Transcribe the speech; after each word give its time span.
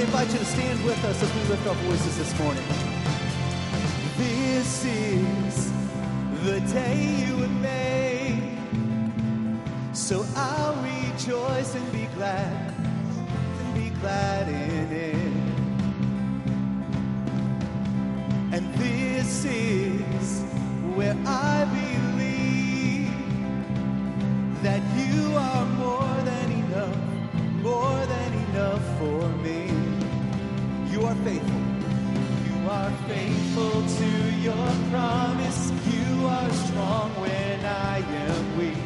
me 0.00 0.06
invite 0.06 0.32
you 0.32 0.38
to 0.38 0.44
stand 0.44 0.82
with 0.84 1.04
us 1.04 1.22
as 1.22 1.34
we 1.34 1.42
lift 1.50 1.66
our 1.66 1.74
voices 1.74 2.16
this 2.16 2.38
morning. 2.38 2.64
This 4.16 4.84
is 4.84 5.72
the 6.44 6.60
day 6.72 7.24
you 7.26 7.36
have 7.36 7.60
made. 7.60 8.58
So 9.92 10.24
I'll 10.36 10.76
rejoice 10.82 11.74
and 11.74 11.92
be 11.92 12.06
glad, 12.14 12.74
and 13.60 13.74
be 13.74 13.90
glad 14.00 14.48
in 14.48 14.92
it. 14.92 15.14
And 18.54 18.74
this 18.76 19.44
is 19.44 20.42
where 20.94 21.16
I 21.26 21.64
believe 21.66 21.89
faithful 33.50 33.82
to 33.82 34.36
your 34.40 34.68
promise. 34.90 35.72
You 35.86 36.26
are 36.26 36.50
strong 36.50 37.10
when 37.20 37.64
I 37.64 37.98
am 37.98 38.58
weak. 38.58 38.76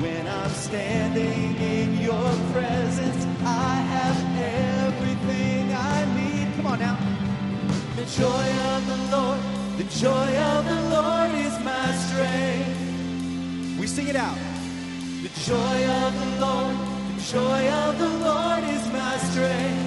When 0.00 0.26
I'm 0.26 0.50
standing 0.50 1.56
in 1.56 2.00
your 2.00 2.30
presence, 2.52 3.26
I 3.44 3.74
have 3.94 4.18
everything 4.88 5.72
I 5.72 6.04
need. 6.16 6.54
Come 6.56 6.66
on 6.66 6.78
now. 6.78 6.98
The 7.96 8.04
joy 8.04 8.48
of 8.74 8.86
the 8.86 9.16
Lord, 9.16 9.40
the 9.78 9.84
joy 9.84 10.36
of 10.52 10.64
the 10.64 10.80
Lord 10.90 11.30
is 11.46 11.58
my 11.64 11.86
strength. 12.06 13.78
We 13.80 13.86
sing 13.86 14.08
it 14.08 14.16
out. 14.16 14.38
The 15.22 15.30
joy 15.44 15.78
of 16.02 16.12
the 16.20 16.46
Lord, 16.46 16.76
the 17.14 17.22
joy 17.22 17.68
of 17.70 17.98
the 17.98 18.08
Lord 18.08 18.64
is 18.64 18.86
my 18.92 19.16
strength. 19.18 19.85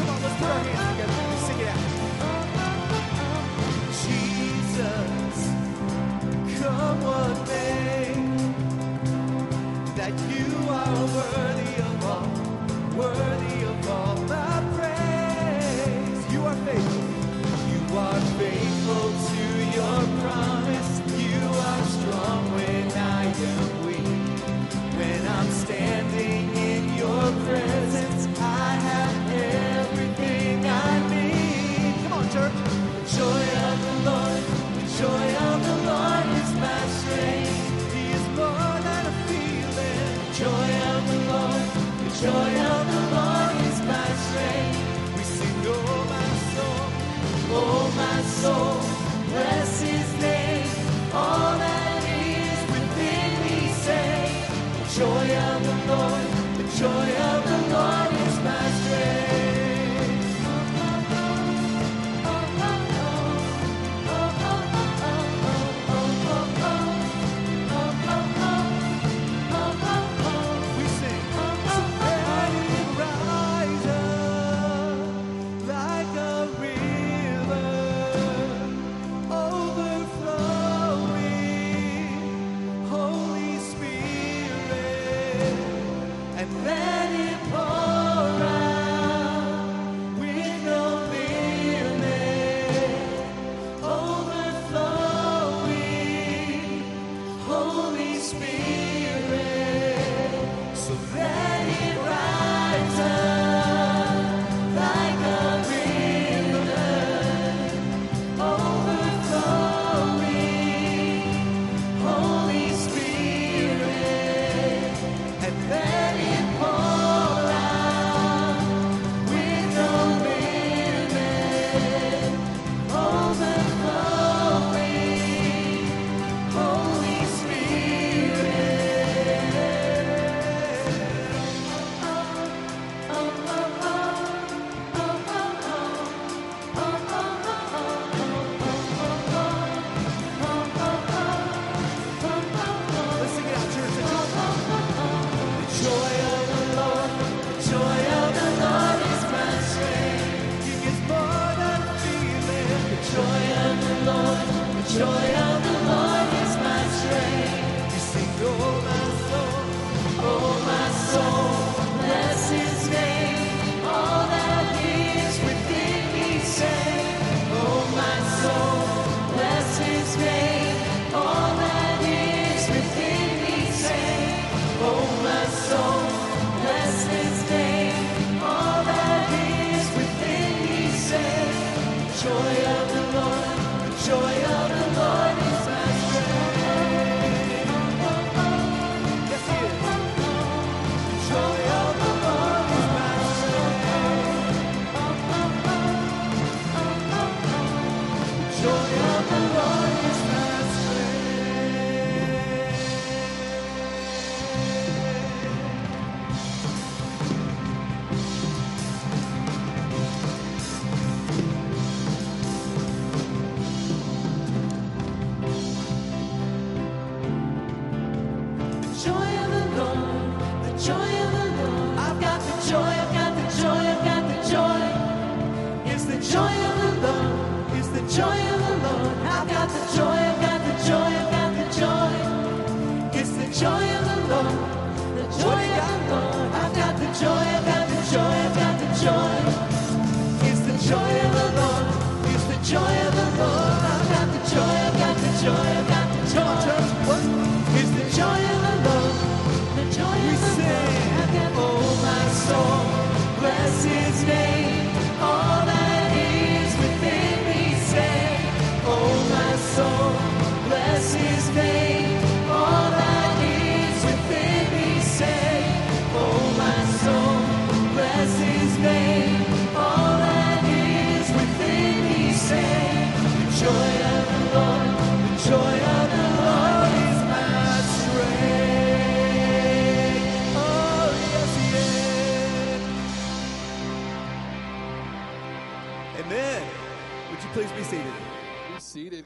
Come 0.00 0.08
on, 0.08 0.22
let's 0.22 0.38
put 0.40 0.79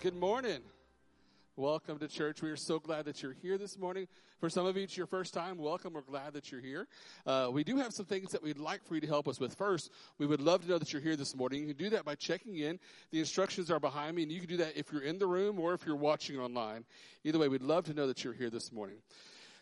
Good 0.04 0.20
morning. 0.20 0.60
Welcome 1.56 1.98
to 2.00 2.08
church. 2.08 2.42
We 2.42 2.50
are 2.50 2.56
so 2.58 2.78
glad 2.78 3.06
that 3.06 3.22
you're 3.22 3.32
here 3.40 3.56
this 3.56 3.78
morning. 3.78 4.06
For 4.38 4.50
some 4.50 4.66
of 4.66 4.76
you, 4.76 4.82
it's 4.82 4.98
your 4.98 5.06
first 5.06 5.32
time. 5.32 5.56
Welcome. 5.56 5.94
We're 5.94 6.02
glad 6.02 6.34
that 6.34 6.52
you're 6.52 6.60
here. 6.60 6.86
Uh, 7.24 7.48
we 7.50 7.64
do 7.64 7.78
have 7.78 7.94
some 7.94 8.04
things 8.04 8.30
that 8.32 8.42
we'd 8.42 8.58
like 8.58 8.84
for 8.84 8.96
you 8.96 9.00
to 9.00 9.06
help 9.06 9.26
us 9.28 9.40
with. 9.40 9.54
First, 9.54 9.90
we 10.18 10.26
would 10.26 10.42
love 10.42 10.60
to 10.60 10.68
know 10.68 10.76
that 10.76 10.92
you're 10.92 11.00
here 11.00 11.16
this 11.16 11.34
morning. 11.34 11.62
You 11.62 11.68
can 11.68 11.84
do 11.84 11.88
that 11.88 12.04
by 12.04 12.16
checking 12.16 12.58
in. 12.58 12.78
The 13.12 13.18
instructions 13.18 13.70
are 13.70 13.80
behind 13.80 14.14
me, 14.14 14.24
and 14.24 14.30
you 14.30 14.40
can 14.40 14.48
do 14.50 14.58
that 14.58 14.76
if 14.76 14.92
you're 14.92 15.00
in 15.00 15.18
the 15.18 15.26
room 15.26 15.58
or 15.58 15.72
if 15.72 15.86
you're 15.86 15.96
watching 15.96 16.38
online. 16.38 16.84
Either 17.24 17.38
way, 17.38 17.48
we'd 17.48 17.62
love 17.62 17.86
to 17.86 17.94
know 17.94 18.06
that 18.06 18.24
you're 18.24 18.34
here 18.34 18.50
this 18.50 18.72
morning. 18.72 18.98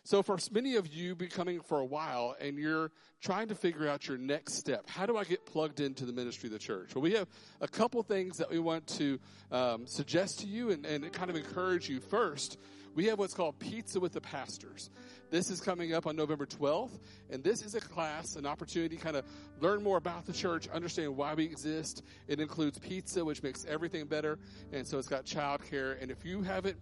So, 0.05 0.21
for 0.21 0.37
many 0.51 0.75
of 0.75 0.87
you, 0.87 1.15
be 1.15 1.27
coming 1.27 1.61
for 1.61 1.79
a 1.79 1.85
while, 1.85 2.35
and 2.41 2.57
you're 2.57 2.91
trying 3.21 3.47
to 3.47 3.55
figure 3.55 3.87
out 3.87 4.05
your 4.05 4.17
next 4.17 4.55
step. 4.55 4.89
How 4.89 5.05
do 5.05 5.15
I 5.15 5.23
get 5.23 5.45
plugged 5.45 5.79
into 5.79 6.05
the 6.05 6.11
ministry 6.11 6.47
of 6.47 6.53
the 6.53 6.59
church? 6.59 6.93
Well, 6.93 7.01
we 7.01 7.13
have 7.13 7.29
a 7.61 7.69
couple 7.69 8.03
things 8.03 8.35
that 8.35 8.49
we 8.49 8.59
want 8.59 8.85
to 8.97 9.17
um, 9.49 9.87
suggest 9.87 10.41
to 10.41 10.47
you 10.47 10.71
and, 10.71 10.85
and 10.85 11.09
kind 11.13 11.29
of 11.29 11.37
encourage 11.37 11.87
you. 11.87 12.01
First, 12.01 12.57
we 12.95 13.05
have 13.05 13.17
what's 13.17 13.33
called 13.33 13.57
Pizza 13.59 13.97
with 13.97 14.11
the 14.11 14.19
Pastors. 14.19 14.89
This 15.31 15.49
is 15.49 15.61
coming 15.61 15.93
up 15.93 16.05
on 16.05 16.17
November 16.17 16.45
12th, 16.45 16.99
and 17.29 17.41
this 17.41 17.61
is 17.61 17.73
a 17.73 17.79
class, 17.79 18.35
an 18.35 18.45
opportunity 18.45 18.97
to 18.97 19.01
kind 19.01 19.15
of 19.15 19.23
learn 19.61 19.81
more 19.81 19.95
about 19.95 20.25
the 20.25 20.33
church, 20.33 20.67
understand 20.67 21.15
why 21.15 21.33
we 21.33 21.45
exist. 21.45 22.03
It 22.27 22.41
includes 22.41 22.77
pizza, 22.77 23.23
which 23.23 23.41
makes 23.41 23.63
everything 23.63 24.07
better, 24.07 24.37
and 24.73 24.85
so 24.85 24.97
it's 24.97 25.07
got 25.07 25.23
childcare. 25.23 25.95
And 26.01 26.11
if 26.11 26.25
you 26.25 26.41
haven't 26.41 26.77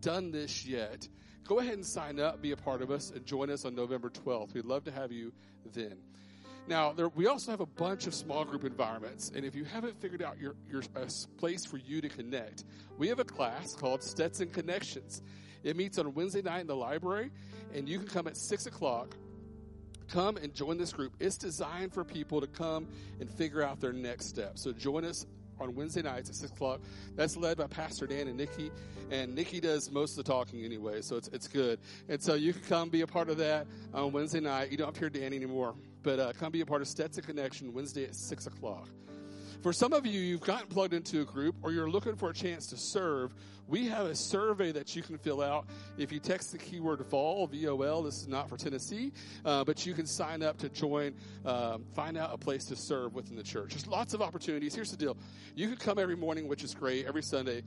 done 0.00 0.32
this 0.32 0.66
yet, 0.66 1.08
go 1.44 1.58
ahead 1.58 1.74
and 1.74 1.86
sign 1.86 2.18
up, 2.18 2.40
be 2.42 2.52
a 2.52 2.56
part 2.56 2.82
of 2.82 2.90
us, 2.90 3.10
and 3.10 3.24
join 3.24 3.50
us 3.50 3.64
on 3.64 3.74
November 3.74 4.10
12th. 4.10 4.54
We'd 4.54 4.64
love 4.64 4.84
to 4.84 4.90
have 4.90 5.12
you 5.12 5.32
then. 5.72 5.96
Now, 6.66 6.92
there, 6.92 7.08
we 7.08 7.26
also 7.26 7.50
have 7.50 7.60
a 7.60 7.66
bunch 7.66 8.06
of 8.06 8.14
small 8.14 8.44
group 8.44 8.64
environments, 8.64 9.30
and 9.34 9.44
if 9.44 9.54
you 9.54 9.64
haven't 9.64 10.00
figured 10.00 10.22
out 10.22 10.38
your, 10.38 10.54
your 10.70 10.82
a 10.96 11.06
place 11.38 11.66
for 11.66 11.76
you 11.76 12.00
to 12.00 12.08
connect, 12.08 12.64
we 12.96 13.08
have 13.08 13.18
a 13.18 13.24
class 13.24 13.74
called 13.74 14.02
Stetson 14.02 14.48
Connections. 14.48 15.22
It 15.62 15.76
meets 15.76 15.98
on 15.98 16.14
Wednesday 16.14 16.42
night 16.42 16.60
in 16.60 16.66
the 16.66 16.76
library, 16.76 17.30
and 17.74 17.88
you 17.88 17.98
can 17.98 18.08
come 18.08 18.26
at 18.26 18.36
6 18.36 18.66
o'clock 18.66 19.14
come 20.08 20.36
and 20.36 20.54
join 20.54 20.78
this 20.78 20.92
group. 20.92 21.14
It's 21.18 21.36
designed 21.36 21.92
for 21.92 22.04
people 22.04 22.40
to 22.40 22.46
come 22.46 22.88
and 23.20 23.28
figure 23.28 23.62
out 23.62 23.80
their 23.80 23.92
next 23.92 24.26
step. 24.26 24.58
So 24.58 24.72
join 24.72 25.04
us 25.04 25.26
on 25.60 25.74
Wednesday 25.74 26.02
nights 26.02 26.28
at 26.30 26.36
6 26.36 26.52
o'clock. 26.52 26.80
That's 27.16 27.36
led 27.36 27.56
by 27.56 27.66
Pastor 27.66 28.06
Dan 28.06 28.28
and 28.28 28.36
Nikki. 28.36 28.70
And 29.10 29.34
Nikki 29.34 29.60
does 29.60 29.90
most 29.90 30.18
of 30.18 30.24
the 30.24 30.32
talking 30.32 30.64
anyway, 30.64 31.02
so 31.02 31.16
it's, 31.16 31.28
it's 31.28 31.48
good. 31.48 31.78
And 32.08 32.22
so 32.22 32.34
you 32.34 32.52
can 32.52 32.62
come 32.62 32.88
be 32.88 33.02
a 33.02 33.06
part 33.06 33.28
of 33.28 33.36
that 33.38 33.66
on 33.92 34.12
Wednesday 34.12 34.40
night. 34.40 34.70
You 34.70 34.76
don't 34.76 34.86
have 34.86 34.94
to 34.94 35.00
hear 35.00 35.10
Dan 35.10 35.32
anymore, 35.32 35.74
but 36.02 36.18
uh, 36.18 36.32
come 36.32 36.52
be 36.52 36.60
a 36.60 36.66
part 36.66 36.82
of 36.82 36.88
Stetson 36.88 37.22
Connection 37.22 37.72
Wednesday 37.72 38.04
at 38.04 38.14
6 38.14 38.46
o'clock. 38.46 38.88
For 39.64 39.72
some 39.72 39.94
of 39.94 40.04
you, 40.04 40.20
you've 40.20 40.42
gotten 40.42 40.66
plugged 40.66 40.92
into 40.92 41.22
a 41.22 41.24
group 41.24 41.56
or 41.62 41.72
you're 41.72 41.88
looking 41.88 42.16
for 42.16 42.28
a 42.28 42.34
chance 42.34 42.66
to 42.66 42.76
serve. 42.76 43.32
We 43.66 43.86
have 43.86 44.04
a 44.04 44.14
survey 44.14 44.72
that 44.72 44.94
you 44.94 45.00
can 45.00 45.16
fill 45.16 45.40
out. 45.40 45.64
If 45.96 46.12
you 46.12 46.20
text 46.20 46.52
the 46.52 46.58
keyword 46.58 47.00
VOL, 47.00 47.46
V 47.46 47.66
O 47.68 47.80
L, 47.80 48.02
this 48.02 48.20
is 48.20 48.28
not 48.28 48.50
for 48.50 48.58
Tennessee, 48.58 49.10
uh, 49.42 49.64
but 49.64 49.86
you 49.86 49.94
can 49.94 50.04
sign 50.04 50.42
up 50.42 50.58
to 50.58 50.68
join, 50.68 51.14
um, 51.46 51.86
find 51.94 52.18
out 52.18 52.34
a 52.34 52.36
place 52.36 52.66
to 52.66 52.76
serve 52.76 53.14
within 53.14 53.38
the 53.38 53.42
church. 53.42 53.70
There's 53.70 53.86
lots 53.86 54.12
of 54.12 54.20
opportunities. 54.20 54.74
Here's 54.74 54.90
the 54.90 54.98
deal 54.98 55.16
you 55.54 55.66
can 55.68 55.78
come 55.78 55.98
every 55.98 56.16
morning, 56.16 56.46
which 56.46 56.62
is 56.62 56.74
great, 56.74 57.06
every 57.06 57.22
Sunday. 57.22 57.62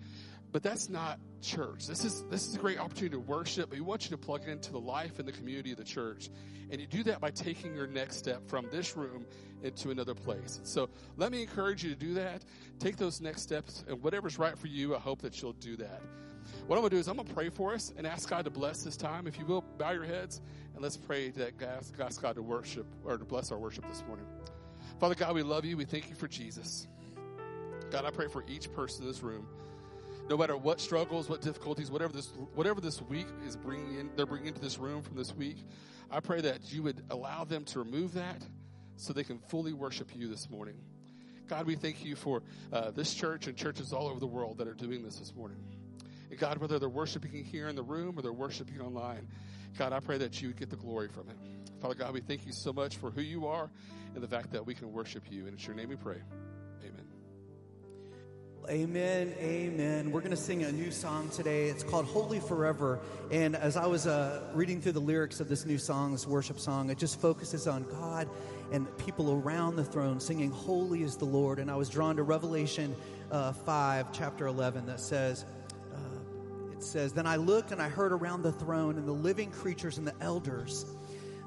But 0.51 0.63
that's 0.63 0.89
not 0.89 1.19
church. 1.41 1.87
This 1.87 2.05
is 2.05 2.23
this 2.29 2.47
is 2.47 2.55
a 2.55 2.59
great 2.59 2.79
opportunity 2.79 3.15
to 3.15 3.19
worship. 3.19 3.71
We 3.71 3.81
want 3.81 4.05
you 4.05 4.11
to 4.11 4.17
plug 4.17 4.47
into 4.47 4.71
the 4.71 4.79
life 4.79 5.19
and 5.19 5.27
the 5.27 5.31
community 5.31 5.71
of 5.71 5.77
the 5.77 5.83
church, 5.83 6.29
and 6.71 6.79
you 6.79 6.87
do 6.87 7.03
that 7.03 7.19
by 7.19 7.31
taking 7.31 7.75
your 7.75 7.87
next 7.87 8.17
step 8.17 8.47
from 8.47 8.67
this 8.71 8.95
room 8.95 9.25
into 9.61 9.91
another 9.91 10.15
place. 10.15 10.59
So 10.63 10.89
let 11.17 11.31
me 11.31 11.41
encourage 11.41 11.83
you 11.83 11.89
to 11.89 11.95
do 11.95 12.13
that. 12.15 12.45
Take 12.79 12.97
those 12.97 13.21
next 13.21 13.41
steps, 13.41 13.83
and 13.87 14.01
whatever's 14.01 14.39
right 14.39 14.57
for 14.57 14.67
you, 14.67 14.95
I 14.95 14.99
hope 14.99 15.21
that 15.21 15.41
you'll 15.41 15.53
do 15.53 15.75
that. 15.77 16.01
What 16.67 16.77
I'm 16.77 16.81
going 16.81 16.91
to 16.91 16.95
do 16.95 16.99
is 16.99 17.07
I'm 17.07 17.17
going 17.17 17.27
to 17.27 17.33
pray 17.33 17.49
for 17.49 17.73
us 17.73 17.93
and 17.97 18.07
ask 18.07 18.29
God 18.29 18.45
to 18.45 18.51
bless 18.51 18.83
this 18.83 18.95
time. 18.95 19.27
If 19.27 19.37
you 19.37 19.45
will, 19.45 19.61
bow 19.77 19.91
your 19.91 20.05
heads 20.05 20.41
and 20.73 20.81
let's 20.81 20.95
pray 20.95 21.29
that 21.31 21.57
God, 21.57 21.83
ask 21.99 22.21
God 22.21 22.35
to 22.35 22.41
worship 22.41 22.85
or 23.03 23.17
to 23.17 23.25
bless 23.25 23.51
our 23.51 23.57
worship 23.57 23.85
this 23.89 24.03
morning. 24.07 24.25
Father 24.99 25.15
God, 25.15 25.35
we 25.35 25.43
love 25.43 25.65
you. 25.65 25.75
We 25.75 25.85
thank 25.85 26.09
you 26.09 26.15
for 26.15 26.27
Jesus. 26.27 26.87
God, 27.91 28.05
I 28.05 28.11
pray 28.11 28.27
for 28.27 28.43
each 28.47 28.71
person 28.73 29.03
in 29.03 29.09
this 29.09 29.21
room 29.21 29.47
no 30.29 30.37
matter 30.37 30.57
what 30.57 30.81
struggles, 30.81 31.29
what 31.29 31.41
difficulties, 31.41 31.89
whatever 31.89 32.13
this 32.13 32.27
whatever 32.53 32.81
this 32.81 33.01
week 33.01 33.27
is 33.45 33.55
bringing 33.55 33.99
in, 33.99 34.09
they're 34.15 34.25
bringing 34.25 34.47
into 34.47 34.61
this 34.61 34.77
room 34.77 35.01
from 35.01 35.15
this 35.15 35.33
week, 35.33 35.57
I 36.11 36.19
pray 36.19 36.41
that 36.41 36.71
you 36.73 36.83
would 36.83 37.03
allow 37.09 37.43
them 37.43 37.63
to 37.65 37.79
remove 37.79 38.13
that, 38.13 38.41
so 38.97 39.13
they 39.13 39.23
can 39.23 39.39
fully 39.39 39.73
worship 39.73 40.11
you 40.15 40.27
this 40.27 40.49
morning. 40.49 40.75
God, 41.47 41.65
we 41.65 41.75
thank 41.75 42.03
you 42.03 42.15
for 42.15 42.43
uh, 42.73 42.91
this 42.91 43.13
church 43.13 43.47
and 43.47 43.55
churches 43.55 43.93
all 43.93 44.07
over 44.07 44.19
the 44.19 44.27
world 44.27 44.57
that 44.57 44.67
are 44.67 44.73
doing 44.73 45.01
this 45.01 45.17
this 45.17 45.33
morning. 45.33 45.57
And 46.29 46.37
God, 46.37 46.57
whether 46.57 46.77
they're 46.77 46.89
worshiping 46.89 47.45
here 47.45 47.69
in 47.69 47.75
the 47.75 47.83
room 47.83 48.19
or 48.19 48.21
they're 48.21 48.33
worshiping 48.33 48.81
online, 48.81 49.27
God, 49.77 49.93
I 49.93 50.01
pray 50.01 50.17
that 50.17 50.41
you 50.41 50.49
would 50.49 50.57
get 50.57 50.69
the 50.69 50.75
glory 50.75 51.07
from 51.07 51.29
it. 51.29 51.37
Father 51.81 51.95
God, 51.95 52.13
we 52.13 52.19
thank 52.19 52.45
you 52.45 52.51
so 52.51 52.73
much 52.73 52.97
for 52.97 53.11
who 53.11 53.21
you 53.21 53.47
are 53.47 53.69
and 54.13 54.23
the 54.23 54.27
fact 54.27 54.51
that 54.51 54.65
we 54.65 54.73
can 54.73 54.91
worship 54.91 55.23
you. 55.29 55.45
And 55.45 55.53
it's 55.53 55.65
your 55.65 55.75
name 55.75 55.89
we 55.89 55.95
pray. 55.95 56.17
Amen. 58.69 59.33
Amen. 59.39 60.11
We're 60.11 60.19
going 60.19 60.31
to 60.31 60.35
sing 60.35 60.63
a 60.63 60.71
new 60.73 60.91
song 60.91 61.29
today. 61.29 61.69
It's 61.69 61.83
called 61.83 62.03
Holy 62.03 62.41
Forever. 62.41 62.99
And 63.31 63.55
as 63.55 63.77
I 63.77 63.85
was 63.85 64.07
uh, 64.07 64.41
reading 64.53 64.81
through 64.81 64.91
the 64.91 64.99
lyrics 64.99 65.39
of 65.39 65.47
this 65.47 65.65
new 65.65 65.77
song, 65.77 66.11
this 66.11 66.27
worship 66.27 66.59
song, 66.59 66.89
it 66.89 66.97
just 66.97 67.21
focuses 67.21 67.65
on 67.65 67.83
God 67.83 68.27
and 68.73 68.85
people 68.97 69.31
around 69.31 69.77
the 69.77 69.85
throne 69.85 70.19
singing, 70.19 70.51
Holy 70.51 71.03
is 71.03 71.15
the 71.15 71.23
Lord. 71.23 71.59
And 71.59 71.71
I 71.71 71.77
was 71.77 71.87
drawn 71.87 72.17
to 72.17 72.23
Revelation 72.23 72.93
uh, 73.31 73.53
5, 73.53 74.11
chapter 74.11 74.47
11, 74.47 74.85
that 74.87 74.99
says, 74.99 75.45
uh, 75.93 76.73
It 76.73 76.83
says, 76.83 77.13
Then 77.13 77.25
I 77.25 77.37
looked 77.37 77.71
and 77.71 77.81
I 77.81 77.87
heard 77.87 78.11
around 78.11 78.41
the 78.41 78.51
throne 78.51 78.97
and 78.97 79.07
the 79.07 79.13
living 79.13 79.49
creatures 79.49 79.97
and 79.97 80.05
the 80.05 80.15
elders 80.19 80.85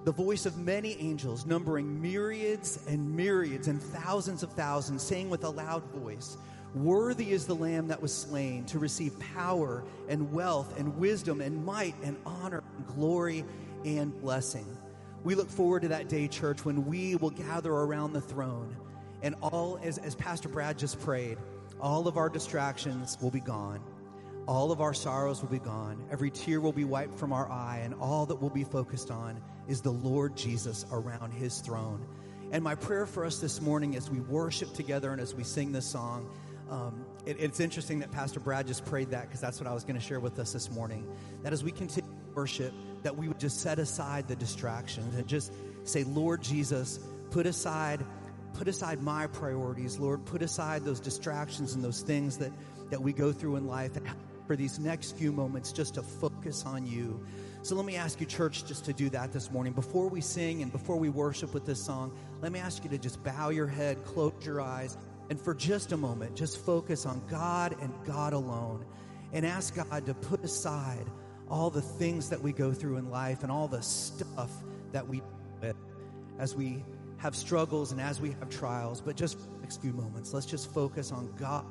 the 0.04 0.12
voice 0.12 0.46
of 0.46 0.56
many 0.56 0.96
angels, 0.98 1.44
numbering 1.44 2.00
myriads 2.00 2.82
and 2.88 3.14
myriads 3.14 3.68
and 3.68 3.82
thousands 3.82 4.42
of 4.42 4.50
thousands, 4.54 5.02
saying 5.02 5.28
with 5.28 5.44
a 5.44 5.50
loud 5.50 5.84
voice, 5.92 6.38
Worthy 6.74 7.32
is 7.32 7.46
the 7.46 7.54
Lamb 7.54 7.88
that 7.88 8.00
was 8.00 8.14
slain 8.14 8.64
to 8.66 8.78
receive 8.78 9.18
power 9.34 9.82
and 10.08 10.32
wealth 10.32 10.78
and 10.78 10.96
wisdom 10.98 11.40
and 11.40 11.64
might 11.64 11.96
and 12.02 12.16
honor 12.24 12.62
and 12.76 12.86
glory 12.86 13.44
and 13.84 14.18
blessing. 14.20 14.66
We 15.24 15.34
look 15.34 15.50
forward 15.50 15.82
to 15.82 15.88
that 15.88 16.08
day, 16.08 16.28
church, 16.28 16.64
when 16.64 16.86
we 16.86 17.16
will 17.16 17.30
gather 17.30 17.72
around 17.72 18.12
the 18.12 18.20
throne 18.20 18.76
and 19.22 19.34
all, 19.42 19.78
as, 19.82 19.98
as 19.98 20.14
Pastor 20.14 20.48
Brad 20.48 20.78
just 20.78 21.00
prayed, 21.00 21.38
all 21.80 22.06
of 22.06 22.16
our 22.16 22.28
distractions 22.28 23.18
will 23.20 23.30
be 23.30 23.40
gone. 23.40 23.80
All 24.46 24.72
of 24.72 24.80
our 24.80 24.94
sorrows 24.94 25.42
will 25.42 25.50
be 25.50 25.58
gone. 25.58 26.02
Every 26.10 26.30
tear 26.30 26.60
will 26.60 26.72
be 26.72 26.84
wiped 26.84 27.18
from 27.18 27.32
our 27.32 27.50
eye, 27.50 27.80
and 27.84 27.94
all 28.00 28.26
that 28.26 28.36
we'll 28.36 28.50
be 28.50 28.64
focused 28.64 29.10
on 29.10 29.40
is 29.68 29.80
the 29.80 29.90
Lord 29.90 30.36
Jesus 30.36 30.86
around 30.90 31.32
his 31.32 31.60
throne. 31.60 32.04
And 32.50 32.64
my 32.64 32.74
prayer 32.74 33.06
for 33.06 33.24
us 33.24 33.38
this 33.38 33.60
morning 33.60 33.94
as 33.94 34.10
we 34.10 34.20
worship 34.20 34.72
together 34.72 35.12
and 35.12 35.20
as 35.20 35.34
we 35.34 35.44
sing 35.44 35.70
this 35.70 35.86
song, 35.86 36.28
um, 36.70 37.04
it, 37.26 37.36
it's 37.40 37.60
interesting 37.60 37.98
that 37.98 38.12
Pastor 38.12 38.40
Brad 38.40 38.66
just 38.66 38.84
prayed 38.84 39.10
that 39.10 39.22
because 39.26 39.40
that's 39.40 39.60
what 39.60 39.66
I 39.66 39.74
was 39.74 39.84
going 39.84 39.96
to 39.96 40.04
share 40.04 40.20
with 40.20 40.38
us 40.38 40.52
this 40.52 40.70
morning. 40.70 41.06
That 41.42 41.52
as 41.52 41.64
we 41.64 41.72
continue 41.72 42.10
to 42.10 42.34
worship, 42.34 42.72
that 43.02 43.16
we 43.16 43.28
would 43.28 43.40
just 43.40 43.60
set 43.60 43.78
aside 43.78 44.28
the 44.28 44.36
distractions 44.36 45.16
and 45.16 45.26
just 45.26 45.52
say, 45.84 46.04
Lord 46.04 46.42
Jesus, 46.42 47.00
put 47.30 47.46
aside 47.46 48.04
put 48.54 48.68
aside 48.68 49.00
my 49.02 49.26
priorities, 49.26 49.98
Lord. 49.98 50.24
Put 50.24 50.42
aside 50.42 50.84
those 50.84 51.00
distractions 51.00 51.74
and 51.74 51.84
those 51.84 52.02
things 52.02 52.36
that, 52.38 52.52
that 52.90 53.00
we 53.00 53.12
go 53.12 53.32
through 53.32 53.56
in 53.56 53.66
life. 53.66 53.92
For 54.46 54.56
these 54.56 54.80
next 54.80 55.16
few 55.16 55.30
moments, 55.30 55.70
just 55.70 55.94
to 55.94 56.02
focus 56.02 56.66
on 56.66 56.84
you. 56.84 57.24
So 57.62 57.76
let 57.76 57.84
me 57.84 57.94
ask 57.94 58.20
you, 58.20 58.26
church, 58.26 58.64
just 58.64 58.84
to 58.86 58.92
do 58.92 59.08
that 59.10 59.32
this 59.32 59.50
morning. 59.52 59.72
Before 59.72 60.08
we 60.08 60.20
sing 60.20 60.62
and 60.62 60.72
before 60.72 60.96
we 60.96 61.08
worship 61.08 61.54
with 61.54 61.64
this 61.64 61.80
song, 61.80 62.12
let 62.40 62.50
me 62.50 62.58
ask 62.58 62.82
you 62.82 62.90
to 62.90 62.98
just 62.98 63.22
bow 63.22 63.50
your 63.50 63.68
head, 63.68 64.02
close 64.04 64.32
your 64.42 64.60
eyes, 64.60 64.96
and 65.30 65.40
for 65.40 65.54
just 65.54 65.92
a 65.92 65.96
moment, 65.96 66.36
just 66.36 66.58
focus 66.64 67.06
on 67.06 67.22
God 67.30 67.74
and 67.80 67.94
God 68.04 68.34
alone. 68.34 68.84
And 69.32 69.46
ask 69.46 69.76
God 69.76 70.06
to 70.06 70.14
put 70.14 70.42
aside 70.42 71.06
all 71.48 71.70
the 71.70 71.80
things 71.80 72.28
that 72.30 72.42
we 72.42 72.52
go 72.52 72.72
through 72.72 72.96
in 72.96 73.10
life 73.10 73.44
and 73.44 73.52
all 73.52 73.68
the 73.68 73.80
stuff 73.80 74.50
that 74.90 75.06
we 75.06 75.22
as 76.40 76.56
we 76.56 76.82
have 77.18 77.36
struggles 77.36 77.92
and 77.92 78.00
as 78.00 78.20
we 78.20 78.30
have 78.30 78.48
trials, 78.48 79.00
but 79.00 79.14
just 79.14 79.38
for 79.38 79.60
next 79.60 79.80
few 79.82 79.92
moments, 79.92 80.32
let's 80.32 80.46
just 80.46 80.72
focus 80.72 81.12
on 81.12 81.30
God 81.36 81.66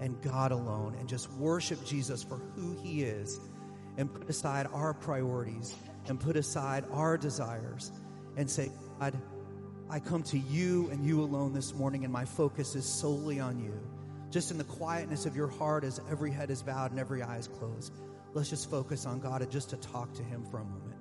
and 0.00 0.20
God 0.22 0.52
alone 0.52 0.94
and 0.98 1.08
just 1.08 1.30
worship 1.32 1.84
Jesus 1.84 2.22
for 2.22 2.36
who 2.54 2.76
he 2.82 3.02
is 3.02 3.40
and 3.98 4.12
put 4.12 4.30
aside 4.30 4.68
our 4.72 4.94
priorities 4.94 5.74
and 6.06 6.18
put 6.18 6.36
aside 6.36 6.84
our 6.92 7.18
desires 7.18 7.90
and 8.36 8.48
say, 8.48 8.70
God, 9.00 9.20
I 9.92 10.00
come 10.00 10.22
to 10.22 10.38
you 10.38 10.88
and 10.90 11.04
you 11.04 11.20
alone 11.20 11.52
this 11.52 11.74
morning, 11.74 12.04
and 12.04 12.10
my 12.10 12.24
focus 12.24 12.74
is 12.74 12.86
solely 12.86 13.40
on 13.40 13.62
you. 13.62 13.78
Just 14.30 14.50
in 14.50 14.56
the 14.56 14.64
quietness 14.64 15.26
of 15.26 15.36
your 15.36 15.48
heart 15.48 15.84
as 15.84 16.00
every 16.10 16.30
head 16.30 16.48
is 16.48 16.62
bowed 16.62 16.92
and 16.92 16.98
every 16.98 17.22
eye 17.22 17.36
is 17.36 17.46
closed, 17.46 17.92
let's 18.32 18.48
just 18.48 18.70
focus 18.70 19.04
on 19.04 19.20
God 19.20 19.42
and 19.42 19.50
just 19.50 19.68
to 19.68 19.76
talk 19.76 20.14
to 20.14 20.22
him 20.22 20.46
for 20.50 20.60
a 20.60 20.64
moment. 20.64 20.91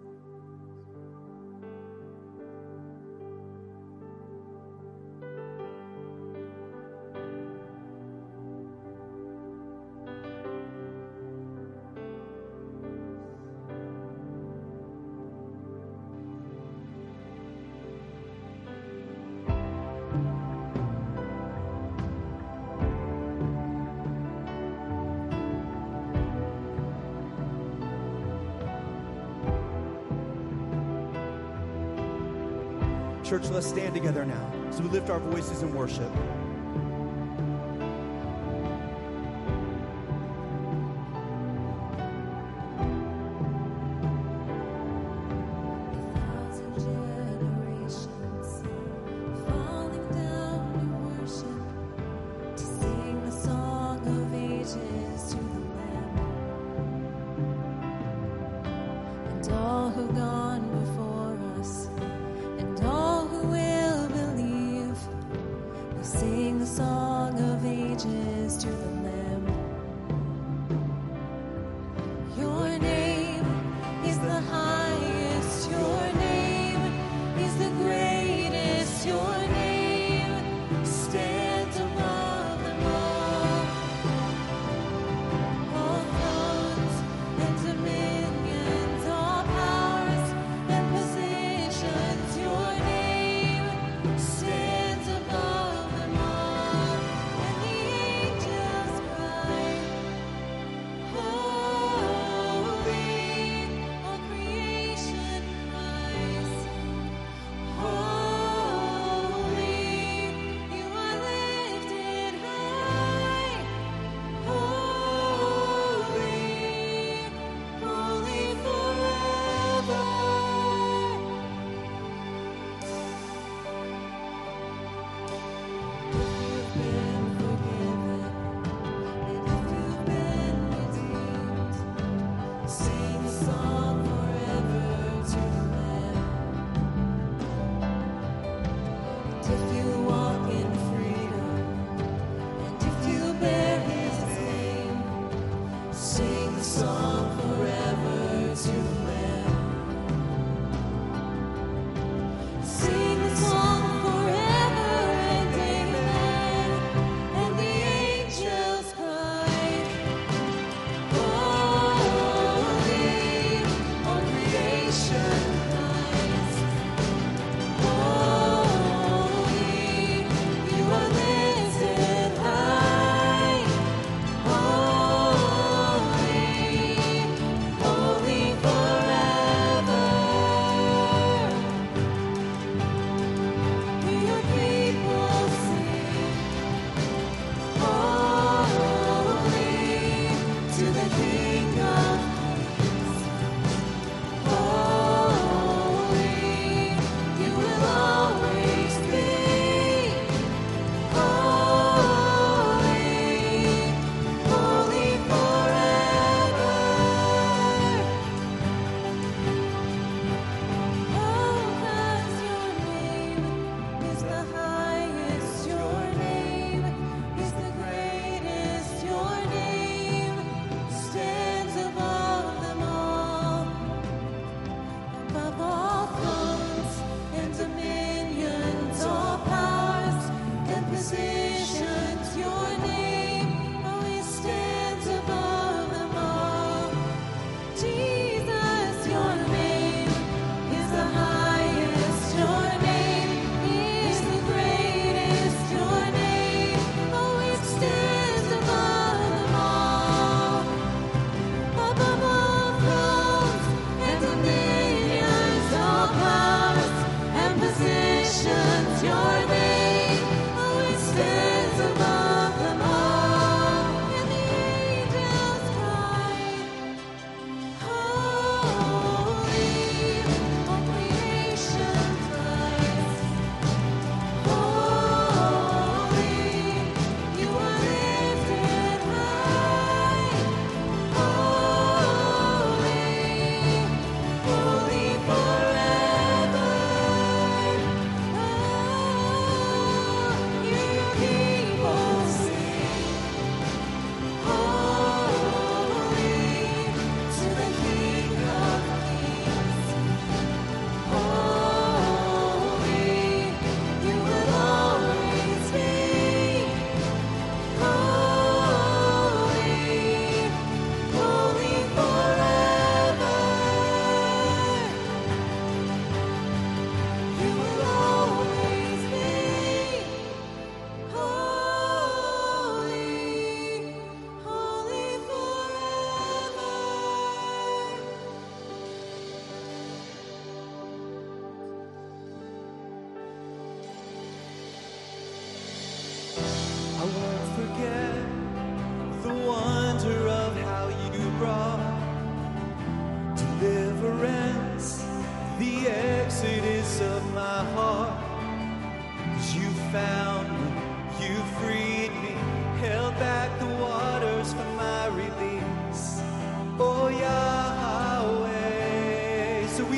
Church, 33.32 33.50
let's 33.52 33.66
stand 33.66 33.94
together 33.94 34.26
now. 34.26 34.52
So 34.72 34.84
we 34.84 34.90
lift 34.90 35.10
our 35.10 35.22
voices 35.22 35.64
in 35.64 35.74
worship. 35.74 36.12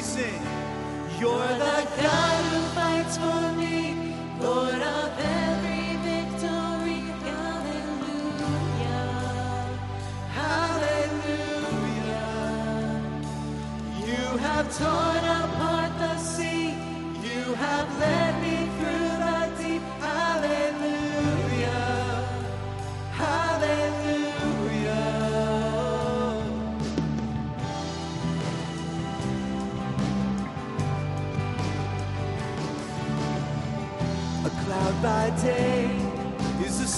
sing. 0.04 0.42
You're 1.20 1.54
the 1.66 1.88
God 2.02 2.44
who 2.52 2.60
fights 2.76 3.16
for 3.18 3.52
me, 3.54 3.96
Lord 4.42 4.82
of 4.98 5.12
every 5.18 5.96
victory. 6.10 7.04
Hallelujah. 7.24 9.08
Hallelujah. 10.39 11.63
You 14.06 14.24
have 14.39 14.68
taught 14.78 15.12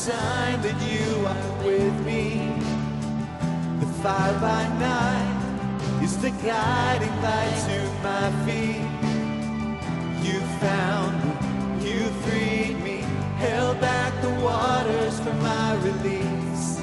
sign 0.05 0.61
that 0.61 0.79
you 0.93 1.25
are 1.25 1.65
with 1.65 1.95
me. 2.05 2.53
The 3.79 3.87
fire 4.03 4.39
by 4.39 4.63
night 4.77 6.03
is 6.03 6.15
the 6.19 6.29
guiding 6.29 7.15
light 7.23 7.57
to 7.69 7.79
my 8.07 8.27
feet. 8.45 8.85
You 10.25 10.37
found 10.61 11.13
me, 11.23 11.89
you 11.89 12.01
freed 12.23 12.77
me, 12.83 12.99
held 13.45 13.81
back 13.81 14.13
the 14.21 14.33
waters 14.45 15.19
for 15.21 15.33
my 15.49 15.73
release. 15.87 16.79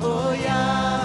Oh, 0.00 0.32
yeah. 0.32 1.03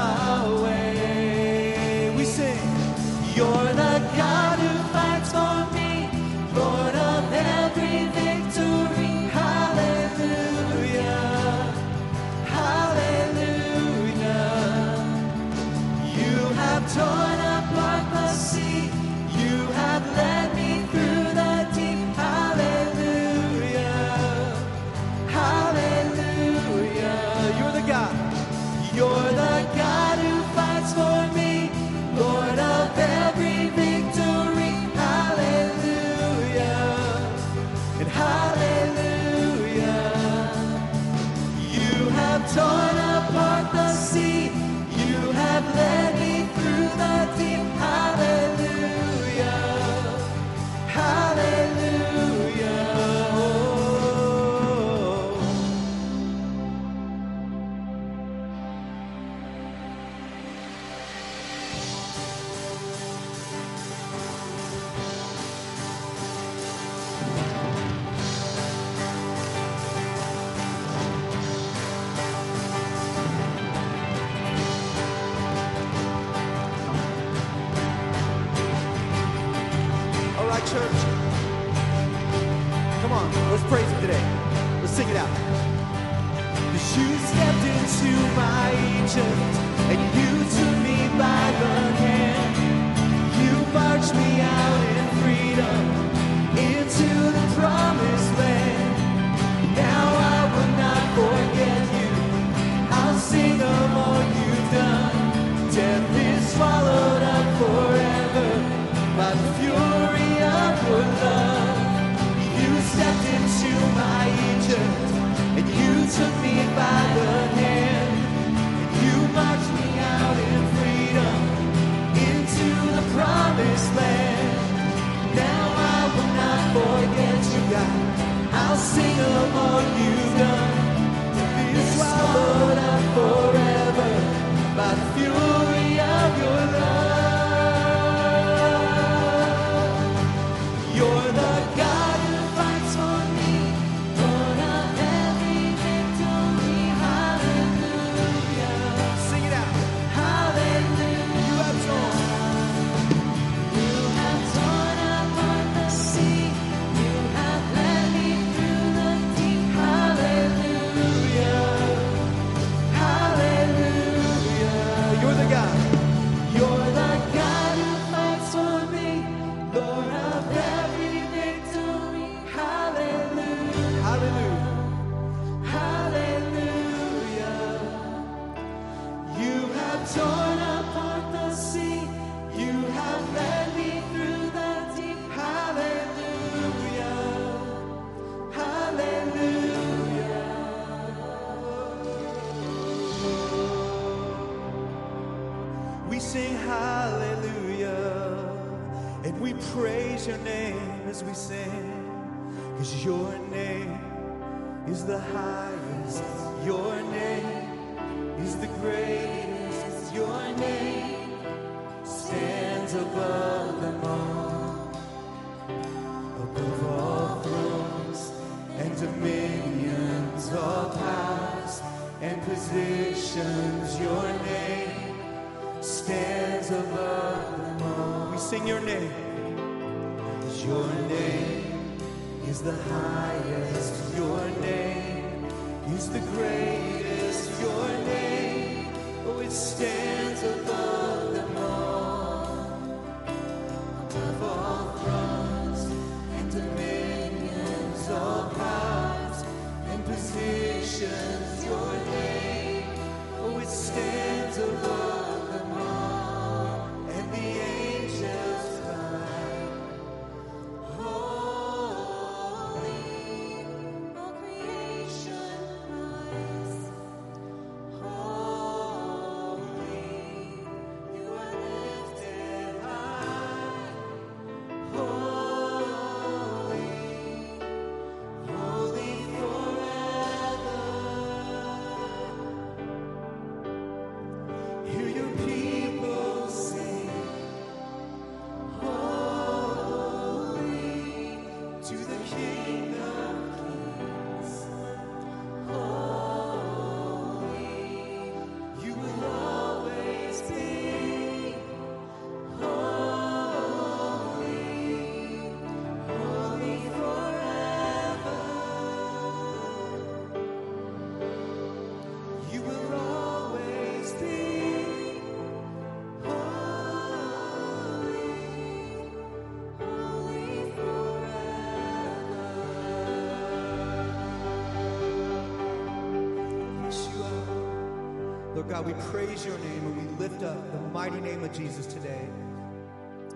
God, 328.70 328.86
we 328.86 328.94
praise 329.10 329.44
your 329.48 329.58
name 329.58 329.84
and 329.84 329.98
we 329.98 330.18
lift 330.24 330.44
up 330.44 330.72
the 330.72 330.80
mighty 330.90 331.20
name 331.20 331.44
of 331.44 331.52
Jesus 331.52 331.88
today. 331.88 332.30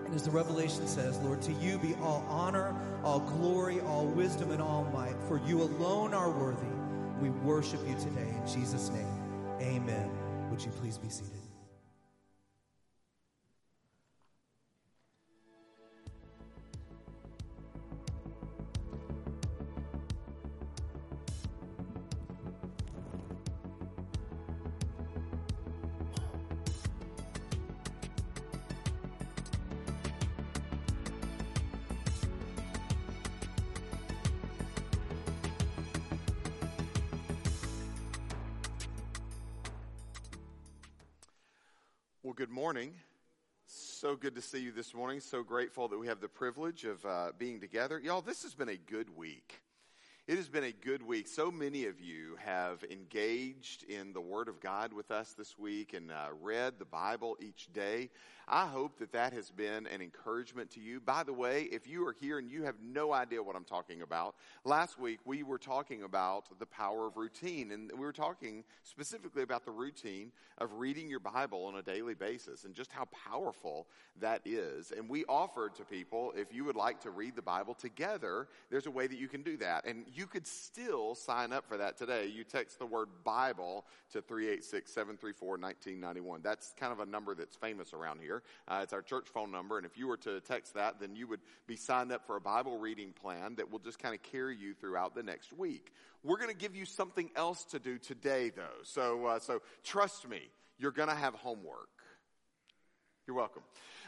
And 0.04 0.14
as 0.14 0.22
the 0.22 0.30
revelation 0.30 0.86
says, 0.86 1.18
Lord, 1.18 1.42
to 1.42 1.52
you 1.54 1.76
be 1.76 1.96
all 1.96 2.24
honor, 2.28 2.72
all 3.02 3.18
glory, 3.18 3.80
all 3.80 4.06
wisdom, 4.06 4.52
and 4.52 4.62
all 4.62 4.84
might, 4.94 5.16
for 5.26 5.40
you 5.44 5.60
alone 5.62 6.14
are 6.14 6.30
worthy. 6.30 6.68
We 7.20 7.30
worship 7.30 7.80
you 7.84 7.96
today 7.96 8.28
in 8.28 8.46
Jesus' 8.46 8.90
name. 8.90 9.58
Amen. 9.60 10.08
Would 10.50 10.64
you 10.64 10.70
please 10.70 10.98
be 10.98 11.08
seated? 11.08 11.32
Good 44.34 44.42
to 44.42 44.48
see 44.48 44.58
you 44.58 44.72
this 44.72 44.94
morning. 44.94 45.20
So 45.20 45.44
grateful 45.44 45.86
that 45.86 45.96
we 45.96 46.08
have 46.08 46.20
the 46.20 46.28
privilege 46.28 46.84
of 46.84 47.04
uh, 47.06 47.30
being 47.38 47.60
together. 47.60 48.00
Y'all, 48.00 48.20
this 48.20 48.42
has 48.42 48.52
been 48.52 48.68
a 48.68 48.76
good 48.76 49.16
week. 49.16 49.63
It 50.26 50.38
has 50.38 50.48
been 50.48 50.64
a 50.64 50.72
good 50.72 51.06
week. 51.06 51.28
So 51.28 51.50
many 51.50 51.84
of 51.84 52.00
you 52.00 52.38
have 52.42 52.82
engaged 52.90 53.82
in 53.82 54.14
the 54.14 54.22
Word 54.22 54.48
of 54.48 54.58
God 54.58 54.94
with 54.94 55.10
us 55.10 55.34
this 55.36 55.58
week 55.58 55.92
and 55.92 56.10
uh, 56.10 56.28
read 56.40 56.78
the 56.78 56.86
Bible 56.86 57.36
each 57.42 57.70
day. 57.74 58.08
I 58.48 58.66
hope 58.66 58.98
that 58.98 59.12
that 59.12 59.32
has 59.32 59.50
been 59.50 59.86
an 59.86 60.00
encouragement 60.00 60.70
to 60.72 60.80
you. 60.80 61.00
By 61.00 61.24
the 61.24 61.32
way, 61.32 61.62
if 61.72 61.86
you 61.86 62.06
are 62.06 62.14
here 62.18 62.38
and 62.38 62.50
you 62.50 62.62
have 62.62 62.74
no 62.82 63.12
idea 63.12 63.42
what 63.42 63.56
I'm 63.56 63.64
talking 63.64 64.02
about, 64.02 64.34
last 64.64 64.98
week 64.98 65.20
we 65.26 65.42
were 65.42 65.58
talking 65.58 66.02
about 66.02 66.58
the 66.58 66.66
power 66.66 67.06
of 67.06 67.16
routine, 67.16 67.72
and 67.72 67.90
we 67.92 68.00
were 68.00 68.12
talking 68.12 68.64
specifically 68.82 69.42
about 69.42 69.64
the 69.64 69.70
routine 69.70 70.30
of 70.58 70.72
reading 70.74 71.08
your 71.08 71.20
Bible 71.20 71.64
on 71.64 71.76
a 71.76 71.82
daily 71.82 72.14
basis 72.14 72.64
and 72.64 72.74
just 72.74 72.92
how 72.92 73.06
powerful 73.06 73.86
that 74.20 74.42
is. 74.44 74.90
And 74.90 75.08
we 75.08 75.24
offered 75.26 75.74
to 75.76 75.84
people, 75.84 76.32
if 76.36 76.52
you 76.52 76.64
would 76.64 76.76
like 76.76 77.00
to 77.00 77.10
read 77.10 77.36
the 77.36 77.42
Bible 77.42 77.74
together, 77.74 78.48
there's 78.70 78.86
a 78.86 78.90
way 78.90 79.06
that 79.06 79.18
you 79.18 79.28
can 79.28 79.42
do 79.42 79.56
that. 79.58 79.86
And 79.86 80.04
you 80.14 80.26
could 80.26 80.46
still 80.46 81.14
sign 81.14 81.52
up 81.52 81.66
for 81.66 81.76
that 81.76 81.96
today. 81.96 82.26
You 82.26 82.44
text 82.44 82.78
the 82.78 82.86
word 82.86 83.08
Bible 83.24 83.84
to 84.12 84.22
386 84.22 84.92
734 84.92 85.48
1991. 85.58 86.40
That's 86.42 86.74
kind 86.78 86.92
of 86.92 87.00
a 87.00 87.06
number 87.06 87.34
that's 87.34 87.56
famous 87.56 87.92
around 87.92 88.20
here. 88.20 88.42
Uh, 88.68 88.80
it's 88.82 88.92
our 88.92 89.02
church 89.02 89.28
phone 89.32 89.50
number. 89.50 89.76
And 89.76 89.86
if 89.86 89.98
you 89.98 90.06
were 90.06 90.16
to 90.18 90.40
text 90.40 90.74
that, 90.74 91.00
then 91.00 91.16
you 91.16 91.26
would 91.26 91.40
be 91.66 91.76
signed 91.76 92.12
up 92.12 92.26
for 92.26 92.36
a 92.36 92.40
Bible 92.40 92.78
reading 92.78 93.12
plan 93.12 93.56
that 93.56 93.70
will 93.70 93.78
just 93.80 93.98
kind 93.98 94.14
of 94.14 94.22
carry 94.22 94.56
you 94.56 94.74
throughout 94.74 95.14
the 95.14 95.22
next 95.22 95.52
week. 95.52 95.92
We're 96.22 96.38
going 96.38 96.50
to 96.50 96.56
give 96.56 96.76
you 96.76 96.84
something 96.84 97.30
else 97.36 97.64
to 97.66 97.78
do 97.78 97.98
today, 97.98 98.50
though. 98.54 98.82
So, 98.82 99.26
uh, 99.26 99.38
so 99.40 99.60
trust 99.82 100.28
me, 100.28 100.40
you're 100.78 100.92
going 100.92 101.08
to 101.08 101.14
have 101.14 101.34
homework. 101.34 101.88
You're 103.26 103.36
welcome. 103.36 103.62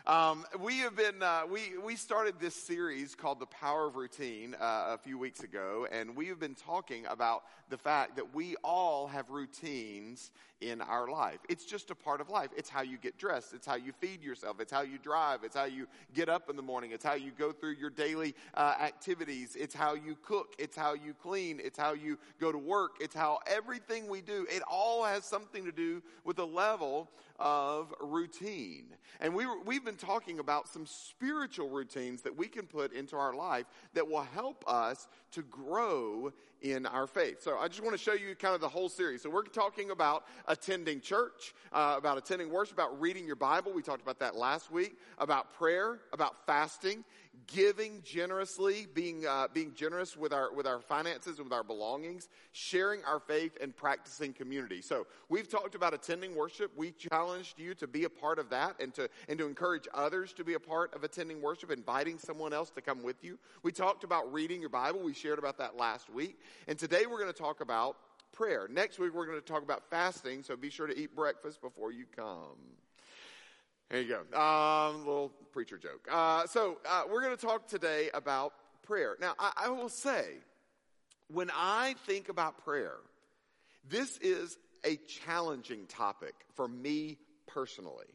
Um, 0.06 0.44
we 0.60 0.78
have 0.78 0.94
been 0.94 1.20
uh, 1.20 1.42
we 1.50 1.76
we 1.84 1.96
started 1.96 2.36
this 2.38 2.54
series 2.54 3.16
called 3.16 3.40
"The 3.40 3.46
Power 3.46 3.86
of 3.88 3.96
Routine" 3.96 4.54
uh, 4.54 4.94
a 4.94 4.98
few 4.98 5.18
weeks 5.18 5.40
ago, 5.40 5.88
and 5.90 6.14
we 6.14 6.28
have 6.28 6.38
been 6.38 6.54
talking 6.54 7.04
about 7.06 7.42
the 7.70 7.76
fact 7.76 8.14
that 8.14 8.32
we 8.32 8.54
all 8.62 9.08
have 9.08 9.30
routines 9.30 10.30
in 10.60 10.80
our 10.80 11.10
life. 11.10 11.38
It's 11.48 11.64
just 11.64 11.90
a 11.90 11.94
part 11.94 12.20
of 12.20 12.30
life. 12.30 12.50
It's 12.56 12.70
how 12.70 12.82
you 12.82 12.96
get 12.96 13.18
dressed. 13.18 13.52
It's 13.52 13.66
how 13.66 13.74
you 13.74 13.92
feed 14.00 14.22
yourself. 14.22 14.60
It's 14.60 14.72
how 14.72 14.82
you 14.82 14.98
drive. 14.98 15.40
It's 15.42 15.56
how 15.56 15.64
you 15.64 15.86
get 16.14 16.28
up 16.28 16.48
in 16.48 16.56
the 16.56 16.62
morning. 16.62 16.92
It's 16.92 17.04
how 17.04 17.14
you 17.14 17.32
go 17.36 17.52
through 17.52 17.74
your 17.74 17.90
daily 17.90 18.34
uh, 18.54 18.74
activities. 18.80 19.56
It's 19.56 19.74
how 19.74 19.94
you 19.94 20.16
cook. 20.22 20.54
It's 20.58 20.76
how 20.76 20.94
you 20.94 21.14
clean. 21.14 21.60
It's 21.62 21.78
how 21.78 21.92
you 21.92 22.18
go 22.40 22.52
to 22.52 22.58
work. 22.58 22.96
It's 23.00 23.14
how 23.14 23.40
everything 23.46 24.08
we 24.08 24.20
do. 24.20 24.46
It 24.48 24.62
all 24.70 25.04
has 25.04 25.24
something 25.24 25.64
to 25.64 25.72
do 25.72 26.02
with 26.24 26.38
a 26.38 26.44
level 26.44 27.10
of 27.38 27.92
routine. 28.00 28.86
And 29.20 29.34
we 29.34 29.46
we've 29.64 29.84
been 29.84 29.95
talking 29.96 30.38
about 30.38 30.68
some 30.68 30.86
spiritual 30.86 31.68
routines 31.68 32.22
that 32.22 32.36
we 32.36 32.48
can 32.48 32.66
put 32.66 32.92
into 32.92 33.16
our 33.16 33.34
life 33.34 33.66
that 33.94 34.06
will 34.06 34.22
help 34.22 34.64
us 34.66 35.08
to 35.36 35.42
grow 35.42 36.32
in 36.62 36.86
our 36.86 37.06
faith. 37.06 37.42
So 37.42 37.58
I 37.58 37.68
just 37.68 37.82
want 37.82 37.96
to 37.96 38.02
show 38.02 38.14
you 38.14 38.34
kind 38.34 38.54
of 38.54 38.62
the 38.62 38.68
whole 38.68 38.88
series. 38.88 39.22
So 39.22 39.28
we're 39.28 39.42
talking 39.42 39.90
about 39.90 40.24
attending 40.48 41.00
church, 41.00 41.54
uh, 41.72 41.94
about 41.98 42.16
attending 42.16 42.50
worship, 42.50 42.74
about 42.74 42.98
reading 42.98 43.26
your 43.26 43.36
Bible. 43.36 43.72
We 43.72 43.82
talked 43.82 44.02
about 44.02 44.18
that 44.20 44.34
last 44.34 44.70
week, 44.72 44.96
about 45.18 45.52
prayer, 45.52 46.00
about 46.14 46.46
fasting, 46.46 47.04
giving 47.46 48.02
generously, 48.02 48.86
being 48.94 49.26
uh, 49.26 49.48
being 49.52 49.74
generous 49.74 50.16
with 50.16 50.32
our 50.32 50.52
with 50.52 50.66
our 50.66 50.80
finances 50.80 51.38
with 51.38 51.52
our 51.52 51.62
belongings, 51.62 52.28
sharing 52.52 53.04
our 53.04 53.20
faith, 53.20 53.58
and 53.60 53.76
practicing 53.76 54.32
community. 54.32 54.80
So 54.80 55.06
we've 55.28 55.48
talked 55.48 55.74
about 55.74 55.92
attending 55.92 56.34
worship. 56.34 56.72
We 56.76 56.92
challenged 56.92 57.58
you 57.58 57.74
to 57.74 57.86
be 57.86 58.04
a 58.04 58.08
part 58.10 58.38
of 58.38 58.48
that 58.50 58.80
and 58.80 58.94
to 58.94 59.10
and 59.28 59.38
to 59.38 59.46
encourage 59.46 59.86
others 59.92 60.32
to 60.34 60.44
be 60.44 60.54
a 60.54 60.60
part 60.60 60.94
of 60.94 61.04
attending 61.04 61.42
worship, 61.42 61.70
inviting 61.70 62.18
someone 62.18 62.54
else 62.54 62.70
to 62.70 62.80
come 62.80 63.02
with 63.02 63.22
you. 63.22 63.38
We 63.62 63.72
talked 63.72 64.04
about 64.04 64.32
reading 64.32 64.60
your 64.60 64.70
Bible. 64.70 65.00
We 65.00 65.12
shared 65.12 65.25
about 65.34 65.58
that 65.58 65.76
last 65.76 66.08
week, 66.08 66.38
and 66.68 66.78
today 66.78 67.06
we're 67.06 67.18
going 67.18 67.32
to 67.32 67.38
talk 67.38 67.60
about 67.60 67.96
prayer. 68.32 68.68
Next 68.70 68.98
week 68.98 69.14
we're 69.14 69.26
going 69.26 69.40
to 69.40 69.44
talk 69.44 69.62
about 69.62 69.88
fasting. 69.90 70.42
So 70.42 70.56
be 70.56 70.70
sure 70.70 70.86
to 70.86 70.96
eat 70.96 71.16
breakfast 71.16 71.60
before 71.60 71.90
you 71.90 72.04
come. 72.14 72.58
There 73.90 74.00
you 74.00 74.18
go. 74.32 74.38
Um, 74.38 74.98
little 74.98 75.32
preacher 75.52 75.78
joke. 75.78 76.06
Uh, 76.10 76.46
so 76.46 76.78
uh, 76.88 77.04
we're 77.10 77.22
going 77.22 77.36
to 77.36 77.46
talk 77.46 77.66
today 77.66 78.10
about 78.12 78.52
prayer. 78.82 79.16
Now, 79.20 79.34
I, 79.38 79.52
I 79.56 79.68
will 79.70 79.88
say, 79.88 80.24
when 81.28 81.50
I 81.54 81.94
think 82.06 82.28
about 82.28 82.64
prayer, 82.64 82.96
this 83.88 84.18
is 84.18 84.58
a 84.84 84.96
challenging 84.96 85.86
topic 85.86 86.34
for 86.54 86.68
me 86.68 87.18
personally. 87.46 88.06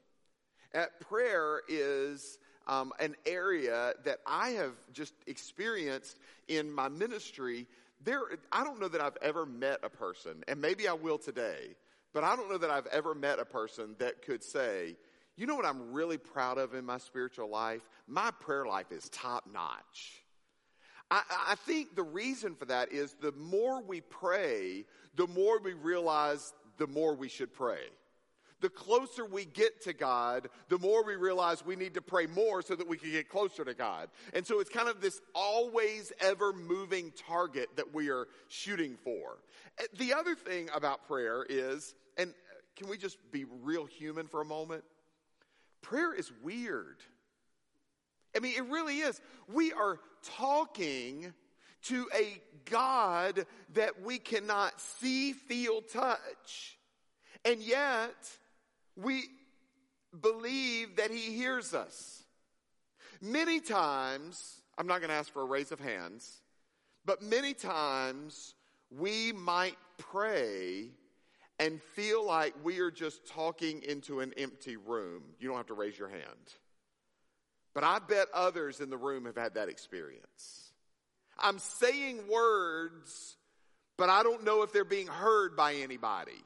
Uh, 0.76 0.86
prayer 1.00 1.62
is 1.68 2.38
um, 2.72 2.94
an 3.02 3.16
area 3.26 3.94
that 4.06 4.20
I 4.26 4.52
have 4.52 4.72
just 4.94 5.14
experienced 5.28 6.18
in 6.48 6.72
my 6.72 6.88
ministry. 6.88 7.68
There, 8.06 8.22
I 8.50 8.64
don't 8.64 8.80
know 8.80 8.88
that 8.88 9.02
I've 9.02 9.18
ever 9.22 9.46
met 9.46 9.80
a 9.84 9.90
person, 9.90 10.44
and 10.48 10.62
maybe 10.62 10.88
I 10.88 10.94
will 10.94 11.18
today, 11.18 11.76
but 12.14 12.24
I 12.24 12.38
don't 12.38 12.50
know 12.50 12.58
that 12.58 12.70
I've 12.72 12.88
ever 12.88 13.14
met 13.14 13.40
a 13.40 13.46
person 13.46 13.96
that 14.00 14.22
could 14.22 14.42
say, 14.42 14.96
you 15.36 15.48
know 15.48 15.56
what 15.56 15.66
I'm 15.66 15.92
really 15.92 16.18
proud 16.18 16.58
of 16.58 16.74
in 16.74 16.86
my 16.86 16.98
spiritual 16.98 17.50
life? 17.50 17.82
My 18.08 18.32
prayer 18.40 18.66
life 18.66 18.92
is 18.92 19.08
top 19.10 19.50
notch. 19.52 20.24
I, 21.10 21.24
I, 21.50 21.56
think 21.56 21.96
the 21.96 22.04
reason 22.04 22.56
for 22.56 22.66
that 22.66 22.94
is 22.94 23.14
the 23.20 23.34
more 23.34 23.82
we 23.82 24.00
pray, 24.00 24.86
the 25.16 25.28
more 25.28 25.60
we 25.60 25.74
realize 25.74 26.54
the 26.78 26.88
more 26.88 27.16
we 27.16 27.28
should 27.28 27.54
pray. 27.54 27.82
The 28.62 28.70
closer 28.70 29.26
we 29.26 29.46
get 29.46 29.82
to 29.84 29.94
God, 29.94 30.50
the 30.70 30.80
more 30.80 31.04
we 31.04 31.16
realize 31.16 31.66
we 31.66 31.76
need 31.76 31.96
to 31.96 32.02
pray 32.02 32.28
more 32.28 32.62
so 32.62 32.76
that 32.76 32.88
we 32.88 32.98
can 32.98 33.12
get 33.12 33.28
closer 33.28 33.66
to 33.66 33.74
God. 33.74 34.10
And 34.34 34.46
so 34.46 34.60
it's 34.60 34.70
kind 34.70 34.88
of 34.88 35.02
this 35.02 35.20
always 35.36 36.14
ever 36.20 36.54
moving 36.54 37.12
target 37.28 37.70
that 37.76 37.94
we 37.94 38.10
are 38.10 38.28
shooting 38.48 38.98
for. 39.04 39.40
Eh, 39.80 39.86
the 39.98 40.14
other 40.14 40.36
thing 40.36 40.70
about 40.74 41.08
prayer 41.08 41.46
is, 41.50 41.94
and 42.18 42.34
can 42.78 42.88
we 42.88 42.98
just 42.98 43.18
be 43.32 43.46
real 43.64 43.86
human 43.86 44.28
for 44.28 44.42
a 44.42 44.46
moment? 44.46 44.84
prayer 45.82 46.14
is 46.14 46.32
weird. 46.42 46.98
I 48.36 48.40
mean, 48.40 48.56
it 48.56 48.66
really 48.66 49.00
is. 49.00 49.20
We 49.54 49.74
are 49.74 50.00
talking 50.38 51.34
to 51.84 52.08
a 52.16 52.42
God 52.70 53.46
that 53.74 54.02
we 54.02 54.20
cannot 54.20 54.80
see, 54.80 55.34
feel, 55.34 55.82
touch. 55.82 56.78
And 57.44 57.62
yet, 57.62 58.30
we 58.96 59.24
believe 60.20 60.98
that 60.98 61.12
He 61.12 61.36
hears 61.36 61.74
us. 61.74 62.24
Many 63.22 63.60
times, 63.60 64.62
I'm 64.78 64.88
not 64.88 65.00
going 65.00 65.10
to 65.10 65.16
ask 65.16 65.32
for 65.32 65.42
a 65.44 65.46
raise 65.46 65.72
of 65.72 65.80
hands, 65.80 66.42
but 67.06 67.22
many 67.22 67.54
times 67.54 68.56
we 68.90 69.32
might 69.32 69.78
pray 69.98 70.90
and 71.60 71.82
feel 71.94 72.26
like 72.26 72.56
we 72.64 72.80
are 72.80 72.90
just 72.90 73.28
talking 73.28 73.84
into 73.84 74.20
an 74.20 74.34
empty 74.38 74.78
room. 74.78 75.22
You 75.40 75.48
don't 75.48 75.58
have 75.58 75.68
to 75.68 75.76
raise 75.76 75.98
your 75.98 76.10
hand. 76.10 76.24
But 77.74 77.84
I 77.84 78.00
bet 78.00 78.28
others 78.34 78.82
in 78.82 78.90
the 78.90 78.98
room 78.98 79.26
have 79.26 79.38
had 79.38 79.54
that 79.54 79.70
experience. 79.70 80.72
I'm 81.38 81.60
saying 81.60 82.28
words, 82.28 83.38
but 83.98 84.10
I 84.10 84.24
don't 84.24 84.44
know 84.44 84.64
if 84.64 84.74
they're 84.74 84.84
being 84.84 85.08
heard 85.08 85.56
by 85.56 85.76
anybody. 85.76 86.42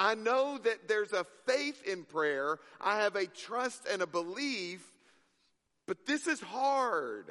I 0.00 0.14
know 0.14 0.56
that 0.56 0.88
there's 0.88 1.12
a 1.12 1.26
faith 1.46 1.86
in 1.86 2.04
prayer. 2.04 2.58
I 2.80 3.02
have 3.02 3.16
a 3.16 3.26
trust 3.26 3.86
and 3.86 4.00
a 4.00 4.06
belief, 4.06 4.82
but 5.86 6.06
this 6.06 6.26
is 6.26 6.40
hard. 6.40 7.26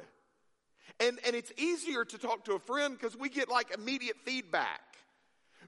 And, 1.00 1.18
and 1.26 1.34
it's 1.34 1.52
easier 1.58 2.04
to 2.04 2.16
talk 2.16 2.44
to 2.44 2.52
a 2.52 2.60
friend 2.60 2.96
because 2.96 3.16
we 3.16 3.28
get 3.28 3.48
like 3.48 3.74
immediate 3.74 4.18
feedback. 4.24 4.80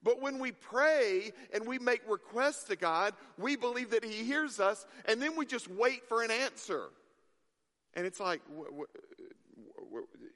But 0.05 0.23
when 0.23 0.39
we 0.39 0.53
pray 0.53 1.33
and 1.53 1.67
we 1.67 1.81
make 1.81 2.03
requests 2.09 2.65
to 2.65 2.77
God, 2.77 3.15
we 3.37 3.57
believe 3.57 3.91
that 3.91 4.05
He 4.05 4.25
hears 4.25 4.61
us, 4.61 4.87
and 5.05 5.21
then 5.21 5.35
we 5.35 5.45
just 5.45 5.69
wait 5.69 6.09
for 6.09 6.23
an 6.23 6.31
answer. 6.31 6.85
And 7.95 8.07
it's 8.07 8.21
like, 8.21 8.43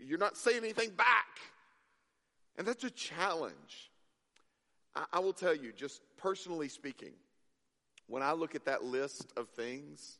you're 0.00 0.18
not 0.18 0.36
saying 0.36 0.58
anything 0.58 0.90
back. 0.90 1.38
And 2.58 2.66
that's 2.66 2.82
a 2.82 2.90
challenge. 2.90 3.90
I, 4.96 5.04
I 5.12 5.18
will 5.20 5.32
tell 5.32 5.54
you, 5.54 5.72
just 5.72 6.00
personally 6.16 6.68
speaking, 6.68 7.12
when 8.08 8.22
I 8.22 8.32
look 8.32 8.54
at 8.54 8.64
that 8.64 8.82
list 8.82 9.32
of 9.36 9.48
things, 9.50 10.18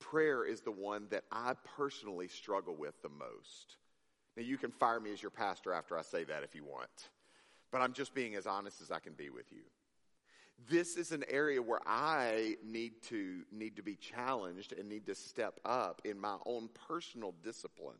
prayer 0.00 0.44
is 0.44 0.60
the 0.60 0.70
one 0.70 1.06
that 1.10 1.24
I 1.30 1.54
personally 1.76 2.28
struggle 2.28 2.74
with 2.74 3.00
the 3.02 3.08
most. 3.08 3.76
Now, 4.36 4.42
you 4.42 4.58
can 4.58 4.70
fire 4.70 5.00
me 5.00 5.12
as 5.12 5.22
your 5.22 5.30
pastor 5.30 5.72
after 5.72 5.98
I 5.98 6.02
say 6.02 6.24
that 6.24 6.42
if 6.42 6.54
you 6.54 6.64
want, 6.64 7.10
but 7.70 7.80
I'm 7.80 7.92
just 7.92 8.14
being 8.14 8.34
as 8.34 8.46
honest 8.46 8.82
as 8.82 8.90
I 8.90 8.98
can 8.98 9.14
be 9.14 9.30
with 9.30 9.50
you. 9.50 9.62
This 10.68 10.96
is 10.96 11.12
an 11.12 11.24
area 11.28 11.60
where 11.60 11.80
I 11.86 12.56
need 12.64 13.02
to 13.08 13.42
need 13.52 13.76
to 13.76 13.82
be 13.82 13.94
challenged 13.94 14.72
and 14.72 14.88
need 14.88 15.06
to 15.06 15.14
step 15.14 15.60
up 15.66 16.00
in 16.04 16.18
my 16.18 16.36
own 16.46 16.70
personal 16.88 17.34
discipline. 17.44 17.96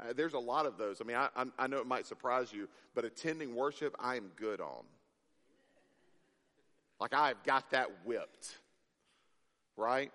Uh, 0.00 0.12
there's 0.14 0.34
a 0.34 0.38
lot 0.38 0.66
of 0.66 0.78
those. 0.78 1.00
I 1.00 1.04
mean, 1.04 1.16
I, 1.16 1.28
I 1.58 1.66
know 1.66 1.78
it 1.78 1.86
might 1.86 2.06
surprise 2.06 2.52
you, 2.52 2.68
but 2.94 3.04
attending 3.04 3.54
worship, 3.54 3.94
I 4.00 4.16
am 4.16 4.30
good 4.36 4.60
on. 4.60 4.84
Like 7.00 7.14
I've 7.14 7.42
got 7.44 7.70
that 7.70 7.88
whipped, 8.04 8.58
right? 9.76 10.12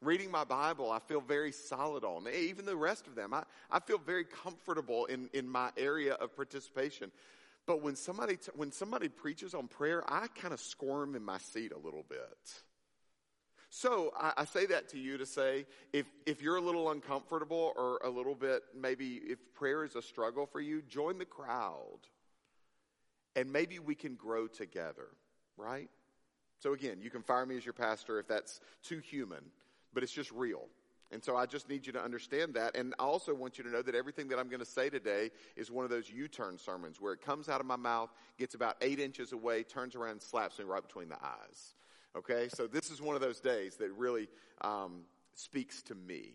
Reading 0.00 0.30
my 0.30 0.44
Bible, 0.44 0.90
I 0.90 0.98
feel 0.98 1.20
very 1.20 1.52
solid 1.52 2.04
on. 2.04 2.26
Even 2.28 2.66
the 2.66 2.76
rest 2.76 3.06
of 3.06 3.14
them, 3.14 3.32
I, 3.32 3.44
I 3.70 3.80
feel 3.80 3.98
very 3.98 4.24
comfortable 4.24 5.06
in, 5.06 5.30
in 5.32 5.48
my 5.48 5.70
area 5.76 6.14
of 6.14 6.34
participation. 6.36 7.10
But 7.66 7.82
when 7.82 7.96
somebody, 7.96 8.36
t- 8.36 8.50
when 8.54 8.72
somebody 8.72 9.08
preaches 9.08 9.54
on 9.54 9.68
prayer, 9.68 10.02
I 10.06 10.26
kind 10.34 10.52
of 10.52 10.60
squirm 10.60 11.14
in 11.14 11.24
my 11.24 11.38
seat 11.38 11.72
a 11.72 11.78
little 11.78 12.04
bit. 12.08 12.52
So 13.76 14.12
I, 14.16 14.32
I, 14.36 14.44
say 14.44 14.66
that 14.66 14.88
to 14.90 15.00
you 15.00 15.18
to 15.18 15.26
say, 15.26 15.66
if, 15.92 16.06
if 16.26 16.40
you're 16.40 16.58
a 16.58 16.60
little 16.60 16.92
uncomfortable 16.92 17.72
or 17.74 17.98
a 18.04 18.08
little 18.08 18.36
bit, 18.36 18.62
maybe 18.72 19.20
if 19.26 19.40
prayer 19.52 19.82
is 19.82 19.96
a 19.96 20.00
struggle 20.00 20.46
for 20.46 20.60
you, 20.60 20.80
join 20.82 21.18
the 21.18 21.24
crowd. 21.24 21.98
And 23.34 23.52
maybe 23.52 23.80
we 23.80 23.96
can 23.96 24.14
grow 24.14 24.46
together, 24.46 25.08
right? 25.56 25.90
So 26.60 26.72
again, 26.72 26.98
you 27.02 27.10
can 27.10 27.24
fire 27.24 27.44
me 27.44 27.56
as 27.56 27.66
your 27.66 27.72
pastor 27.72 28.20
if 28.20 28.28
that's 28.28 28.60
too 28.84 29.00
human, 29.00 29.42
but 29.92 30.04
it's 30.04 30.12
just 30.12 30.30
real. 30.30 30.68
And 31.10 31.22
so 31.22 31.34
I 31.36 31.44
just 31.44 31.68
need 31.68 31.84
you 31.84 31.92
to 31.94 32.00
understand 32.02 32.54
that. 32.54 32.76
And 32.76 32.94
I 33.00 33.02
also 33.02 33.34
want 33.34 33.58
you 33.58 33.64
to 33.64 33.70
know 33.70 33.82
that 33.82 33.96
everything 33.96 34.28
that 34.28 34.38
I'm 34.38 34.48
going 34.48 34.60
to 34.60 34.64
say 34.64 34.88
today 34.88 35.32
is 35.56 35.72
one 35.72 35.84
of 35.84 35.90
those 35.90 36.08
U 36.08 36.28
turn 36.28 36.58
sermons 36.58 37.00
where 37.00 37.12
it 37.12 37.22
comes 37.22 37.48
out 37.48 37.60
of 37.60 37.66
my 37.66 37.74
mouth, 37.74 38.10
gets 38.38 38.54
about 38.54 38.76
eight 38.82 39.00
inches 39.00 39.32
away, 39.32 39.64
turns 39.64 39.96
around, 39.96 40.22
slaps 40.22 40.60
me 40.60 40.64
right 40.64 40.80
between 40.80 41.08
the 41.08 41.16
eyes. 41.16 41.74
Okay? 42.16 42.48
So 42.48 42.66
this 42.66 42.90
is 42.90 43.00
one 43.00 43.14
of 43.14 43.20
those 43.20 43.40
days 43.40 43.76
that 43.76 43.90
really 43.92 44.28
um, 44.60 45.02
speaks 45.34 45.82
to 45.82 45.94
me. 45.94 46.34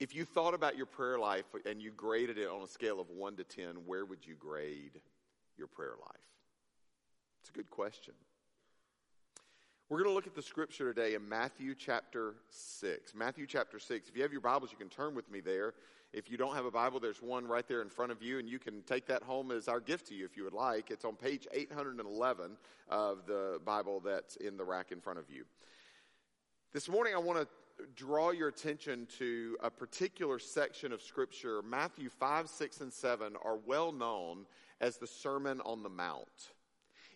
If 0.00 0.14
you 0.14 0.24
thought 0.24 0.54
about 0.54 0.76
your 0.76 0.86
prayer 0.86 1.18
life 1.18 1.44
and 1.66 1.80
you 1.80 1.92
graded 1.92 2.36
it 2.36 2.48
on 2.48 2.62
a 2.62 2.66
scale 2.66 3.00
of 3.00 3.10
1 3.10 3.36
to 3.36 3.44
10, 3.44 3.66
where 3.86 4.04
would 4.04 4.26
you 4.26 4.34
grade 4.34 5.00
your 5.56 5.68
prayer 5.68 5.94
life? 6.00 6.16
It's 7.40 7.50
a 7.50 7.52
good 7.52 7.70
question. 7.70 8.14
We're 9.88 9.98
going 9.98 10.10
to 10.10 10.14
look 10.14 10.26
at 10.26 10.34
the 10.34 10.42
scripture 10.42 10.92
today 10.92 11.14
in 11.14 11.28
Matthew 11.28 11.74
chapter 11.74 12.34
6. 12.50 13.14
Matthew 13.14 13.46
chapter 13.46 13.78
6. 13.78 14.08
If 14.08 14.16
you 14.16 14.22
have 14.22 14.32
your 14.32 14.40
Bibles, 14.40 14.72
you 14.72 14.78
can 14.78 14.88
turn 14.88 15.14
with 15.14 15.30
me 15.30 15.40
there. 15.40 15.74
If 16.14 16.30
you 16.30 16.36
don't 16.36 16.54
have 16.54 16.64
a 16.64 16.70
Bible, 16.70 17.00
there's 17.00 17.20
one 17.20 17.44
right 17.44 17.66
there 17.66 17.82
in 17.82 17.88
front 17.88 18.12
of 18.12 18.22
you, 18.22 18.38
and 18.38 18.48
you 18.48 18.60
can 18.60 18.82
take 18.82 19.06
that 19.06 19.24
home 19.24 19.50
as 19.50 19.66
our 19.66 19.80
gift 19.80 20.06
to 20.08 20.14
you 20.14 20.24
if 20.24 20.36
you 20.36 20.44
would 20.44 20.52
like. 20.52 20.92
It's 20.92 21.04
on 21.04 21.16
page 21.16 21.48
811 21.52 22.52
of 22.88 23.26
the 23.26 23.60
Bible 23.64 23.98
that's 23.98 24.36
in 24.36 24.56
the 24.56 24.62
rack 24.62 24.92
in 24.92 25.00
front 25.00 25.18
of 25.18 25.28
you. 25.28 25.44
This 26.72 26.88
morning, 26.88 27.14
I 27.16 27.18
want 27.18 27.40
to 27.40 27.48
draw 27.96 28.30
your 28.30 28.46
attention 28.46 29.08
to 29.18 29.56
a 29.60 29.70
particular 29.70 30.38
section 30.38 30.92
of 30.92 31.02
Scripture. 31.02 31.62
Matthew 31.62 32.08
5, 32.08 32.48
6, 32.48 32.80
and 32.80 32.92
7 32.92 33.32
are 33.44 33.58
well 33.66 33.90
known 33.90 34.46
as 34.80 34.98
the 34.98 35.08
Sermon 35.08 35.60
on 35.64 35.82
the 35.82 35.88
Mount. 35.88 36.52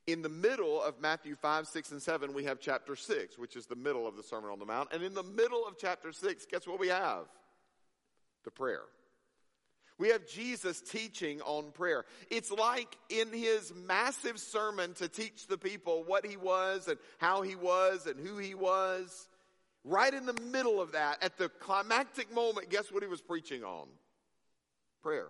In 0.09 0.23
the 0.23 0.29
middle 0.29 0.83
of 0.83 1.01
Matthew 1.01 1.37
5, 1.37 1.69
6, 1.69 1.93
and 1.93 2.03
7, 2.03 2.35
we 2.35 2.43
have 2.43 2.59
chapter 2.59 2.97
6, 2.97 3.39
which 3.39 3.55
is 3.55 3.67
the 3.67 3.77
middle 3.77 4.09
of 4.09 4.17
the 4.17 4.25
Sermon 4.25 4.51
on 4.51 4.59
the 4.59 4.67
Mount. 4.67 4.89
And 4.93 5.05
in 5.05 5.15
the 5.15 5.23
middle 5.23 5.65
of 5.69 5.77
chapter 5.79 6.11
6, 6.11 6.47
guess 6.51 6.67
what 6.67 6.81
we 6.81 6.89
have? 6.89 7.27
Prayer. 8.51 8.83
We 9.99 10.11
have 10.11 10.29
Jesus 10.29 10.81
teaching 10.81 11.41
on 11.43 11.73
prayer. 11.73 12.05
It's 12.31 12.53
like 12.53 12.97
in 13.09 13.33
his 13.33 13.73
massive 13.75 14.39
sermon 14.39 14.95
to 14.95 15.09
teach 15.09 15.49
the 15.49 15.59
people 15.59 16.05
what 16.07 16.25
he 16.25 16.37
was 16.37 16.87
and 16.87 16.99
how 17.19 17.43
he 17.43 17.57
was 17.57 18.07
and 18.07 18.19
who 18.19 18.39
he 18.39 18.55
was. 18.55 19.29
Right 19.85 20.13
in 20.13 20.27
the 20.27 20.41
middle 20.53 20.81
of 20.81 20.93
that, 20.93 21.23
at 21.23 21.37
the 21.37 21.49
climactic 21.49 22.33
moment, 22.33 22.71
guess 22.71 22.93
what 22.93 23.03
he 23.03 23.09
was 23.09 23.21
preaching 23.21 23.65
on? 23.65 23.89
Prayer. 25.03 25.29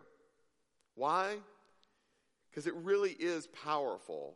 Why? 0.96 1.36
Because 2.50 2.66
it 2.66 2.74
really 2.74 3.12
is 3.12 3.46
powerful 3.64 4.34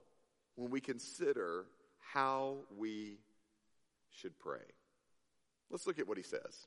when 0.54 0.70
we 0.70 0.80
consider 0.80 1.64
how 1.98 2.58
we 2.78 3.18
should 4.10 4.38
pray. 4.38 4.64
Let's 5.70 5.86
look 5.86 5.98
at 5.98 6.06
what 6.06 6.18
he 6.18 6.22
says. 6.22 6.66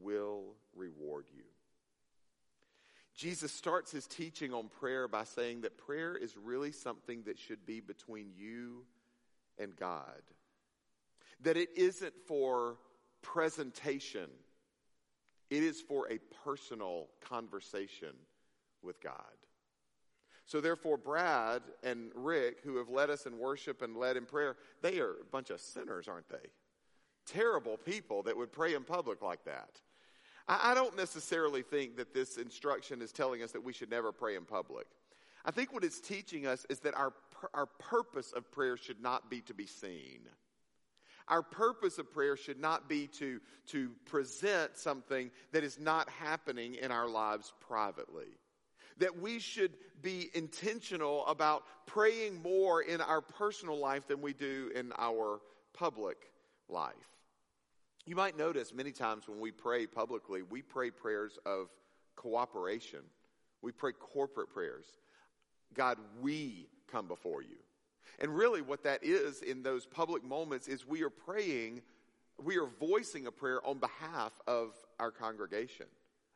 will 0.00 0.54
reward 0.74 1.26
you. 1.34 1.44
Jesus 3.14 3.52
starts 3.52 3.92
his 3.92 4.06
teaching 4.06 4.52
on 4.52 4.68
prayer 4.68 5.06
by 5.06 5.24
saying 5.24 5.60
that 5.60 5.78
prayer 5.78 6.16
is 6.16 6.36
really 6.36 6.72
something 6.72 7.22
that 7.24 7.38
should 7.38 7.64
be 7.64 7.80
between 7.80 8.32
you 8.36 8.84
and 9.58 9.76
God. 9.76 10.22
That 11.42 11.56
it 11.56 11.68
isn't 11.76 12.14
for 12.26 12.76
presentation, 13.22 14.28
it 15.50 15.62
is 15.62 15.80
for 15.80 16.10
a 16.10 16.18
personal 16.44 17.08
conversation 17.20 18.14
with 18.82 19.00
God. 19.00 19.14
So 20.46 20.60
therefore, 20.60 20.98
Brad 20.98 21.62
and 21.82 22.10
Rick, 22.14 22.58
who 22.64 22.76
have 22.76 22.90
led 22.90 23.10
us 23.10 23.26
in 23.26 23.38
worship 23.38 23.80
and 23.80 23.96
led 23.96 24.16
in 24.16 24.26
prayer, 24.26 24.56
they 24.82 24.98
are 24.98 25.12
a 25.12 25.24
bunch 25.30 25.50
of 25.50 25.60
sinners, 25.60 26.06
aren't 26.08 26.28
they? 26.28 26.48
Terrible 27.26 27.76
people 27.76 28.22
that 28.24 28.36
would 28.36 28.52
pray 28.52 28.74
in 28.74 28.84
public 28.84 29.22
like 29.22 29.44
that. 29.44 29.80
I, 30.46 30.74
don't 30.74 30.94
necessarily 30.94 31.62
think 31.62 31.96
that 31.96 32.12
this 32.12 32.36
instruction 32.36 33.00
is 33.00 33.12
telling 33.12 33.42
us 33.42 33.52
that 33.52 33.64
we 33.64 33.72
should 33.72 33.90
never 33.90 34.12
pray 34.12 34.36
in 34.36 34.44
public. 34.44 34.86
I 35.44 35.50
think 35.50 35.72
what 35.72 35.84
it's 35.84 36.00
teaching 36.00 36.46
us 36.46 36.66
is 36.68 36.80
that 36.80 36.94
our, 36.94 37.14
our 37.54 37.64
purpose 37.64 38.32
of 38.32 38.50
prayer 38.52 38.76
should 38.76 39.00
not 39.00 39.30
be 39.30 39.40
to 39.42 39.54
be 39.54 39.66
seen. 39.66 40.20
Our 41.28 41.42
purpose 41.42 41.98
of 41.98 42.12
prayer 42.12 42.36
should 42.36 42.60
not 42.60 42.90
be 42.90 43.06
to, 43.18 43.40
to 43.68 43.90
present 44.04 44.76
something 44.76 45.30
that 45.52 45.64
is 45.64 45.80
not 45.80 46.10
happening 46.10 46.74
in 46.74 46.90
our 46.90 47.08
lives 47.08 47.54
privately 47.66 48.36
that 48.98 49.20
we 49.20 49.38
should 49.38 49.72
be 50.02 50.30
intentional 50.34 51.26
about 51.26 51.64
praying 51.86 52.40
more 52.42 52.82
in 52.82 53.00
our 53.00 53.20
personal 53.20 53.76
life 53.76 54.06
than 54.06 54.20
we 54.20 54.32
do 54.32 54.70
in 54.74 54.92
our 54.98 55.40
public 55.72 56.30
life. 56.68 56.94
You 58.06 58.16
might 58.16 58.36
notice 58.36 58.74
many 58.74 58.92
times 58.92 59.28
when 59.28 59.40
we 59.40 59.50
pray 59.50 59.86
publicly, 59.86 60.42
we 60.42 60.60
pray 60.60 60.90
prayers 60.90 61.38
of 61.46 61.68
cooperation. 62.16 63.00
We 63.62 63.72
pray 63.72 63.92
corporate 63.92 64.50
prayers. 64.50 64.84
God, 65.72 65.98
we 66.20 66.68
come 66.90 67.08
before 67.08 67.42
you. 67.42 67.56
And 68.20 68.34
really, 68.34 68.60
what 68.60 68.84
that 68.84 69.02
is 69.02 69.42
in 69.42 69.62
those 69.62 69.86
public 69.86 70.22
moments 70.22 70.68
is 70.68 70.86
we 70.86 71.02
are 71.02 71.10
praying, 71.10 71.82
we 72.42 72.58
are 72.58 72.68
voicing 72.78 73.26
a 73.26 73.32
prayer 73.32 73.66
on 73.66 73.78
behalf 73.78 74.32
of 74.46 74.74
our 75.00 75.10
congregation 75.10 75.86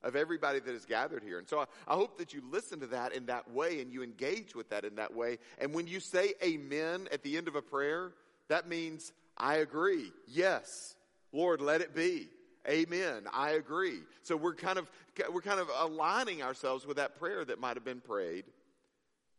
of 0.02 0.16
everybody 0.16 0.60
that 0.60 0.74
is 0.74 0.84
gathered 0.84 1.22
here. 1.22 1.38
And 1.38 1.48
so 1.48 1.60
I, 1.60 1.64
I, 1.88 1.94
hope 1.94 2.18
that 2.18 2.32
you 2.32 2.40
listen 2.50 2.78
to 2.80 2.86
that 2.88 3.12
in 3.12 3.26
that 3.26 3.50
way 3.50 3.80
and 3.80 3.92
you 3.92 4.04
engage 4.04 4.54
with 4.54 4.70
that 4.70 4.84
in 4.84 4.94
that 4.94 5.12
way. 5.12 5.38
And 5.58 5.74
when 5.74 5.88
you 5.88 5.98
say 5.98 6.34
amen 6.42 7.08
at 7.10 7.24
the 7.24 7.36
end 7.36 7.48
of 7.48 7.56
a 7.56 7.62
prayer, 7.62 8.12
that 8.48 8.68
means 8.68 9.12
I 9.36 9.56
agree. 9.56 10.12
Yes. 10.28 10.94
Lord, 11.32 11.60
let 11.60 11.80
it 11.80 11.94
be. 11.94 12.28
Amen. 12.68 13.26
I 13.32 13.50
agree. 13.50 14.00
So 14.22 14.36
we're 14.36 14.54
kind 14.54 14.78
of 14.78 14.90
we're 15.32 15.40
kind 15.40 15.60
of 15.60 15.70
aligning 15.78 16.42
ourselves 16.42 16.86
with 16.86 16.96
that 16.98 17.18
prayer 17.18 17.44
that 17.44 17.60
might 17.60 17.76
have 17.76 17.84
been 17.84 18.00
prayed 18.00 18.44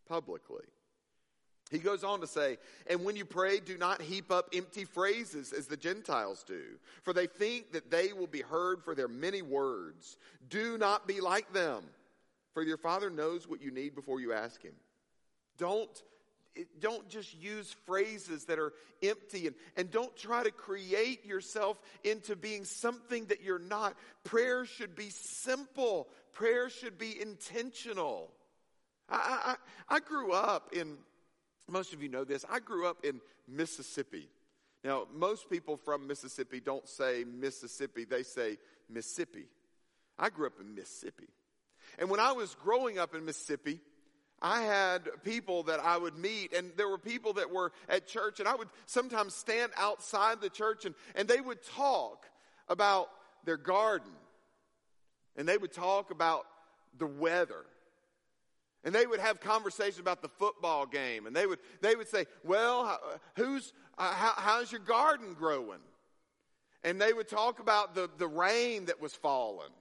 publicly. 0.08 0.66
He 1.70 1.78
goes 1.78 2.04
on 2.04 2.20
to 2.22 2.28
say, 2.28 2.58
And 2.88 3.06
when 3.06 3.16
you 3.16 3.26
pray, 3.26 3.60
do 3.60 3.78
not 3.78 4.02
heap 4.02 4.32
up 4.32 4.50
empty 4.54 4.86
phrases 4.86 5.54
as 5.54 5.68
the 5.68 5.78
Gentiles 5.78 6.44
do, 6.44 6.62
for 7.04 7.14
they 7.14 7.28
think 7.28 7.72
that 7.74 7.92
they 7.92 8.12
will 8.12 8.28
be 8.28 8.42
heard 8.42 8.84
for 8.84 8.96
their 8.96 9.08
many 9.08 9.42
words. 9.42 10.18
Do 10.50 10.78
not 10.78 11.08
be 11.08 11.22
like 11.22 11.54
them, 11.54 11.84
for 12.54 12.64
your 12.64 12.78
Father 12.78 13.10
knows 13.10 13.48
what 13.48 13.62
you 13.62 13.70
need 13.72 13.94
before 13.94 14.20
you 14.20 14.34
ask 14.34 14.62
Him. 14.64 14.74
Don't, 15.58 16.02
don't 16.80 17.08
just 17.10 17.40
use 17.40 17.76
phrases 17.86 18.46
that 18.46 18.60
are 18.60 18.74
empty 19.04 19.48
and, 19.48 19.56
and 19.76 19.92
don't 19.92 20.16
try 20.16 20.44
to 20.44 20.52
create 20.52 21.26
yourself 21.26 21.80
into 22.04 22.36
being 22.36 22.66
something 22.66 23.26
that 23.26 23.42
you're 23.42 23.60
not. 23.60 23.96
Prayer 24.24 24.66
should 24.66 24.96
be 24.96 25.10
simple, 25.10 26.08
prayer 26.34 26.70
should 26.70 26.98
be 26.98 27.20
intentional. 27.20 28.32
I, 29.10 29.56
I, 29.90 29.96
I 29.96 30.00
grew 30.00 30.32
up 30.32 30.70
in 30.74 30.98
most 31.68 31.94
of 31.94 32.02
you 32.02 32.10
know 32.10 32.24
this. 32.24 32.46
I 32.50 32.60
grew 32.60 32.88
up 32.88 32.98
in 33.04 33.22
Mississippi. 33.48 34.28
Now, 34.84 35.08
most 35.14 35.50
people 35.50 35.78
from 35.78 36.08
Mississippi 36.08 36.60
don't 36.60 36.88
say 36.88 37.26
Mississippi, 37.26 38.06
they 38.06 38.24
say 38.24 38.58
Mississippi. 38.90 39.46
I 40.18 40.30
grew 40.30 40.48
up 40.48 40.60
in 40.60 40.74
Mississippi. 40.74 41.28
And 41.98 42.10
when 42.10 42.20
I 42.20 42.32
was 42.32 42.56
growing 42.56 42.98
up 42.98 43.16
in 43.16 43.26
Mississippi, 43.26 43.80
I 44.42 44.62
had 44.62 45.10
people 45.24 45.64
that 45.64 45.80
I 45.80 45.98
would 45.98 46.18
meet, 46.18 46.54
and 46.54 46.72
there 46.78 46.88
were 46.88 46.98
people 46.98 47.34
that 47.34 47.52
were 47.52 47.72
at 47.90 48.08
church, 48.08 48.40
and 48.40 48.48
I 48.48 48.56
would 48.56 48.70
sometimes 48.86 49.34
stand 49.34 49.72
outside 49.78 50.40
the 50.40 50.50
church, 50.50 50.86
and, 50.86 50.96
and 51.16 51.28
they 51.28 51.42
would 51.42 51.64
talk 51.64 52.26
about 52.68 53.10
their 53.46 53.58
garden, 53.58 54.12
and 55.36 55.48
they 55.48 55.58
would 55.58 55.74
talk 55.74 56.12
about 56.12 56.46
the 56.98 57.08
weather, 57.08 57.66
and 58.84 58.96
they 58.96 59.06
would 59.06 59.20
have 59.20 59.42
conversations 59.42 60.00
about 60.00 60.22
the 60.22 60.30
football 60.30 60.86
game. 60.86 61.26
And 61.26 61.36
they 61.36 61.46
would, 61.46 61.60
they 61.82 61.96
would 61.96 62.08
say, 62.08 62.26
Well, 62.44 63.00
who's, 63.36 63.74
uh, 63.98 64.14
how, 64.14 64.34
how's 64.38 64.72
your 64.72 64.82
garden 64.82 65.34
growing? 65.34 65.80
And 66.84 67.00
they 67.00 67.12
would 67.12 67.28
talk 67.28 67.60
about 67.60 67.94
the, 67.94 68.10
the 68.18 68.28
rain 68.28 68.86
that 68.86 69.02
was 69.02 69.14
falling. 69.14 69.72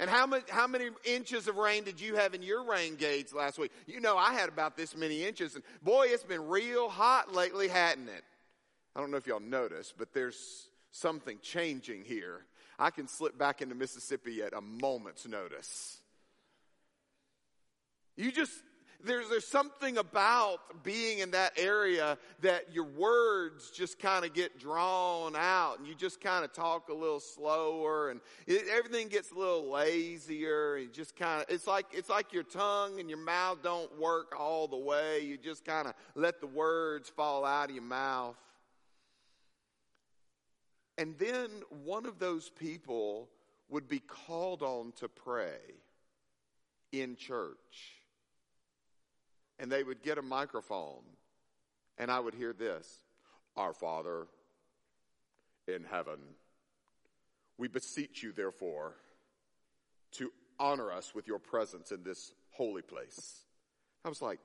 And 0.00 0.08
how 0.08 0.26
many, 0.26 0.42
how 0.48 0.66
many 0.66 0.88
inches 1.04 1.46
of 1.46 1.58
rain 1.58 1.84
did 1.84 2.00
you 2.00 2.16
have 2.16 2.32
in 2.32 2.42
your 2.42 2.64
rain 2.64 2.96
gauge 2.96 3.34
last 3.34 3.58
week? 3.58 3.70
You 3.86 4.00
know, 4.00 4.16
I 4.16 4.32
had 4.32 4.48
about 4.48 4.74
this 4.74 4.96
many 4.96 5.26
inches. 5.26 5.56
And 5.56 5.62
boy, 5.82 6.06
it's 6.08 6.24
been 6.24 6.48
real 6.48 6.88
hot 6.88 7.34
lately, 7.34 7.68
hadn't 7.68 8.08
it? 8.08 8.24
I 8.96 9.00
don't 9.00 9.10
know 9.10 9.18
if 9.18 9.26
y'all 9.26 9.40
noticed, 9.40 9.96
but 9.98 10.14
there's 10.14 10.68
something 10.90 11.38
changing 11.42 12.04
here. 12.04 12.46
I 12.78 12.88
can 12.88 13.08
slip 13.08 13.36
back 13.36 13.60
into 13.60 13.74
Mississippi 13.74 14.42
at 14.42 14.54
a 14.54 14.62
moment's 14.62 15.28
notice. 15.28 15.98
You 18.16 18.32
just, 18.32 18.54
there's, 19.04 19.28
there's 19.28 19.46
something 19.46 19.98
about 19.98 20.82
being 20.82 21.18
in 21.18 21.30
that 21.32 21.52
area 21.56 22.18
that 22.40 22.72
your 22.72 22.84
words 22.84 23.70
just 23.70 23.98
kind 23.98 24.24
of 24.24 24.32
get 24.34 24.58
drawn 24.58 25.34
out 25.36 25.78
and 25.78 25.86
you 25.86 25.94
just 25.94 26.20
kind 26.20 26.44
of 26.44 26.52
talk 26.52 26.88
a 26.88 26.94
little 26.94 27.20
slower 27.20 28.10
and 28.10 28.20
it, 28.46 28.64
everything 28.68 29.08
gets 29.08 29.30
a 29.32 29.34
little 29.34 29.70
lazier 29.70 30.76
and 30.76 30.92
just 30.92 31.16
kind 31.16 31.42
of, 31.42 31.46
it's 31.48 31.66
like, 31.66 31.86
it's 31.92 32.08
like 32.08 32.32
your 32.32 32.42
tongue 32.42 33.00
and 33.00 33.08
your 33.08 33.18
mouth 33.18 33.58
don't 33.62 33.98
work 33.98 34.34
all 34.38 34.66
the 34.66 34.76
way. 34.76 35.20
You 35.20 35.36
just 35.36 35.64
kind 35.64 35.86
of 35.86 35.94
let 36.14 36.40
the 36.40 36.46
words 36.46 37.08
fall 37.08 37.44
out 37.44 37.68
of 37.68 37.74
your 37.74 37.84
mouth. 37.84 38.36
And 40.98 41.16
then 41.18 41.48
one 41.84 42.04
of 42.04 42.18
those 42.18 42.50
people 42.50 43.28
would 43.68 43.88
be 43.88 44.00
called 44.00 44.62
on 44.62 44.92
to 44.96 45.08
pray 45.08 45.58
in 46.92 47.16
church 47.16 47.99
and 49.60 49.70
they 49.70 49.82
would 49.84 50.02
get 50.02 50.18
a 50.18 50.22
microphone, 50.22 51.02
and 51.98 52.10
I 52.10 52.18
would 52.18 52.34
hear 52.34 52.52
this 52.52 53.00
Our 53.56 53.74
Father 53.74 54.26
in 55.68 55.84
heaven, 55.84 56.18
we 57.58 57.68
beseech 57.68 58.22
you, 58.22 58.32
therefore, 58.32 58.94
to 60.12 60.32
honor 60.58 60.90
us 60.90 61.14
with 61.14 61.28
your 61.28 61.38
presence 61.38 61.92
in 61.92 62.02
this 62.02 62.32
holy 62.52 62.82
place. 62.82 63.44
I 64.04 64.08
was 64.08 64.22
like, 64.22 64.40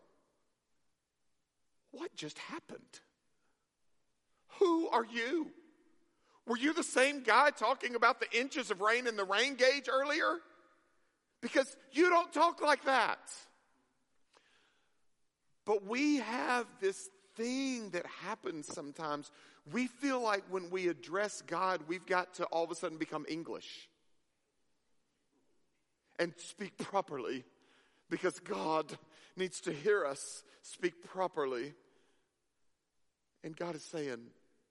What 1.92 2.14
just 2.16 2.38
happened? 2.38 2.82
Who 4.60 4.90
are 4.90 5.06
you? 5.06 5.52
Were 6.46 6.58
you 6.58 6.74
the 6.74 6.84
same 6.84 7.24
guy 7.24 7.50
talking 7.50 7.96
about 7.96 8.20
the 8.20 8.38
inches 8.38 8.70
of 8.70 8.82
rain 8.82 9.08
in 9.08 9.16
the 9.16 9.24
rain 9.24 9.56
gauge 9.56 9.90
earlier? 9.90 10.38
Because 11.42 11.76
you 11.92 12.10
don't 12.10 12.32
talk 12.32 12.62
like 12.62 12.86
that. 12.86 13.20
But 15.66 15.86
we 15.86 16.18
have 16.18 16.68
this 16.80 17.10
thing 17.36 17.90
that 17.90 18.06
happens 18.06 18.68
sometimes. 18.68 19.32
We 19.72 19.88
feel 19.88 20.22
like 20.22 20.44
when 20.50 20.70
we 20.70 20.88
address 20.88 21.42
God, 21.46 21.82
we've 21.88 22.06
got 22.06 22.36
to 22.36 22.46
all 22.46 22.64
of 22.64 22.72
a 22.72 22.76
sudden 22.76 22.98
become 22.98 23.26
English 23.28 23.90
and 26.20 26.34
speak 26.38 26.78
properly 26.78 27.44
because 28.10 28.40
God 28.40 28.98
needs 29.36 29.60
to 29.62 29.74
hear 29.74 30.06
us 30.06 30.44
speak 30.62 31.04
properly. 31.04 31.74
And 33.44 33.56
God 33.56 33.76
is 33.76 33.84
saying, 33.84 34.20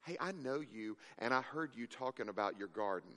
Hey, 0.05 0.17
I 0.21 0.33
know 0.33 0.61
you, 0.61 0.99
and 1.19 1.33
I 1.33 1.41
heard 1.41 1.71
you 1.75 1.87
talking 1.87 2.29
about 2.29 2.59
your 2.59 2.69
garden. 2.69 3.11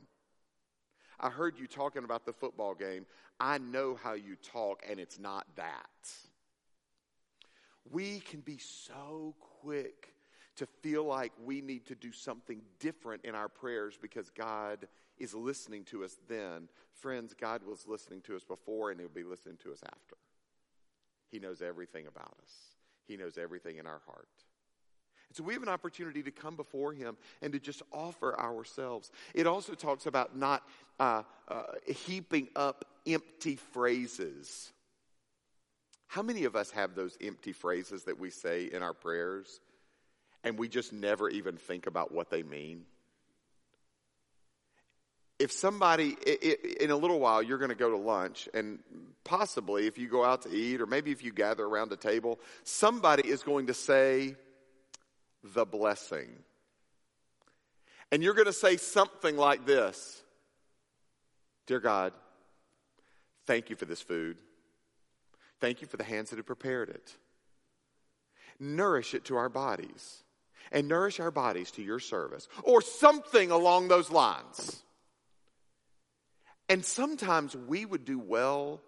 I 1.19 1.29
heard 1.29 1.59
you 1.59 1.67
talking 1.67 2.05
about 2.05 2.25
the 2.25 2.31
football 2.31 2.73
game. 2.75 3.05
I 3.41 3.57
know 3.57 3.99
how 4.01 4.13
you 4.13 4.37
talk, 4.37 4.83
and 4.89 4.97
it's 4.97 5.19
not 5.19 5.45
that 5.57 5.89
we 7.91 8.19
can 8.19 8.41
be 8.41 8.57
so 8.57 9.35
quick 9.61 10.13
to 10.57 10.65
feel 10.81 11.05
like 11.05 11.31
we 11.43 11.61
need 11.61 11.85
to 11.85 11.95
do 11.95 12.11
something 12.11 12.61
different 12.79 13.23
in 13.23 13.35
our 13.35 13.47
prayers 13.47 13.97
because 14.01 14.29
God 14.31 14.87
is 15.17 15.33
listening 15.33 15.83
to 15.85 16.03
us 16.03 16.17
then. 16.27 16.67
Friends, 16.93 17.33
God 17.39 17.61
was 17.63 17.87
listening 17.87 18.21
to 18.21 18.35
us 18.35 18.43
before 18.43 18.91
and 18.91 18.99
He'll 18.99 19.09
be 19.09 19.23
listening 19.23 19.57
to 19.63 19.71
us 19.71 19.81
after. 19.83 20.17
He 21.29 21.39
knows 21.39 21.61
everything 21.61 22.07
about 22.07 22.35
us, 22.41 22.51
He 23.07 23.17
knows 23.17 23.37
everything 23.37 23.77
in 23.77 23.85
our 23.85 24.01
heart. 24.05 24.27
And 25.29 25.35
so 25.35 25.43
we 25.43 25.53
have 25.53 25.63
an 25.63 25.69
opportunity 25.69 26.23
to 26.23 26.31
come 26.31 26.55
before 26.55 26.93
Him 26.93 27.17
and 27.41 27.51
to 27.53 27.59
just 27.59 27.83
offer 27.91 28.39
ourselves. 28.39 29.11
It 29.33 29.45
also 29.45 29.73
talks 29.73 30.05
about 30.05 30.37
not 30.37 30.63
uh, 30.99 31.23
uh, 31.47 31.63
heaping 31.85 32.47
up 32.55 32.85
empty 33.05 33.57
phrases. 33.57 34.71
How 36.07 36.21
many 36.21 36.45
of 36.45 36.55
us 36.55 36.71
have 36.71 36.95
those 36.95 37.17
empty 37.21 37.51
phrases 37.51 38.03
that 38.05 38.17
we 38.17 38.29
say 38.29 38.65
in 38.65 38.81
our 38.81 38.93
prayers 38.93 39.59
and 40.43 40.57
we 40.57 40.69
just 40.69 40.93
never 40.93 41.29
even 41.29 41.57
think 41.57 41.85
about 41.85 42.13
what 42.13 42.29
they 42.29 42.43
mean? 42.43 42.85
If 45.37 45.51
somebody, 45.51 46.17
in 46.79 46.89
a 46.89 46.95
little 46.95 47.19
while, 47.19 47.43
you're 47.43 47.59
going 47.59 47.69
to 47.69 47.75
go 47.75 47.91
to 47.91 47.97
lunch, 47.97 48.49
and 48.55 48.79
possibly 49.23 49.85
if 49.85 49.99
you 49.99 50.07
go 50.07 50.25
out 50.25 50.43
to 50.43 50.49
eat, 50.51 50.81
or 50.81 50.87
maybe 50.87 51.11
if 51.11 51.23
you 51.23 51.31
gather 51.31 51.63
around 51.63 51.91
a 51.91 51.95
table, 51.95 52.39
somebody 52.63 53.29
is 53.29 53.43
going 53.43 53.67
to 53.67 53.75
say 53.75 54.35
the 55.43 55.63
blessing. 55.63 56.29
And 58.11 58.23
you're 58.23 58.33
going 58.33 58.47
to 58.47 58.53
say 58.53 58.77
something 58.77 59.37
like 59.37 59.65
this 59.65 60.23
Dear 61.67 61.81
God, 61.81 62.13
thank 63.45 63.69
you 63.69 63.75
for 63.75 63.85
this 63.85 64.01
food. 64.01 64.37
Thank 65.59 65.81
you 65.81 65.87
for 65.87 65.97
the 65.97 66.03
hands 66.03 66.29
that 66.29 66.37
have 66.37 66.45
prepared 66.45 66.89
it. 66.89 67.15
Nourish 68.59 69.13
it 69.13 69.25
to 69.25 69.37
our 69.37 69.49
bodies 69.49 70.23
and 70.71 70.87
nourish 70.87 71.19
our 71.19 71.31
bodies 71.31 71.71
to 71.71 71.81
your 71.81 71.99
service 71.99 72.47
or 72.63 72.81
something 72.81 73.51
along 73.51 73.87
those 73.87 74.11
lines. 74.11 74.83
And 76.69 76.83
sometimes 76.83 77.55
we 77.55 77.85
would 77.85 78.03
do 78.03 78.19
well 78.19 78.81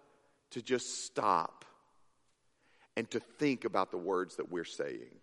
to 0.50 0.62
just 0.62 1.04
stop 1.04 1.64
and 2.96 3.10
to 3.10 3.20
think 3.20 3.64
about 3.64 3.90
the 3.90 3.96
words 3.96 4.36
that 4.36 4.50
we're 4.50 4.64
saying. 4.64 5.19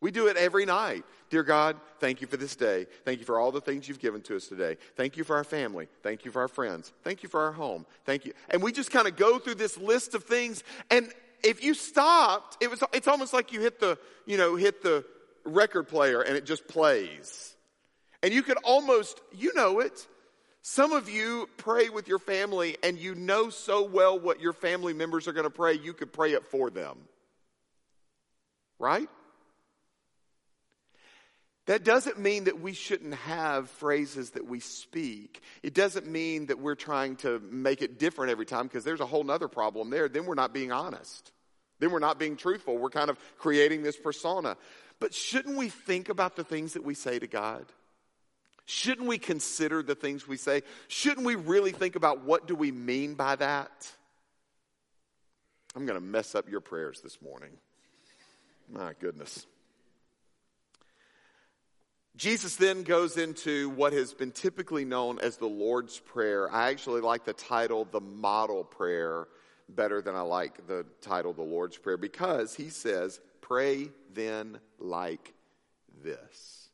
We 0.00 0.10
do 0.10 0.28
it 0.28 0.36
every 0.36 0.64
night. 0.64 1.04
Dear 1.30 1.42
God, 1.42 1.76
thank 1.98 2.20
you 2.20 2.26
for 2.26 2.36
this 2.36 2.54
day. 2.54 2.86
Thank 3.04 3.18
you 3.18 3.24
for 3.24 3.38
all 3.38 3.50
the 3.50 3.60
things 3.60 3.88
you've 3.88 3.98
given 3.98 4.22
to 4.22 4.36
us 4.36 4.46
today. 4.46 4.76
Thank 4.96 5.16
you 5.16 5.24
for 5.24 5.36
our 5.36 5.44
family. 5.44 5.88
Thank 6.02 6.24
you 6.24 6.30
for 6.30 6.40
our 6.40 6.48
friends. 6.48 6.92
Thank 7.02 7.22
you 7.22 7.28
for 7.28 7.40
our 7.40 7.52
home. 7.52 7.84
Thank 8.04 8.24
you. 8.24 8.32
And 8.48 8.62
we 8.62 8.72
just 8.72 8.90
kind 8.90 9.08
of 9.08 9.16
go 9.16 9.38
through 9.38 9.56
this 9.56 9.76
list 9.76 10.14
of 10.14 10.24
things. 10.24 10.62
And 10.90 11.12
if 11.42 11.62
you 11.62 11.74
stopped, 11.74 12.62
it 12.62 12.70
was, 12.70 12.82
it's 12.92 13.08
almost 13.08 13.32
like 13.32 13.52
you 13.52 13.60
hit 13.60 13.80
the, 13.80 13.98
you 14.24 14.36
know, 14.36 14.56
hit 14.56 14.82
the 14.82 15.04
record 15.44 15.88
player 15.88 16.20
and 16.20 16.36
it 16.36 16.46
just 16.46 16.68
plays. 16.68 17.56
And 18.22 18.32
you 18.32 18.42
could 18.42 18.58
almost, 18.64 19.20
you 19.32 19.52
know 19.54 19.80
it. 19.80 20.06
Some 20.62 20.92
of 20.92 21.08
you 21.08 21.48
pray 21.56 21.88
with 21.88 22.08
your 22.08 22.18
family 22.18 22.76
and 22.82 22.98
you 22.98 23.14
know 23.14 23.48
so 23.50 23.84
well 23.84 24.18
what 24.18 24.40
your 24.40 24.52
family 24.52 24.92
members 24.92 25.26
are 25.26 25.32
going 25.32 25.44
to 25.44 25.50
pray, 25.50 25.74
you 25.74 25.92
could 25.92 26.12
pray 26.12 26.32
it 26.32 26.44
for 26.46 26.70
them. 26.70 26.98
Right? 28.78 29.08
That 31.68 31.84
doesn't 31.84 32.18
mean 32.18 32.44
that 32.44 32.62
we 32.62 32.72
shouldn't 32.72 33.12
have 33.12 33.68
phrases 33.68 34.30
that 34.30 34.46
we 34.46 34.58
speak. 34.58 35.42
It 35.62 35.74
doesn't 35.74 36.06
mean 36.06 36.46
that 36.46 36.58
we're 36.58 36.74
trying 36.74 37.16
to 37.16 37.40
make 37.40 37.82
it 37.82 37.98
different 37.98 38.30
every 38.30 38.46
time 38.46 38.68
because 38.68 38.84
there's 38.84 39.02
a 39.02 39.06
whole 39.06 39.22
nother 39.22 39.48
problem 39.48 39.90
there. 39.90 40.08
Then 40.08 40.24
we're 40.24 40.34
not 40.34 40.54
being 40.54 40.72
honest. 40.72 41.30
Then 41.78 41.90
we're 41.90 41.98
not 41.98 42.18
being 42.18 42.38
truthful. 42.38 42.78
We're 42.78 42.88
kind 42.88 43.10
of 43.10 43.18
creating 43.36 43.82
this 43.82 43.98
persona. 43.98 44.56
But 44.98 45.12
shouldn't 45.12 45.58
we 45.58 45.68
think 45.68 46.08
about 46.08 46.36
the 46.36 46.42
things 46.42 46.72
that 46.72 46.84
we 46.84 46.94
say 46.94 47.18
to 47.18 47.26
God? 47.26 47.66
Shouldn't 48.64 49.06
we 49.06 49.18
consider 49.18 49.82
the 49.82 49.94
things 49.94 50.26
we 50.26 50.38
say? 50.38 50.62
Shouldn't 50.88 51.26
we 51.26 51.34
really 51.34 51.72
think 51.72 51.96
about 51.96 52.24
what 52.24 52.46
do 52.46 52.54
we 52.54 52.72
mean 52.72 53.12
by 53.12 53.36
that? 53.36 53.92
I'm 55.76 55.84
going 55.84 56.00
to 56.00 56.06
mess 56.06 56.34
up 56.34 56.48
your 56.48 56.62
prayers 56.62 57.02
this 57.02 57.20
morning. 57.20 57.50
My 58.72 58.94
goodness. 58.98 59.44
Jesus 62.18 62.56
then 62.56 62.82
goes 62.82 63.16
into 63.16 63.70
what 63.70 63.92
has 63.92 64.12
been 64.12 64.32
typically 64.32 64.84
known 64.84 65.20
as 65.20 65.36
the 65.36 65.46
Lord's 65.46 66.00
Prayer. 66.00 66.52
I 66.52 66.70
actually 66.70 67.00
like 67.00 67.24
the 67.24 67.32
title, 67.32 67.86
the 67.88 68.00
model 68.00 68.64
prayer, 68.64 69.28
better 69.68 70.02
than 70.02 70.16
I 70.16 70.22
like 70.22 70.66
the 70.66 70.84
title, 71.00 71.32
the 71.32 71.42
Lord's 71.42 71.78
Prayer, 71.78 71.96
because 71.96 72.56
he 72.56 72.70
says, 72.70 73.20
Pray 73.40 73.90
then 74.12 74.58
like 74.80 75.32
this. 76.02 76.70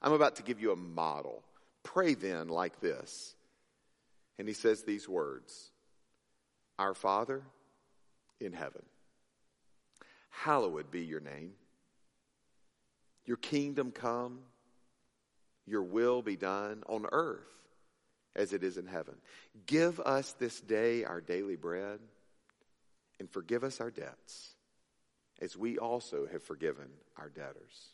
I'm 0.00 0.14
about 0.14 0.36
to 0.36 0.42
give 0.42 0.58
you 0.58 0.72
a 0.72 0.76
model. 0.76 1.44
Pray 1.82 2.14
then 2.14 2.48
like 2.48 2.80
this. 2.80 3.34
And 4.38 4.48
he 4.48 4.54
says 4.54 4.84
these 4.84 5.06
words 5.06 5.70
Our 6.78 6.94
Father 6.94 7.42
in 8.40 8.54
heaven, 8.54 8.86
hallowed 10.30 10.90
be 10.90 11.04
your 11.04 11.20
name. 11.20 11.52
Your 13.26 13.36
kingdom 13.36 13.90
come 13.90 14.38
your 15.68 15.82
will 15.82 16.22
be 16.22 16.36
done 16.36 16.82
on 16.86 17.06
earth 17.12 17.46
as 18.34 18.52
it 18.52 18.62
is 18.62 18.76
in 18.78 18.86
heaven. 18.86 19.14
Give 19.66 19.98
us 20.00 20.32
this 20.38 20.60
day 20.60 21.04
our 21.04 21.20
daily 21.20 21.56
bread 21.56 21.98
and 23.18 23.30
forgive 23.30 23.64
us 23.64 23.80
our 23.80 23.90
debts 23.90 24.54
as 25.40 25.56
we 25.56 25.78
also 25.78 26.26
have 26.30 26.42
forgiven 26.42 26.88
our 27.16 27.28
debtors. 27.28 27.92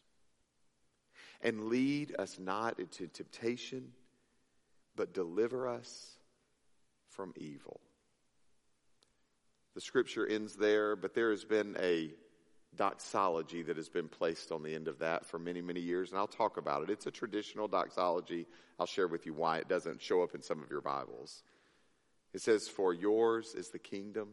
And 1.42 1.64
lead 1.64 2.14
us 2.18 2.38
not 2.38 2.78
into 2.78 3.06
temptation, 3.06 3.92
but 4.96 5.12
deliver 5.12 5.68
us 5.68 6.16
from 7.10 7.34
evil. 7.36 7.80
The 9.74 9.80
scripture 9.80 10.26
ends 10.26 10.56
there, 10.56 10.96
but 10.96 11.14
there 11.14 11.30
has 11.30 11.44
been 11.44 11.76
a 11.80 12.10
doxology 12.76 13.62
that 13.62 13.76
has 13.76 13.88
been 13.88 14.08
placed 14.08 14.52
on 14.52 14.62
the 14.62 14.74
end 14.74 14.88
of 14.88 14.98
that 14.98 15.26
for 15.26 15.38
many, 15.38 15.60
many 15.60 15.80
years, 15.80 16.10
and 16.10 16.18
I'll 16.18 16.26
talk 16.26 16.56
about 16.56 16.82
it. 16.82 16.90
It's 16.90 17.06
a 17.06 17.10
traditional 17.10 17.68
doxology. 17.68 18.46
I'll 18.78 18.86
share 18.86 19.08
with 19.08 19.26
you 19.26 19.34
why 19.34 19.58
it 19.58 19.68
doesn't 19.68 20.02
show 20.02 20.22
up 20.22 20.34
in 20.34 20.42
some 20.42 20.62
of 20.62 20.70
your 20.70 20.80
Bibles. 20.80 21.42
It 22.32 22.40
says, 22.40 22.68
For 22.68 22.92
yours 22.92 23.54
is 23.54 23.68
the 23.68 23.78
kingdom 23.78 24.30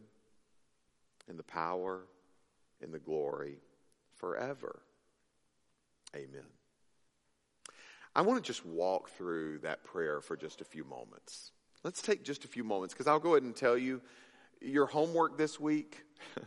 and 1.28 1.38
the 1.38 1.44
power 1.44 2.02
and 2.82 2.92
the 2.92 2.98
glory 2.98 3.58
forever. 4.16 4.82
Amen. 6.14 6.46
I 8.14 8.22
want 8.22 8.42
to 8.42 8.46
just 8.46 8.66
walk 8.66 9.08
through 9.10 9.60
that 9.60 9.84
prayer 9.84 10.20
for 10.20 10.36
just 10.36 10.60
a 10.60 10.64
few 10.64 10.84
moments. 10.84 11.52
Let's 11.82 12.02
take 12.02 12.22
just 12.22 12.44
a 12.44 12.48
few 12.48 12.64
moments 12.64 12.92
because 12.92 13.06
I'll 13.06 13.18
go 13.18 13.30
ahead 13.30 13.42
and 13.44 13.56
tell 13.56 13.78
you 13.78 14.02
your 14.60 14.86
homework 14.86 15.38
this 15.38 15.58
week. 15.58 16.02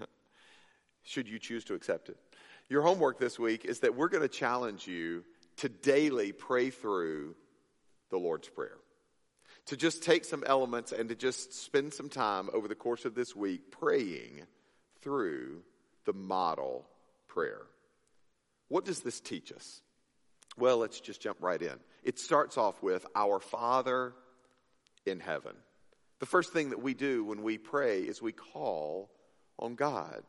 should 1.06 1.30
you 1.30 1.39
choose 1.39 1.64
to 1.66 1.74
accept 1.74 2.10
it. 2.10 2.18
Your 2.68 2.82
homework 2.82 3.20
this 3.20 3.39
week 3.39 3.64
is 3.64 3.80
that 3.80 3.95
we're 3.95 4.10
going 4.10 4.24
to 4.24 4.28
challenge 4.28 4.88
you 4.88 5.24
to 5.58 5.70
daily 5.70 6.32
pray 6.32 6.70
through 6.72 7.36
the 8.10 8.18
Lord's 8.18 8.49
Prayer. 8.49 8.78
To 9.68 9.78
just 9.78 10.03
take 10.03 10.26
some 10.26 10.43
elements 10.45 10.91
and 10.91 11.10
to 11.10 11.16
just 11.16 11.53
spend 11.53 11.93
some 11.93 12.10
time 12.10 12.49
over 12.53 12.68
the 12.68 12.76
course 12.76 13.06
of 13.06 13.16
this 13.16 13.36
week 13.36 13.72
praying 13.72 14.41
through 15.01 15.62
the 16.06 16.14
model 16.14 16.86
prayer. 17.28 17.62
What 18.68 18.86
does 18.86 18.99
this 18.99 19.20
teach 19.20 19.51
us? 19.51 19.82
Well, 20.58 20.78
let's 20.78 20.99
just 20.99 21.22
jump 21.22 21.38
right 21.41 21.62
in. 21.62 21.76
It 22.03 22.20
starts 22.20 22.58
off 22.58 22.82
with 22.82 23.06
Our 23.16 23.39
Father 23.39 24.14
in 25.06 25.20
heaven. 25.20 25.56
The 26.20 26.26
first 26.26 26.53
thing 26.53 26.70
that 26.70 26.82
we 26.82 26.93
do 26.93 27.24
when 27.24 27.43
we 27.43 27.58
pray 27.58 28.01
is 28.01 28.22
we 28.22 28.32
call 28.32 29.10
on 29.60 29.76
God. 29.76 30.24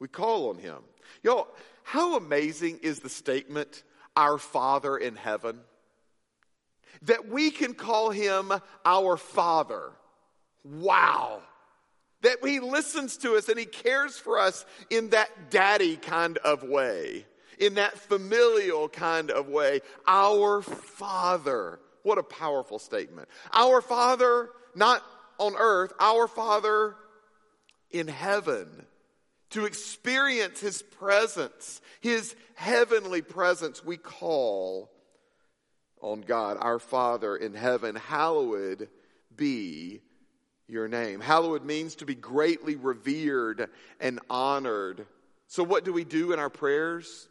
We 0.00 0.08
call 0.08 0.50
on 0.50 0.58
him. 0.58 0.78
Y'all, 1.22 1.48
how 1.82 2.16
amazing 2.16 2.80
is 2.82 3.00
the 3.00 3.08
statement, 3.08 3.82
our 4.16 4.38
Father 4.38 4.96
in 4.96 5.16
heaven? 5.16 5.60
That 7.02 7.28
we 7.28 7.50
can 7.50 7.74
call 7.74 8.10
him 8.10 8.52
our 8.84 9.16
Father. 9.16 9.92
Wow. 10.64 11.42
That 12.22 12.38
he 12.44 12.60
listens 12.60 13.16
to 13.18 13.36
us 13.36 13.48
and 13.48 13.58
he 13.58 13.64
cares 13.64 14.18
for 14.18 14.38
us 14.38 14.64
in 14.90 15.10
that 15.10 15.50
daddy 15.50 15.96
kind 15.96 16.38
of 16.38 16.62
way, 16.62 17.24
in 17.58 17.74
that 17.74 17.98
familial 17.98 18.88
kind 18.88 19.30
of 19.30 19.48
way. 19.48 19.80
Our 20.06 20.62
Father. 20.62 21.80
What 22.02 22.18
a 22.18 22.22
powerful 22.22 22.78
statement. 22.78 23.28
Our 23.52 23.80
Father, 23.80 24.50
not 24.74 25.02
on 25.38 25.54
earth, 25.56 25.92
our 26.00 26.26
Father 26.26 26.96
in 27.90 28.08
heaven 28.08 28.86
to 29.50 29.64
experience 29.64 30.60
His 30.60 30.82
presence, 30.82 31.80
His 32.00 32.34
heavenly 32.54 33.22
presence, 33.22 33.84
we 33.84 33.96
call 33.96 34.90
on 36.00 36.20
God, 36.20 36.58
our 36.60 36.78
Father 36.78 37.36
in 37.36 37.54
heaven. 37.54 37.96
Hallowed 37.96 38.88
be 39.36 40.00
your 40.68 40.88
name. 40.88 41.20
Hallowed 41.20 41.64
means 41.64 41.96
to 41.96 42.06
be 42.06 42.14
greatly 42.14 42.76
revered 42.76 43.70
and 44.00 44.20
honored. 44.28 45.06
So, 45.46 45.62
what 45.64 45.84
do 45.84 45.92
we 45.92 46.04
do 46.04 46.32
in 46.32 46.38
our 46.38 46.50
prayers? 46.50 47.28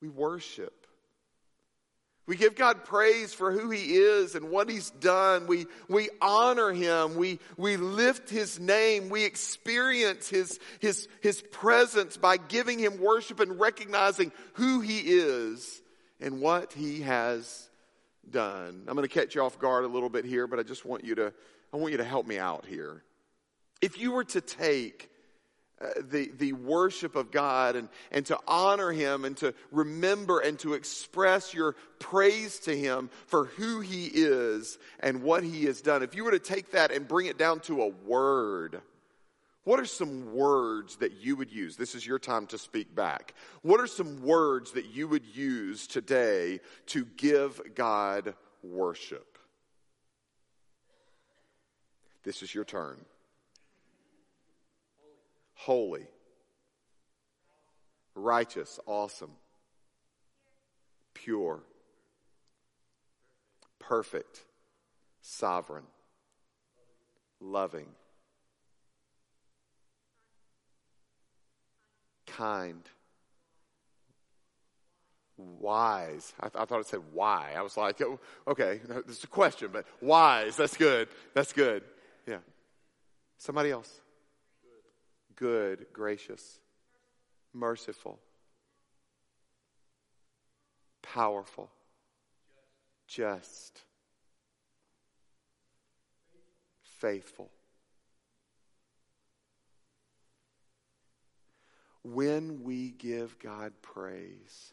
We 0.00 0.08
worship. 0.08 0.87
We 2.28 2.36
give 2.36 2.54
God 2.54 2.84
praise 2.84 3.32
for 3.32 3.50
who 3.50 3.70
He 3.70 3.94
is 3.94 4.34
and 4.34 4.50
what 4.50 4.68
He's 4.68 4.90
done. 4.90 5.46
We, 5.46 5.64
we 5.88 6.10
honor 6.20 6.72
Him. 6.72 7.16
We, 7.16 7.40
we 7.56 7.78
lift 7.78 8.28
His 8.28 8.60
name. 8.60 9.08
We 9.08 9.24
experience 9.24 10.28
His, 10.28 10.60
His, 10.78 11.08
His 11.22 11.40
presence 11.40 12.18
by 12.18 12.36
giving 12.36 12.78
Him 12.78 13.00
worship 13.00 13.40
and 13.40 13.58
recognizing 13.58 14.30
who 14.52 14.80
He 14.80 14.98
is 14.98 15.80
and 16.20 16.42
what 16.42 16.74
He 16.74 17.00
has 17.00 17.70
done. 18.30 18.84
I'm 18.86 18.94
going 18.94 19.08
to 19.08 19.12
catch 19.12 19.34
you 19.34 19.42
off 19.42 19.58
guard 19.58 19.84
a 19.84 19.88
little 19.88 20.10
bit 20.10 20.26
here, 20.26 20.46
but 20.46 20.58
I 20.58 20.64
just 20.64 20.84
want 20.84 21.04
you 21.04 21.14
to, 21.14 21.32
I 21.72 21.78
want 21.78 21.92
you 21.92 21.98
to 21.98 22.04
help 22.04 22.26
me 22.26 22.38
out 22.38 22.66
here. 22.66 23.02
If 23.80 23.98
you 23.98 24.12
were 24.12 24.24
to 24.24 24.42
take 24.42 25.10
uh, 25.80 26.00
the, 26.10 26.30
the 26.38 26.52
worship 26.54 27.14
of 27.14 27.30
God 27.30 27.76
and, 27.76 27.88
and 28.10 28.26
to 28.26 28.38
honor 28.48 28.90
Him 28.90 29.24
and 29.24 29.36
to 29.36 29.54
remember 29.70 30.40
and 30.40 30.58
to 30.60 30.74
express 30.74 31.54
your 31.54 31.76
praise 32.00 32.58
to 32.60 32.76
Him 32.76 33.10
for 33.26 33.44
who 33.44 33.80
He 33.80 34.06
is 34.06 34.78
and 34.98 35.22
what 35.22 35.44
He 35.44 35.66
has 35.66 35.80
done. 35.80 36.02
If 36.02 36.16
you 36.16 36.24
were 36.24 36.32
to 36.32 36.40
take 36.40 36.72
that 36.72 36.90
and 36.90 37.06
bring 37.06 37.26
it 37.26 37.38
down 37.38 37.60
to 37.60 37.82
a 37.82 37.88
word, 37.88 38.80
what 39.62 39.78
are 39.78 39.86
some 39.86 40.34
words 40.34 40.96
that 40.96 41.12
you 41.20 41.36
would 41.36 41.52
use? 41.52 41.76
This 41.76 41.94
is 41.94 42.06
your 42.06 42.18
time 42.18 42.46
to 42.48 42.58
speak 42.58 42.94
back. 42.94 43.34
What 43.62 43.80
are 43.80 43.86
some 43.86 44.22
words 44.22 44.72
that 44.72 44.86
you 44.86 45.06
would 45.06 45.26
use 45.26 45.86
today 45.86 46.58
to 46.86 47.04
give 47.16 47.60
God 47.76 48.34
worship? 48.64 49.38
This 52.24 52.42
is 52.42 52.52
your 52.52 52.64
turn 52.64 52.96
holy, 55.58 56.06
righteous, 58.14 58.78
awesome, 58.86 59.32
pure, 61.14 61.60
perfect, 63.80 64.44
sovereign, 65.20 65.82
loving, 67.40 67.88
kind, 72.26 72.82
wise. 75.36 76.32
I, 76.38 76.48
th- 76.48 76.62
I, 76.62 76.64
thought 76.66 76.80
it 76.80 76.86
said 76.86 77.00
why. 77.12 77.54
I 77.56 77.62
was 77.62 77.76
like, 77.76 78.00
oh, 78.00 78.20
okay, 78.46 78.80
this 79.06 79.18
is 79.18 79.24
a 79.24 79.28
question, 79.28 79.70
but 79.72 79.86
wise. 80.00 80.56
That's 80.56 80.76
good. 80.76 81.08
That's 81.34 81.52
good. 81.52 81.82
Yeah. 82.26 82.38
Somebody 83.38 83.72
else 83.72 84.00
good, 85.38 85.86
gracious, 85.92 86.58
merciful, 87.54 88.18
powerful, 91.00 91.70
just, 93.06 93.82
faithful. 96.82 97.50
When 102.02 102.64
we 102.64 102.90
give 102.90 103.38
God 103.38 103.72
praise, 103.80 104.72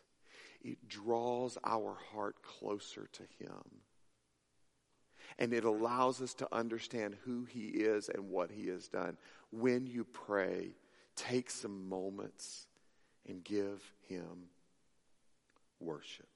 it 0.64 0.88
draws 0.88 1.58
our 1.64 1.96
heart 2.12 2.38
closer 2.42 3.08
to 3.14 3.24
Him. 3.40 3.62
And 5.38 5.54
it 5.54 5.66
allows 5.66 6.22
us 6.22 6.34
to 6.36 6.48
understand 6.54 7.16
who 7.26 7.46
He 7.46 7.68
is 7.68 8.10
and 8.10 8.30
what 8.30 8.52
He 8.52 8.68
has 8.68 8.88
done. 8.88 9.18
When 9.52 9.86
you 9.86 10.06
pray, 10.06 10.76
take 11.16 11.50
some 11.50 11.90
moments 11.90 12.68
and 13.28 13.44
give 13.44 13.82
Him 14.08 14.50
worship. 15.80 16.28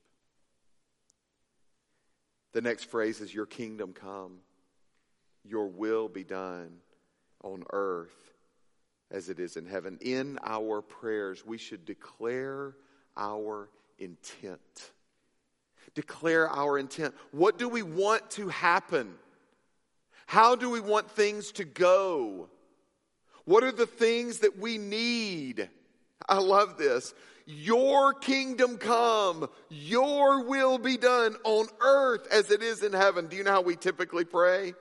The 2.52 2.62
next 2.62 2.86
phrase 2.86 3.22
is 3.22 3.34
Your 3.34 3.46
kingdom 3.46 3.94
come, 3.94 4.40
Your 5.44 5.68
will 5.68 6.10
be 6.10 6.24
done 6.24 6.78
on 7.44 7.64
earth 7.72 8.34
as 9.12 9.30
it 9.30 9.40
is 9.40 9.56
in 9.56 9.66
heaven. 9.66 9.98
In 10.02 10.38
our 10.44 10.82
prayers, 10.82 11.46
we 11.46 11.58
should 11.58 11.86
declare 11.86 12.76
our 13.18 13.70
intent. 13.98 14.92
Declare 15.96 16.50
our 16.50 16.78
intent. 16.78 17.16
What 17.32 17.58
do 17.58 17.68
we 17.68 17.82
want 17.82 18.30
to 18.32 18.50
happen? 18.50 19.14
How 20.26 20.56
do 20.56 20.70
we 20.70 20.80
want 20.80 21.10
things 21.12 21.52
to 21.54 21.66
go? 21.66 22.50
What 23.46 23.64
are 23.64 23.72
the 23.72 23.88
things 23.88 24.40
that 24.40 24.60
we 24.60 24.78
need? 24.78 25.70
I 26.28 26.38
love 26.38 26.78
this. 26.78 27.14
Your 27.48 28.14
kingdom 28.14 28.78
come, 28.78 29.50
your 29.70 30.44
will 30.44 30.78
be 30.78 30.98
done 30.98 31.36
on 31.44 31.66
earth 31.82 32.28
as 32.32 32.52
it 32.52 32.62
is 32.62 32.84
in 32.84 32.94
heaven. 32.94 33.26
Do 33.26 33.36
you 33.36 33.44
know 33.44 33.54
how 33.54 33.62
we 33.62 33.76
typically 33.76 34.24
pray? 34.24 34.76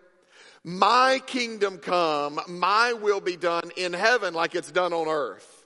My 0.65 1.23
kingdom 1.27 1.79
come, 1.79 2.39
my 2.47 2.93
will 2.93 3.23
be 3.23 3.39
done 3.39 3.71
in 3.79 3.95
heaven 3.95 4.35
like 4.35 4.55
it's 4.55 4.71
done 4.71 4.93
on 4.93 5.09
earth. 5.09 5.58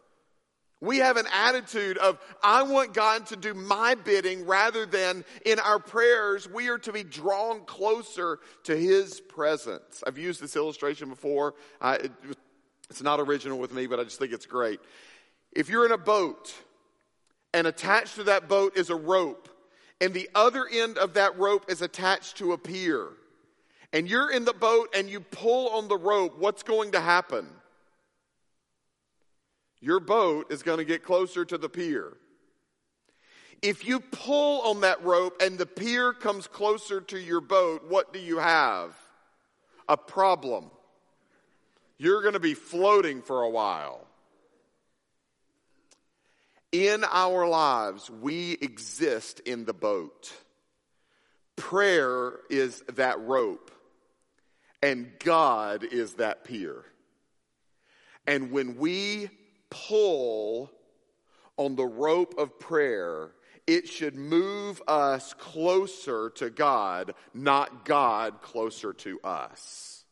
We 0.82 0.98
have 0.98 1.16
an 1.16 1.26
attitude 1.32 1.96
of, 1.98 2.18
I 2.42 2.64
want 2.64 2.92
God 2.92 3.26
to 3.26 3.36
do 3.36 3.54
my 3.54 3.94
bidding 3.94 4.44
rather 4.46 4.84
than 4.84 5.24
in 5.46 5.60
our 5.60 5.78
prayers, 5.78 6.50
we 6.50 6.66
are 6.70 6.78
to 6.78 6.92
be 6.92 7.04
drawn 7.04 7.60
closer 7.66 8.40
to 8.64 8.76
His 8.76 9.20
presence. 9.20 10.02
I've 10.04 10.18
used 10.18 10.42
this 10.42 10.56
illustration 10.56 11.08
before. 11.08 11.54
I, 11.80 11.94
it, 11.94 12.12
it's 12.90 13.00
not 13.00 13.20
original 13.20 13.60
with 13.60 13.72
me, 13.72 13.86
but 13.86 14.00
I 14.00 14.04
just 14.04 14.18
think 14.18 14.32
it's 14.32 14.44
great. 14.44 14.80
If 15.52 15.68
you're 15.68 15.86
in 15.86 15.92
a 15.92 15.98
boat 15.98 16.52
and 17.54 17.68
attached 17.68 18.16
to 18.16 18.24
that 18.24 18.48
boat 18.48 18.76
is 18.76 18.90
a 18.90 18.96
rope, 18.96 19.48
and 20.00 20.12
the 20.12 20.28
other 20.34 20.66
end 20.68 20.98
of 20.98 21.14
that 21.14 21.38
rope 21.38 21.70
is 21.70 21.80
attached 21.80 22.38
to 22.38 22.54
a 22.54 22.58
pier, 22.58 23.06
and 23.92 24.10
you're 24.10 24.32
in 24.32 24.44
the 24.44 24.52
boat 24.52 24.88
and 24.96 25.08
you 25.08 25.20
pull 25.20 25.68
on 25.68 25.86
the 25.86 25.96
rope, 25.96 26.40
what's 26.40 26.64
going 26.64 26.90
to 26.90 27.00
happen? 27.00 27.46
Your 29.82 30.00
boat 30.00 30.52
is 30.52 30.62
going 30.62 30.78
to 30.78 30.84
get 30.84 31.02
closer 31.02 31.44
to 31.44 31.58
the 31.58 31.68
pier. 31.68 32.16
If 33.60 33.84
you 33.84 33.98
pull 34.00 34.62
on 34.62 34.80
that 34.80 35.04
rope 35.04 35.42
and 35.42 35.58
the 35.58 35.66
pier 35.66 36.12
comes 36.12 36.46
closer 36.46 37.00
to 37.00 37.20
your 37.20 37.40
boat, 37.40 37.84
what 37.88 38.12
do 38.12 38.20
you 38.20 38.38
have? 38.38 38.94
A 39.88 39.96
problem. 39.96 40.70
You're 41.98 42.22
going 42.22 42.34
to 42.34 42.40
be 42.40 42.54
floating 42.54 43.22
for 43.22 43.42
a 43.42 43.50
while. 43.50 44.06
In 46.70 47.04
our 47.04 47.46
lives, 47.46 48.08
we 48.08 48.52
exist 48.52 49.40
in 49.40 49.64
the 49.64 49.74
boat. 49.74 50.32
Prayer 51.56 52.34
is 52.50 52.82
that 52.94 53.20
rope, 53.20 53.70
and 54.80 55.12
God 55.18 55.84
is 55.84 56.14
that 56.14 56.44
pier. 56.44 56.84
And 58.26 58.52
when 58.52 58.78
we 58.78 59.28
pull 59.72 60.70
on 61.56 61.76
the 61.76 61.86
rope 61.86 62.34
of 62.38 62.58
prayer, 62.58 63.30
it 63.66 63.88
should 63.88 64.14
move 64.14 64.82
us 64.86 65.34
closer 65.34 66.30
to 66.36 66.50
God, 66.50 67.14
not 67.32 67.84
God 67.84 68.42
closer 68.42 68.92
to 68.92 69.20
us. 69.22 70.04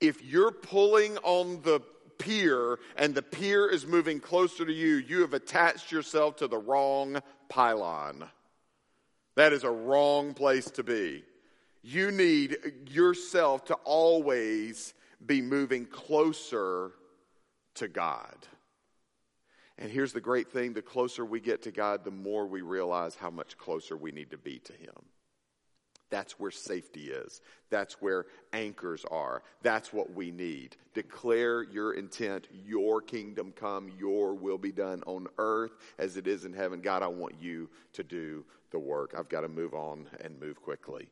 If 0.00 0.24
you're 0.24 0.52
pulling 0.52 1.16
on 1.18 1.62
the 1.62 1.80
pier 2.18 2.78
and 2.96 3.14
the 3.14 3.22
pier 3.22 3.68
is 3.68 3.86
moving 3.86 4.20
closer 4.20 4.64
to 4.64 4.72
you, 4.72 4.96
you 4.96 5.20
have 5.22 5.34
attached 5.34 5.92
yourself 5.92 6.36
to 6.36 6.48
the 6.48 6.58
wrong 6.58 7.20
pylon. 7.48 8.28
That 9.36 9.52
is 9.52 9.64
a 9.64 9.70
wrong 9.70 10.34
place 10.34 10.70
to 10.72 10.82
be. 10.82 11.24
You 11.82 12.10
need 12.10 12.56
yourself 12.88 13.66
to 13.66 13.74
always 13.84 14.92
be 15.24 15.40
moving 15.40 15.86
closer 15.86 16.92
to 17.80 17.88
God. 17.88 18.36
And 19.78 19.90
here's 19.90 20.12
the 20.12 20.20
great 20.20 20.52
thing 20.52 20.74
the 20.74 20.82
closer 20.82 21.24
we 21.24 21.40
get 21.40 21.62
to 21.62 21.70
God, 21.70 22.04
the 22.04 22.10
more 22.10 22.46
we 22.46 22.60
realize 22.60 23.16
how 23.16 23.30
much 23.30 23.56
closer 23.56 23.96
we 23.96 24.12
need 24.12 24.30
to 24.30 24.38
be 24.38 24.58
to 24.60 24.72
Him. 24.74 24.94
That's 26.10 26.38
where 26.38 26.50
safety 26.50 27.10
is. 27.10 27.40
That's 27.70 27.94
where 28.02 28.26
anchors 28.52 29.04
are. 29.10 29.42
That's 29.62 29.92
what 29.92 30.12
we 30.12 30.30
need. 30.30 30.76
Declare 30.92 31.62
your 31.62 31.94
intent, 31.94 32.48
your 32.66 33.00
kingdom 33.00 33.52
come, 33.56 33.90
your 33.98 34.34
will 34.34 34.58
be 34.58 34.72
done 34.72 35.02
on 35.06 35.28
earth 35.38 35.72
as 35.98 36.16
it 36.16 36.26
is 36.26 36.44
in 36.44 36.52
heaven. 36.52 36.80
God, 36.80 37.02
I 37.02 37.08
want 37.08 37.36
you 37.40 37.70
to 37.94 38.02
do 38.02 38.44
the 38.70 38.78
work. 38.78 39.14
I've 39.16 39.28
got 39.28 39.42
to 39.42 39.48
move 39.48 39.74
on 39.74 40.06
and 40.20 40.40
move 40.40 40.62
quickly. 40.62 41.08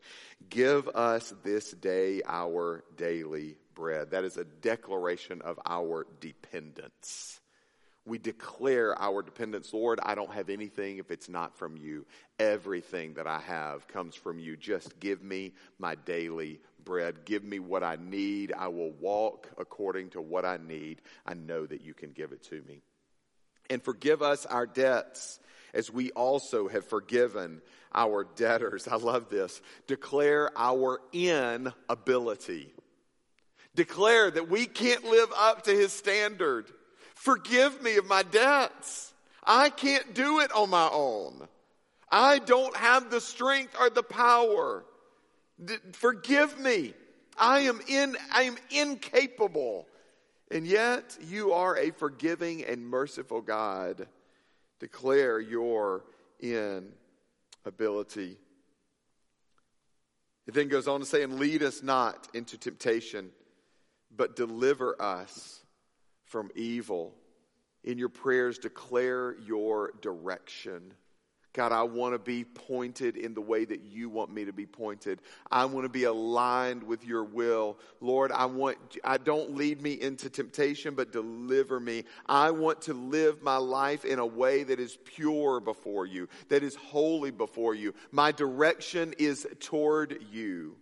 Give 0.48 0.88
us 0.88 1.32
this 1.44 1.70
day 1.72 2.22
our 2.26 2.84
daily 2.96 3.56
bread. 3.74 4.10
That 4.10 4.24
is 4.24 4.36
a 4.36 4.44
declaration 4.44 5.42
of 5.42 5.58
our 5.66 6.06
dependence. 6.20 7.40
We 8.04 8.18
declare 8.18 9.00
our 9.00 9.22
dependence. 9.22 9.72
Lord, 9.72 10.00
I 10.02 10.14
don't 10.14 10.32
have 10.32 10.48
anything 10.48 10.96
if 10.96 11.10
it's 11.10 11.28
not 11.28 11.58
from 11.58 11.76
you. 11.76 12.06
Everything 12.38 13.14
that 13.14 13.26
I 13.26 13.40
have 13.40 13.86
comes 13.86 14.14
from 14.14 14.38
you. 14.38 14.56
Just 14.56 14.98
give 14.98 15.22
me 15.22 15.52
my 15.78 15.94
daily 15.94 16.60
bread. 16.82 17.26
Give 17.26 17.44
me 17.44 17.58
what 17.58 17.82
I 17.82 17.96
need. 18.00 18.54
I 18.56 18.68
will 18.68 18.92
walk 18.92 19.50
according 19.58 20.10
to 20.10 20.22
what 20.22 20.46
I 20.46 20.56
need. 20.56 21.02
I 21.26 21.34
know 21.34 21.66
that 21.66 21.82
you 21.82 21.92
can 21.92 22.12
give 22.12 22.32
it 22.32 22.42
to 22.44 22.62
me. 22.66 22.80
And 23.68 23.82
forgive 23.82 24.22
us 24.22 24.46
our 24.46 24.66
debts 24.66 25.38
as 25.74 25.90
we 25.90 26.10
also 26.12 26.68
have 26.68 26.84
forgiven 26.84 27.60
our 27.94 28.24
debtors. 28.36 28.86
I 28.88 28.96
love 28.96 29.28
this. 29.28 29.60
Declare 29.86 30.50
our 30.56 31.00
inability 31.12 32.72
declare 33.78 34.28
that 34.28 34.50
we 34.50 34.66
can't 34.66 35.04
live 35.04 35.32
up 35.36 35.62
to 35.62 35.70
his 35.70 35.92
standard. 35.92 36.68
Forgive 37.14 37.80
me 37.80 37.96
of 37.96 38.06
my 38.06 38.24
debts. 38.24 39.14
I 39.44 39.70
can't 39.70 40.14
do 40.14 40.40
it 40.40 40.50
on 40.50 40.68
my 40.68 40.88
own. 40.92 41.46
I 42.10 42.40
don't 42.40 42.76
have 42.76 43.08
the 43.08 43.20
strength 43.20 43.76
or 43.78 43.88
the 43.88 44.02
power. 44.02 44.84
D- 45.64 45.76
forgive 45.92 46.58
me. 46.58 46.92
I 47.38 47.60
am 47.60 47.80
in, 47.86 48.16
I 48.32 48.42
am 48.42 48.56
incapable. 48.70 49.86
And 50.50 50.66
yet 50.66 51.16
you 51.20 51.52
are 51.52 51.76
a 51.76 51.92
forgiving 51.92 52.64
and 52.64 52.84
merciful 52.84 53.42
God. 53.42 54.08
Declare 54.80 55.40
your 55.40 56.04
inability. 56.40 58.38
It 60.46 60.54
then 60.54 60.68
goes 60.68 60.88
on 60.88 61.00
to 61.00 61.06
say, 61.06 61.22
and 61.22 61.38
lead 61.38 61.62
us 61.62 61.82
not 61.82 62.28
into 62.32 62.56
temptation 62.56 63.30
but 64.14 64.36
deliver 64.36 65.00
us 65.00 65.60
from 66.24 66.50
evil. 66.54 67.14
In 67.84 67.98
your 67.98 68.08
prayers, 68.08 68.58
declare 68.58 69.36
your 69.38 69.92
direction. 70.00 70.92
God, 71.54 71.72
I 71.72 71.82
want 71.82 72.14
to 72.14 72.18
be 72.18 72.44
pointed 72.44 73.16
in 73.16 73.34
the 73.34 73.40
way 73.40 73.64
that 73.64 73.82
you 73.82 74.10
want 74.10 74.32
me 74.32 74.44
to 74.44 74.52
be 74.52 74.66
pointed. 74.66 75.20
I 75.50 75.64
want 75.64 75.86
to 75.86 75.88
be 75.88 76.04
aligned 76.04 76.82
with 76.82 77.04
your 77.04 77.24
will. 77.24 77.78
Lord, 78.00 78.30
I 78.32 78.46
want, 78.46 78.78
I 79.02 79.16
don't 79.16 79.56
lead 79.56 79.80
me 79.80 79.94
into 79.94 80.28
temptation, 80.28 80.94
but 80.94 81.10
deliver 81.10 81.80
me. 81.80 82.04
I 82.26 82.50
want 82.50 82.82
to 82.82 82.94
live 82.94 83.42
my 83.42 83.56
life 83.56 84.04
in 84.04 84.18
a 84.18 84.26
way 84.26 84.62
that 84.62 84.78
is 84.78 84.98
pure 85.04 85.58
before 85.60 86.06
you, 86.06 86.28
that 86.48 86.62
is 86.62 86.76
holy 86.76 87.30
before 87.30 87.74
you. 87.74 87.94
My 88.12 88.30
direction 88.30 89.14
is 89.18 89.46
toward 89.60 90.18
you. 90.30 90.76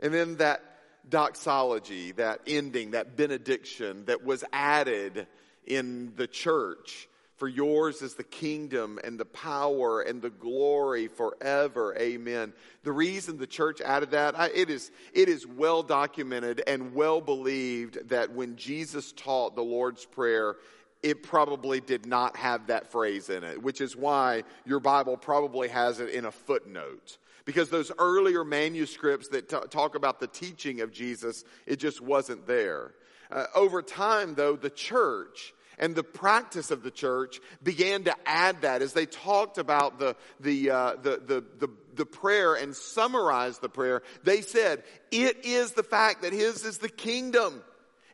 And 0.00 0.12
then 0.12 0.36
that 0.36 0.62
doxology, 1.08 2.12
that 2.12 2.40
ending, 2.46 2.90
that 2.90 3.16
benediction 3.16 4.04
that 4.06 4.24
was 4.24 4.44
added 4.52 5.26
in 5.66 6.12
the 6.16 6.26
church. 6.26 7.07
For 7.38 7.46
yours 7.46 8.02
is 8.02 8.14
the 8.14 8.24
kingdom 8.24 8.98
and 9.04 9.18
the 9.18 9.24
power 9.24 10.02
and 10.02 10.20
the 10.20 10.30
glory 10.30 11.06
forever. 11.06 11.96
Amen. 11.96 12.52
The 12.82 12.90
reason 12.90 13.38
the 13.38 13.46
church 13.46 13.80
added 13.80 14.10
that, 14.10 14.34
it 14.52 14.68
is, 14.68 14.90
it 15.12 15.28
is 15.28 15.46
well 15.46 15.84
documented 15.84 16.64
and 16.66 16.92
well 16.94 17.20
believed 17.20 18.08
that 18.08 18.32
when 18.32 18.56
Jesus 18.56 19.12
taught 19.12 19.54
the 19.54 19.62
Lord's 19.62 20.04
Prayer, 20.04 20.56
it 21.04 21.22
probably 21.22 21.80
did 21.80 22.06
not 22.06 22.36
have 22.36 22.66
that 22.66 22.90
phrase 22.90 23.30
in 23.30 23.44
it, 23.44 23.62
which 23.62 23.80
is 23.80 23.94
why 23.94 24.42
your 24.66 24.80
Bible 24.80 25.16
probably 25.16 25.68
has 25.68 26.00
it 26.00 26.10
in 26.10 26.24
a 26.24 26.32
footnote 26.32 27.18
because 27.44 27.70
those 27.70 27.90
earlier 27.98 28.44
manuscripts 28.44 29.28
that 29.28 29.48
t- 29.48 29.56
talk 29.70 29.94
about 29.94 30.20
the 30.20 30.26
teaching 30.26 30.82
of 30.82 30.92
Jesus, 30.92 31.44
it 31.64 31.76
just 31.76 32.02
wasn't 32.02 32.46
there. 32.46 32.92
Uh, 33.30 33.46
over 33.54 33.80
time, 33.80 34.34
though, 34.34 34.54
the 34.54 34.68
church 34.68 35.54
And 35.78 35.94
the 35.94 36.02
practice 36.02 36.70
of 36.70 36.82
the 36.82 36.90
church 36.90 37.40
began 37.62 38.04
to 38.04 38.14
add 38.26 38.62
that 38.62 38.82
as 38.82 38.92
they 38.92 39.06
talked 39.06 39.58
about 39.58 39.98
the, 39.98 40.16
the, 40.40 40.70
uh, 40.70 40.96
the, 41.02 41.20
the, 41.24 41.44
the, 41.58 41.70
the 41.94 42.06
prayer 42.06 42.54
and 42.54 42.74
summarized 42.74 43.60
the 43.60 43.68
prayer. 43.68 44.02
They 44.24 44.40
said, 44.40 44.82
it 45.10 45.44
is 45.44 45.72
the 45.72 45.82
fact 45.82 46.22
that 46.22 46.32
His 46.32 46.64
is 46.64 46.78
the 46.78 46.88
kingdom 46.88 47.62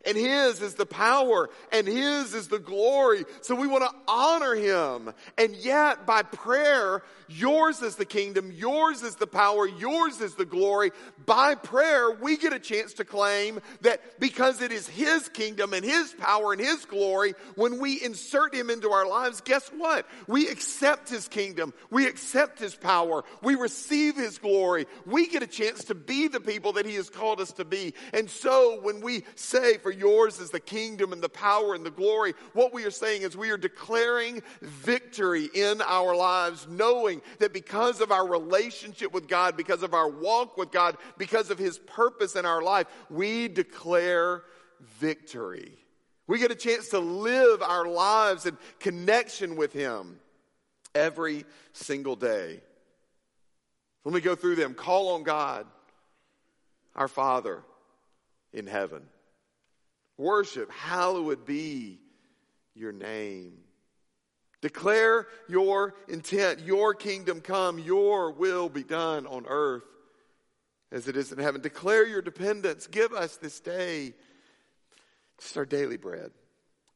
and 0.07 0.17
His 0.17 0.61
is 0.61 0.75
the 0.75 0.87
power 0.87 1.49
and 1.73 1.87
His 1.87 2.35
is 2.35 2.49
the 2.49 2.59
glory. 2.59 3.25
So 3.43 3.55
we 3.55 3.67
want 3.67 3.85
to 3.85 3.97
honor 4.09 4.55
Him. 4.55 5.13
And 5.39 5.55
yet 5.57 6.07
by 6.07 6.23
prayer, 6.23 7.03
yours 7.29 7.83
is 7.83 7.97
the 7.97 8.05
kingdom, 8.05 8.53
yours 8.53 9.03
is 9.03 9.17
the 9.17 9.27
power, 9.27 9.67
yours 9.67 10.21
is 10.21 10.35
the 10.35 10.45
glory. 10.45 10.91
By 11.27 11.55
prayer, 11.55 12.11
we 12.11 12.37
get 12.37 12.53
a 12.53 12.59
chance 12.59 12.95
to 12.95 13.05
claim 13.05 13.61
that 13.81 14.21
because 14.21 14.61
it 14.61 14.73
is 14.73 14.87
His 14.89 15.29
kingdom 15.29 15.73
and 15.73 15.85
His 15.85 16.13
power 16.19 16.53
and 16.53 16.61
His 16.61 16.85
glory, 16.85 17.35
when 17.55 17.81
we 17.81 18.03
insert 18.03 18.55
Him 18.55 18.71
into 18.71 18.91
our 18.91 19.07
lives, 19.07 19.41
guess 19.41 19.69
what? 19.69 20.07
We 20.27 20.49
accept 20.49 21.09
His 21.09 21.29
kingdom. 21.29 21.73
We 21.91 22.07
accept 22.07 22.59
His 22.59 22.75
power. 22.75 23.25
We 23.43 23.55
receive 23.55 24.17
His 24.17 24.39
glory. 24.39 24.87
We 25.07 25.29
get 25.29 25.43
a 25.43 25.47
chance 25.47 25.85
to 25.85 25.95
be 25.95 26.29
the 26.29 26.41
people 26.41 26.75
that 26.75 26.87
He 26.87 26.95
has 26.97 27.11
called 27.11 27.41
us 27.41 27.53
to 27.53 27.65
be. 27.65 27.95
And 28.13 28.29
so 28.29 28.81
when 28.83 29.01
we 29.01 29.25
say, 29.35 29.79
for 29.79 29.91
yours 29.99 30.41
is 30.41 30.51
the 30.51 30.61
kingdom 30.61 31.13
and 31.13 31.23
the 31.23 31.29
power 31.29 31.75
and 31.75 31.85
the 31.85 31.91
glory, 31.91 32.35
what 32.53 32.73
we 32.73 32.85
are 32.85 32.91
saying 32.91 33.23
is 33.23 33.37
we 33.37 33.51
are 33.51 33.57
declaring 33.57 34.43
victory 34.61 35.49
in 35.55 35.81
our 35.83 36.15
lives, 36.15 36.67
knowing 36.69 37.23
that 37.39 37.53
because 37.53 38.01
of 38.01 38.13
our 38.13 38.27
relationship 38.27 39.13
with 39.13 39.29
God, 39.29 39.57
because 39.57 39.83
of 39.83 39.95
our 39.95 40.09
walk 40.09 40.57
with 40.57 40.71
God, 40.71 40.97
because 41.19 41.51
of 41.51 41.59
His 41.59 41.79
purpose 41.79 42.37
in 42.37 42.47
our 42.47 42.63
life, 42.63 42.87
we 43.11 43.49
declare 43.49 44.43
victory. 44.99 45.73
We 46.27 46.39
get 46.39 46.51
a 46.51 46.57
chance 46.57 46.89
to 46.89 46.99
live 46.99 47.63
our 47.63 47.87
lives 47.87 48.47
in 48.47 48.57
connection 48.81 49.57
with 49.57 49.73
Him 49.73 50.19
every 50.95 51.45
single 51.73 52.17
day. 52.17 52.61
Let 54.05 54.15
me 54.15 54.21
go 54.21 54.35
through 54.35 54.57
them. 54.57 54.75
Call 54.75 55.15
on 55.15 55.23
God, 55.23 55.67
our 56.95 57.09
Father 57.09 57.63
in 58.53 58.67
heaven. 58.67 59.03
Worship, 60.17 60.71
hallowed 60.71 61.45
be 61.45 61.99
your 62.75 62.93
name. 62.93 63.55
Declare 64.61 65.27
your 65.49 65.95
intent, 66.09 66.61
your 66.61 66.95
kingdom 66.95 67.41
come, 67.41 67.79
your 67.79 68.33
will 68.33 68.69
be 68.69 68.83
done 68.83 69.27
on 69.27 69.45
earth 69.47 69.85
as 70.91 71.09
it 71.09 71.17
is 71.17 71.33
in 71.33 71.39
heaven. 71.39 71.61
Declare 71.61 72.07
your 72.07 72.23
dependence. 72.23 72.87
Give 72.87 73.13
us 73.13 73.37
this 73.37 73.61
day 73.61 74.15
just 75.41 75.57
our 75.59 75.67
daily 75.67 75.97
bread. 75.97 76.31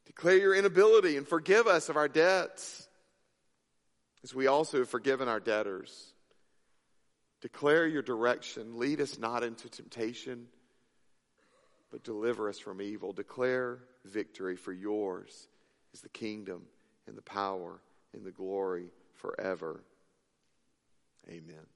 Declare 0.06 0.38
your 0.38 0.54
inability 0.54 1.16
and 1.16 1.28
forgive 1.28 1.66
us 1.66 1.88
of 1.88 1.96
our 1.96 2.08
debts 2.08 2.88
as 4.24 4.34
we 4.34 4.46
also 4.46 4.78
have 4.78 4.88
forgiven 4.88 5.28
our 5.28 5.40
debtors. 5.40 6.14
Declare 7.40 7.86
your 7.86 8.02
direction. 8.02 8.78
Lead 8.78 9.00
us 9.00 9.18
not 9.18 9.42
into 9.42 9.68
temptation 9.68 10.46
but 11.90 12.04
deliver 12.04 12.48
us 12.48 12.58
from 12.58 12.82
evil. 12.82 13.12
Declare 13.12 13.78
victory, 14.04 14.56
for 14.56 14.72
yours 14.72 15.48
is 15.92 16.00
the 16.00 16.08
kingdom 16.08 16.62
and 17.06 17.16
the 17.16 17.22
power 17.22 17.80
and 18.12 18.24
the 18.24 18.30
glory 18.30 18.90
forever. 19.14 19.82
Amen. 21.28 21.66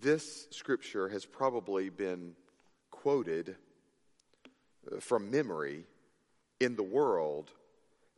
This 0.00 0.46
scripture 0.50 1.08
has 1.08 1.26
probably 1.26 1.90
been 1.90 2.34
quoted 2.90 3.56
uh, 4.90 4.98
from 5.00 5.30
memory 5.30 5.84
in 6.58 6.74
the 6.76 6.82
world 6.82 7.50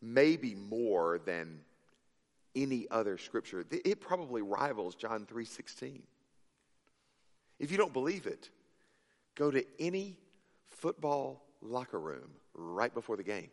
maybe 0.01 0.55
more 0.55 1.21
than 1.25 1.61
any 2.55 2.87
other 2.91 3.17
scripture. 3.17 3.65
It 3.71 4.01
probably 4.01 4.43
rivals 4.43 4.95
John 4.95 5.27
3:16. 5.27 6.03
If 7.59 7.71
you 7.71 7.79
don't 7.79 7.93
believe 7.93 8.27
it, 8.27 8.51
Go 9.35 9.51
to 9.51 9.65
any 9.79 10.17
football 10.69 11.43
locker 11.61 11.99
room 11.99 12.31
right 12.55 12.93
before 12.93 13.17
the 13.17 13.23
game. 13.23 13.51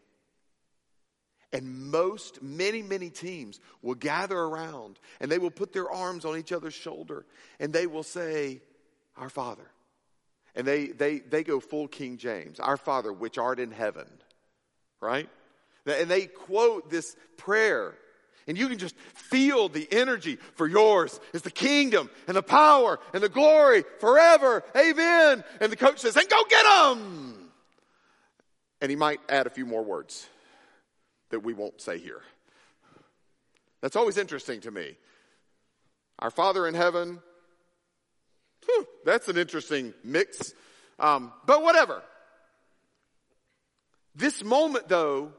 And 1.52 1.90
most, 1.92 2.44
many, 2.44 2.84
many 2.84 3.10
teams 3.10 3.60
will 3.82 3.96
gather 3.96 4.38
around 4.38 5.00
and 5.20 5.32
they 5.32 5.40
will 5.40 5.50
put 5.50 5.74
their 5.74 5.90
arms 5.90 6.26
on 6.26 6.38
each 6.38 6.52
other's 6.52 6.76
shoulder 6.76 7.26
and 7.60 7.74
they 7.74 7.88
will 7.88 8.04
say, 8.04 8.62
Our 9.18 9.30
Father. 9.30 9.66
And 10.56 10.68
they, 10.68 10.88
they, 10.88 11.20
they 11.20 11.44
go 11.44 11.60
full 11.60 11.88
King 11.88 12.18
James, 12.18 12.60
Our 12.60 12.78
Father, 12.78 13.12
which 13.12 13.38
art 13.38 13.60
in 13.60 13.72
heaven. 13.72 14.08
Right? 15.02 15.30
And 15.86 16.10
they 16.10 16.28
quote 16.28 16.92
this 16.92 17.16
prayer 17.38 17.96
and 18.50 18.58
you 18.58 18.68
can 18.68 18.80
just 18.80 18.96
feel 19.14 19.70
the 19.70 19.88
energy 19.92 20.38
for 20.56 20.68
yours 20.68 21.20
is 21.34 21.44
the 21.44 21.52
kingdom 21.52 22.10
and 22.28 22.36
the 22.36 22.42
power 22.42 23.00
and 23.14 23.22
the 23.22 23.30
glory 23.30 23.84
forever. 24.00 24.64
Amen. 24.76 25.44
And 25.62 25.72
the 25.72 25.76
coach 25.76 26.00
says, 26.00 26.18
and 26.18 26.28
go 26.28 26.44
get 26.50 26.64
them. 26.64 27.52
And 28.82 28.90
he 28.90 28.96
might 28.96 29.20
add 29.30 29.46
a 29.46 29.52
few 29.52 29.68
more 29.68 29.84
words 29.84 30.28
that 31.30 31.42
we 31.42 31.54
won't 31.54 31.80
say 31.80 32.00
here. 32.00 32.22
That's 33.82 33.96
always 33.96 34.18
interesting 34.18 34.62
to 34.62 34.72
me. 34.72 34.96
Our 36.18 36.32
Father 36.32 36.66
in 36.66 36.74
heaven, 36.74 37.20
whew, 38.66 38.88
that's 39.06 39.28
an 39.30 39.38
interesting 39.38 39.94
mix. 40.04 40.56
Um, 40.98 41.32
but 41.46 41.62
whatever. 41.62 42.02
This 44.16 44.44
moment, 44.44 44.90
though, 44.90 45.34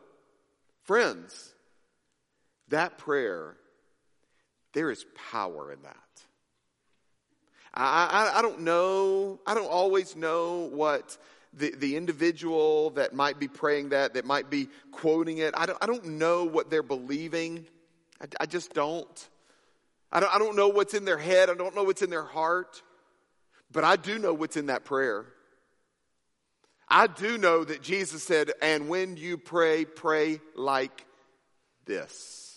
friends, 0.84 1.52
that 2.71 2.99
prayer, 2.99 3.57
there 4.73 4.91
is 4.91 5.05
power 5.31 5.73
in 5.73 5.83
that. 5.83 5.97
I, 7.73 8.31
I, 8.35 8.39
I, 8.39 8.43
don't 8.43 8.62
know, 8.62 9.39
I 9.47 9.55
don't 9.55 9.71
always 9.71 10.16
know 10.16 10.68
what 10.73 11.16
the, 11.53 11.73
the 11.77 11.97
individual 11.97 12.91
that 12.91 13.14
might 13.14 13.39
be 13.39 13.49
praying 13.49 13.91
that, 13.91 14.14
that 14.14 14.25
might 14.25 14.51
be 14.51 14.68
quoting 14.93 15.39
it, 15.39 15.55
I 15.57 15.66
don't, 15.66 15.79
I 15.81 15.87
don't 15.87 16.05
know 16.05 16.45
what 16.45 16.71
they're 16.71 16.83
believing. 16.83 17.66
I, 18.21 18.27
I 18.41 18.47
just 18.47 18.73
don't. 18.73 19.29
I, 20.12 20.21
don't. 20.21 20.35
I 20.35 20.39
don't 20.39 20.57
know 20.57 20.68
what's 20.68 20.95
in 20.95 21.05
their 21.05 21.18
head, 21.18 21.51
I 21.51 21.55
don't 21.55 21.75
know 21.75 21.85
what's 21.85 22.03
in 22.03 22.11
their 22.11 22.25
heart, 22.25 22.83
but 23.71 23.85
I 23.85 23.97
do 23.97 24.18
know 24.18 24.35
what's 24.35 24.57
in 24.57 24.66
that 24.66 24.85
prayer. 24.85 25.27
I 26.89 27.07
do 27.07 27.39
know 27.39 27.62
that 27.62 27.83
Jesus 27.83 28.25
said, 28.25 28.51
and 28.61 28.89
when 28.89 29.16
you 29.16 29.39
pray, 29.39 29.85
pray 29.85 30.41
like 30.57 31.07
this. 31.85 32.49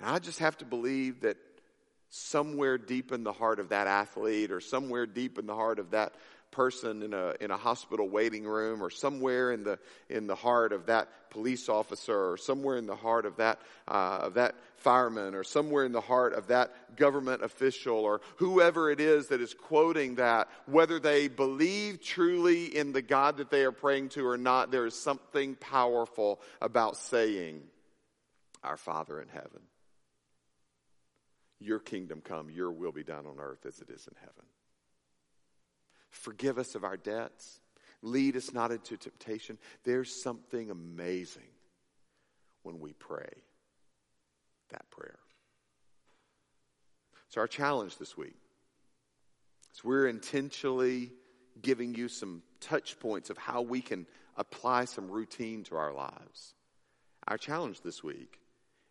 And 0.00 0.08
I 0.08 0.18
just 0.18 0.38
have 0.40 0.58
to 0.58 0.64
believe 0.64 1.20
that 1.22 1.36
somewhere 2.10 2.78
deep 2.78 3.12
in 3.12 3.24
the 3.24 3.32
heart 3.32 3.60
of 3.60 3.70
that 3.70 3.86
athlete 3.86 4.50
or 4.50 4.60
somewhere 4.60 5.06
deep 5.06 5.38
in 5.38 5.46
the 5.46 5.54
heart 5.54 5.78
of 5.78 5.90
that 5.90 6.14
person 6.50 7.02
in 7.02 7.12
a, 7.12 7.34
in 7.40 7.50
a 7.50 7.56
hospital 7.56 8.08
waiting 8.08 8.44
room 8.44 8.82
or 8.82 8.88
somewhere 8.88 9.52
in 9.52 9.62
the, 9.62 9.78
in 10.08 10.26
the 10.26 10.34
heart 10.34 10.72
of 10.72 10.86
that 10.86 11.08
police 11.30 11.68
officer 11.68 12.30
or 12.30 12.38
somewhere 12.38 12.78
in 12.78 12.86
the 12.86 12.96
heart 12.96 13.26
of 13.26 13.36
that, 13.36 13.60
uh, 13.88 14.20
of 14.22 14.34
that 14.34 14.54
fireman 14.76 15.34
or 15.34 15.44
somewhere 15.44 15.84
in 15.84 15.92
the 15.92 16.00
heart 16.00 16.32
of 16.32 16.46
that 16.46 16.96
government 16.96 17.42
official 17.42 17.98
or 17.98 18.22
whoever 18.36 18.90
it 18.90 19.00
is 19.00 19.26
that 19.28 19.40
is 19.40 19.52
quoting 19.52 20.14
that, 20.14 20.48
whether 20.64 20.98
they 20.98 21.28
believe 21.28 22.02
truly 22.02 22.74
in 22.74 22.92
the 22.92 23.02
God 23.02 23.36
that 23.36 23.50
they 23.50 23.64
are 23.64 23.72
praying 23.72 24.08
to 24.10 24.26
or 24.26 24.38
not, 24.38 24.70
there 24.70 24.86
is 24.86 24.94
something 24.94 25.56
powerful 25.56 26.40
about 26.62 26.96
saying, 26.96 27.60
Our 28.62 28.78
Father 28.78 29.20
in 29.20 29.28
heaven. 29.28 29.60
Your 31.58 31.78
kingdom 31.78 32.20
come, 32.22 32.50
your 32.50 32.70
will 32.70 32.92
be 32.92 33.04
done 33.04 33.26
on 33.26 33.40
earth 33.40 33.64
as 33.66 33.80
it 33.80 33.90
is 33.90 34.06
in 34.06 34.14
heaven. 34.20 34.44
Forgive 36.10 36.58
us 36.58 36.74
of 36.74 36.84
our 36.84 36.96
debts. 36.96 37.60
Lead 38.02 38.36
us 38.36 38.52
not 38.52 38.70
into 38.70 38.96
temptation. 38.96 39.58
There's 39.84 40.22
something 40.22 40.70
amazing 40.70 41.42
when 42.62 42.80
we 42.80 42.92
pray 42.92 43.30
that 44.70 44.88
prayer. 44.90 45.18
So, 47.28 47.40
our 47.40 47.46
challenge 47.46 47.98
this 47.98 48.16
week 48.16 48.36
is 49.74 49.84
we're 49.84 50.08
intentionally 50.08 51.12
giving 51.60 51.94
you 51.94 52.08
some 52.08 52.42
touch 52.60 52.98
points 52.98 53.30
of 53.30 53.38
how 53.38 53.62
we 53.62 53.80
can 53.80 54.06
apply 54.36 54.84
some 54.84 55.10
routine 55.10 55.64
to 55.64 55.76
our 55.76 55.92
lives. 55.92 56.54
Our 57.26 57.38
challenge 57.38 57.80
this 57.80 58.04
week 58.04 58.38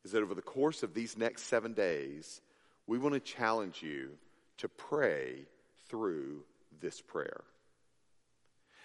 is 0.03 0.11
that 0.11 0.24
over 0.24 0.36
the 0.36 0.41
course 0.41 0.84
of 0.84 0.93
these 0.93 1.18
next 1.18 1.43
seven 1.43 1.74
days, 1.74 2.41
we 2.88 2.98
want 2.98 3.14
to 3.14 3.20
challenge 3.20 3.82
you 3.82 4.12
to 4.58 4.70
pray 4.70 5.46
through 5.90 6.44
this 6.80 7.02
prayer. 7.02 7.44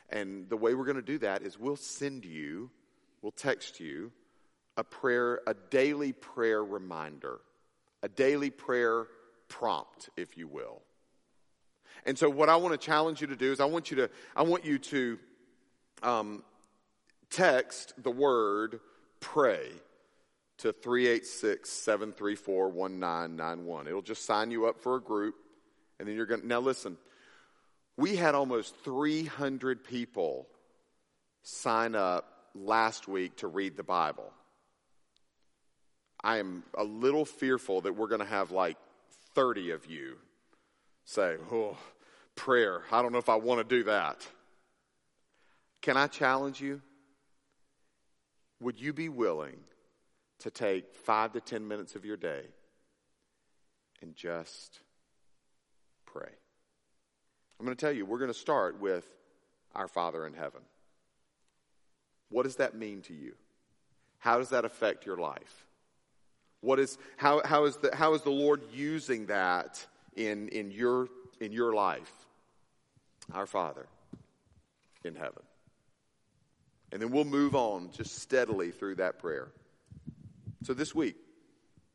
And 0.09 0.49
the 0.49 0.57
way 0.57 0.75
we're 0.75 0.85
going 0.85 0.97
to 0.97 1.03
do 1.03 1.19
that 1.19 1.43
is 1.43 1.59
we'll 1.59 1.77
send 1.77 2.25
you, 2.25 2.71
we'll 3.23 3.33
text 3.33 3.79
you 3.81 4.13
a 4.77 4.85
prayer, 4.85 5.41
a 5.47 5.55
daily 5.55 6.13
prayer 6.13 6.65
reminder, 6.65 7.41
a 8.03 8.09
daily 8.09 8.51
prayer 8.51 9.07
prompt, 9.49 10.09
if 10.17 10.37
you 10.37 10.49
will. 10.49 10.81
And 12.07 12.17
so, 12.17 12.31
what 12.31 12.49
I 12.49 12.57
want 12.57 12.73
to 12.73 12.79
challenge 12.79 13.21
you 13.21 13.27
to 13.27 13.37
do 13.37 13.53
is, 13.53 13.61
I 13.61 13.67
want 13.67 13.91
you 13.91 13.99
to, 13.99 14.11
I 14.35 14.43
want 14.43 14.65
you 14.65 14.79
to 14.79 15.19
um, 16.03 16.43
text 17.29 17.93
the 18.03 18.11
word 18.11 18.81
pray 19.21 19.71
to 20.61 20.73
386 20.73 21.69
734 21.69 22.69
1991. 22.69 23.87
It'll 23.87 24.03
just 24.03 24.25
sign 24.25 24.51
you 24.51 24.67
up 24.67 24.81
for 24.81 24.97
a 24.97 25.01
group, 25.01 25.35
and 25.99 26.09
then 26.09 26.17
you're 26.17 26.27
going 26.27 26.43
to. 26.43 26.47
Now, 26.47 26.61
listen, 26.61 26.97
we 27.97 28.17
had 28.17 28.35
almost 28.35 28.77
300 28.85 29.85
people 29.85 30.47
sign 31.43 31.95
up 31.95 32.49
last 32.55 33.09
week 33.09 33.37
to 33.37 33.49
read 33.49 33.77
the 33.77 33.83
Bible. 33.83 34.33
I 36.23 36.39
am 36.39 36.65
a 36.77 36.85
little 36.85 37.25
fearful 37.25 37.81
that 37.83 37.95
we're 37.95 38.09
going 38.09 38.21
to 38.21 38.27
have 38.27 38.51
like 38.51 38.77
30 39.35 39.71
of 39.71 39.87
you 39.87 40.19
say, 41.05 41.37
Oh, 41.51 41.77
prayer. 42.35 42.83
I 42.93 43.01
don't 43.03 43.13
know 43.13 43.19
if 43.19 43.29
I 43.29 43.37
want 43.37 43.67
to 43.67 43.77
do 43.77 43.85
that. 43.85 44.27
Can 45.81 45.97
I 45.97 46.07
challenge 46.07 46.61
you? 46.61 46.83
Would 48.61 48.79
you 48.79 48.93
be 48.93 49.09
willing 49.09 49.57
to 50.41 50.51
take 50.51 50.95
five 50.95 51.33
to 51.33 51.41
10 51.41 51.67
minutes 51.67 51.95
of 51.95 52.05
your 52.05 52.17
day 52.17 52.43
and 54.03 54.15
just 54.15 54.81
pray? 56.07 56.31
I'm 57.59 57.67
going 57.67 57.77
to 57.77 57.81
tell 57.81 57.93
you, 57.93 58.07
we're 58.07 58.19
going 58.19 58.33
to 58.33 58.39
start 58.39 58.81
with 58.81 59.07
our 59.75 59.89
Father 59.89 60.27
in 60.27 60.35
heaven. 60.35 60.63
What 62.31 62.45
does 62.45 62.57
that 62.57 62.75
mean 62.75 63.03
to 63.03 63.15
you? 63.15 63.35
How 64.19 64.39
does 64.39 64.51
that 64.51 64.65
affect 64.65 65.07
your 65.07 65.17
life? 65.17 65.67
What 66.61 66.79
is, 66.79 66.99
how, 67.17 67.43
how, 67.45 67.65
is 67.65 67.77
the, 67.77 67.95
how 67.95 68.15
is 68.15 68.23
the 68.23 68.31
Lord 68.31 68.63
using 68.73 69.27
that 69.27 69.85
in, 70.17 70.49
in, 70.49 70.71
your, 70.71 71.09
in 71.41 71.53
your 71.53 71.75
life? 71.75 72.13
Our 73.33 73.47
Father 73.47 73.87
in 75.05 75.15
heaven. 75.15 75.43
And 76.93 77.01
then 77.01 77.11
we'll 77.11 77.25
move 77.25 77.55
on 77.55 77.91
just 77.93 78.19
steadily 78.19 78.71
through 78.71 78.97
that 78.97 79.19
prayer. 79.19 79.49
So 80.63 80.75
this 80.75 80.95
week, 80.95 81.17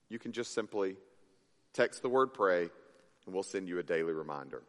you 0.10 0.20
can 0.20 0.32
just 0.32 0.54
simply 0.54 0.96
text 1.74 2.02
the 2.02 2.10
word 2.10 2.34
pray, 2.34 2.62
and 2.62 3.34
we'll 3.34 3.44
send 3.44 3.68
you 3.68 3.80
a 3.80 3.84
daily 3.84 4.14
reminder. 4.14 4.64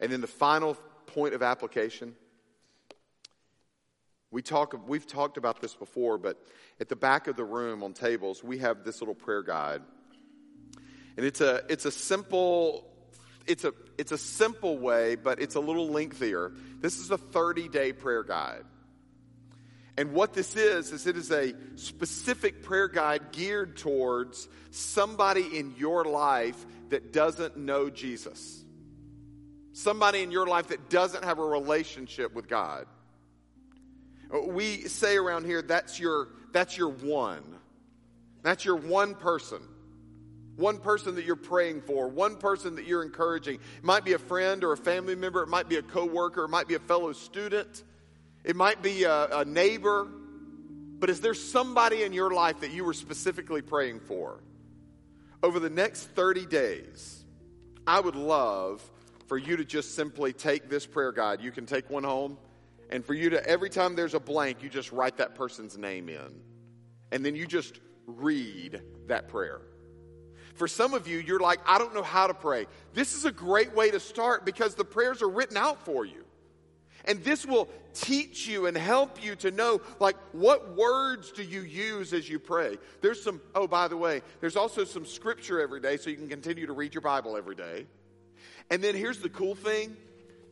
And 0.00 0.12
then 0.12 0.20
the 0.20 0.26
final 0.26 0.76
point 1.06 1.34
of 1.34 1.42
application. 1.42 2.14
We 4.30 4.42
talk, 4.42 4.74
we've 4.86 5.06
talked 5.06 5.36
about 5.38 5.60
this 5.60 5.74
before, 5.74 6.18
but 6.18 6.40
at 6.78 6.88
the 6.88 6.96
back 6.96 7.26
of 7.26 7.36
the 7.36 7.44
room 7.44 7.82
on 7.82 7.94
tables, 7.94 8.44
we 8.44 8.58
have 8.58 8.84
this 8.84 9.00
little 9.00 9.14
prayer 9.14 9.42
guide. 9.42 9.82
And 11.16 11.26
it's 11.26 11.40
a, 11.40 11.62
it's 11.68 11.84
a 11.84 11.90
simple, 11.90 12.86
it's 13.46 13.64
a, 13.64 13.72
it's 13.98 14.12
a 14.12 14.18
simple 14.18 14.78
way, 14.78 15.16
but 15.16 15.40
it's 15.40 15.56
a 15.56 15.60
little 15.60 15.88
lengthier. 15.88 16.52
This 16.80 16.98
is 16.98 17.10
a 17.10 17.18
30 17.18 17.68
day 17.68 17.92
prayer 17.92 18.22
guide. 18.22 18.64
And 20.00 20.14
what 20.14 20.32
this 20.32 20.56
is, 20.56 20.92
is 20.92 21.06
it 21.06 21.18
is 21.18 21.30
a 21.30 21.52
specific 21.76 22.62
prayer 22.62 22.88
guide 22.88 23.32
geared 23.32 23.76
towards 23.76 24.48
somebody 24.70 25.58
in 25.58 25.74
your 25.76 26.06
life 26.06 26.56
that 26.88 27.12
doesn't 27.12 27.58
know 27.58 27.90
Jesus. 27.90 28.64
Somebody 29.74 30.22
in 30.22 30.30
your 30.30 30.46
life 30.46 30.68
that 30.68 30.88
doesn't 30.88 31.22
have 31.22 31.38
a 31.38 31.44
relationship 31.44 32.34
with 32.34 32.48
God. 32.48 32.86
We 34.46 34.88
say 34.88 35.18
around 35.18 35.44
here 35.44 35.60
that's 35.60 36.00
your 36.00 36.28
that's 36.50 36.78
your 36.78 36.88
one. 36.88 37.42
That's 38.42 38.64
your 38.64 38.76
one 38.76 39.14
person. 39.14 39.60
One 40.56 40.78
person 40.78 41.16
that 41.16 41.26
you're 41.26 41.36
praying 41.36 41.82
for, 41.82 42.08
one 42.08 42.36
person 42.36 42.76
that 42.76 42.86
you're 42.86 43.02
encouraging. 43.02 43.56
It 43.56 43.84
might 43.84 44.06
be 44.06 44.14
a 44.14 44.18
friend 44.18 44.64
or 44.64 44.72
a 44.72 44.78
family 44.78 45.14
member, 45.14 45.42
it 45.42 45.50
might 45.50 45.68
be 45.68 45.76
a 45.76 45.82
coworker, 45.82 46.44
it 46.44 46.48
might 46.48 46.68
be 46.68 46.74
a 46.74 46.80
fellow 46.80 47.12
student, 47.12 47.84
it 48.44 48.56
might 48.56 48.82
be 48.82 49.04
a, 49.04 49.38
a 49.38 49.44
neighbor. 49.44 50.08
But 50.98 51.08
is 51.08 51.20
there 51.20 51.34
somebody 51.34 52.02
in 52.02 52.12
your 52.12 52.30
life 52.30 52.60
that 52.60 52.72
you 52.72 52.84
were 52.84 52.92
specifically 52.92 53.62
praying 53.62 54.00
for? 54.00 54.40
Over 55.42 55.58
the 55.58 55.70
next 55.70 56.04
30 56.10 56.44
days, 56.46 57.24
I 57.86 58.00
would 58.00 58.16
love 58.16 58.82
for 59.26 59.38
you 59.38 59.56
to 59.56 59.64
just 59.64 59.94
simply 59.94 60.34
take 60.34 60.68
this 60.68 60.86
prayer 60.86 61.12
guide. 61.12 61.40
You 61.40 61.52
can 61.52 61.64
take 61.64 61.88
one 61.88 62.04
home 62.04 62.36
and 62.90 63.04
for 63.04 63.14
you 63.14 63.30
to, 63.30 63.46
every 63.46 63.70
time 63.70 63.94
there's 63.94 64.14
a 64.14 64.20
blank, 64.20 64.62
you 64.62 64.68
just 64.68 64.90
write 64.90 65.18
that 65.18 65.36
person's 65.36 65.78
name 65.78 66.08
in. 66.08 66.42
And 67.12 67.24
then 67.24 67.36
you 67.36 67.46
just 67.46 67.80
read 68.06 68.82
that 69.06 69.28
prayer. 69.28 69.60
For 70.56 70.66
some 70.66 70.92
of 70.92 71.06
you, 71.06 71.18
you're 71.18 71.40
like, 71.40 71.60
I 71.64 71.78
don't 71.78 71.94
know 71.94 72.02
how 72.02 72.26
to 72.26 72.34
pray. 72.34 72.66
This 72.92 73.14
is 73.14 73.24
a 73.24 73.32
great 73.32 73.74
way 73.74 73.92
to 73.92 74.00
start 74.00 74.44
because 74.44 74.74
the 74.74 74.84
prayers 74.84 75.22
are 75.22 75.28
written 75.28 75.56
out 75.56 75.84
for 75.84 76.04
you. 76.04 76.24
And 77.04 77.22
this 77.24 77.46
will 77.46 77.68
teach 77.94 78.46
you 78.46 78.66
and 78.66 78.76
help 78.76 79.22
you 79.22 79.34
to 79.36 79.50
know, 79.50 79.80
like, 79.98 80.16
what 80.32 80.76
words 80.76 81.32
do 81.32 81.42
you 81.42 81.62
use 81.62 82.12
as 82.12 82.28
you 82.28 82.38
pray? 82.38 82.78
There's 83.00 83.22
some, 83.22 83.40
oh, 83.54 83.66
by 83.66 83.88
the 83.88 83.96
way, 83.96 84.22
there's 84.40 84.56
also 84.56 84.84
some 84.84 85.06
scripture 85.06 85.60
every 85.60 85.80
day 85.80 85.96
so 85.96 86.10
you 86.10 86.16
can 86.16 86.28
continue 86.28 86.66
to 86.66 86.72
read 86.72 86.94
your 86.94 87.00
Bible 87.00 87.36
every 87.36 87.56
day. 87.56 87.86
And 88.70 88.82
then 88.84 88.94
here's 88.94 89.18
the 89.18 89.30
cool 89.30 89.54
thing 89.54 89.96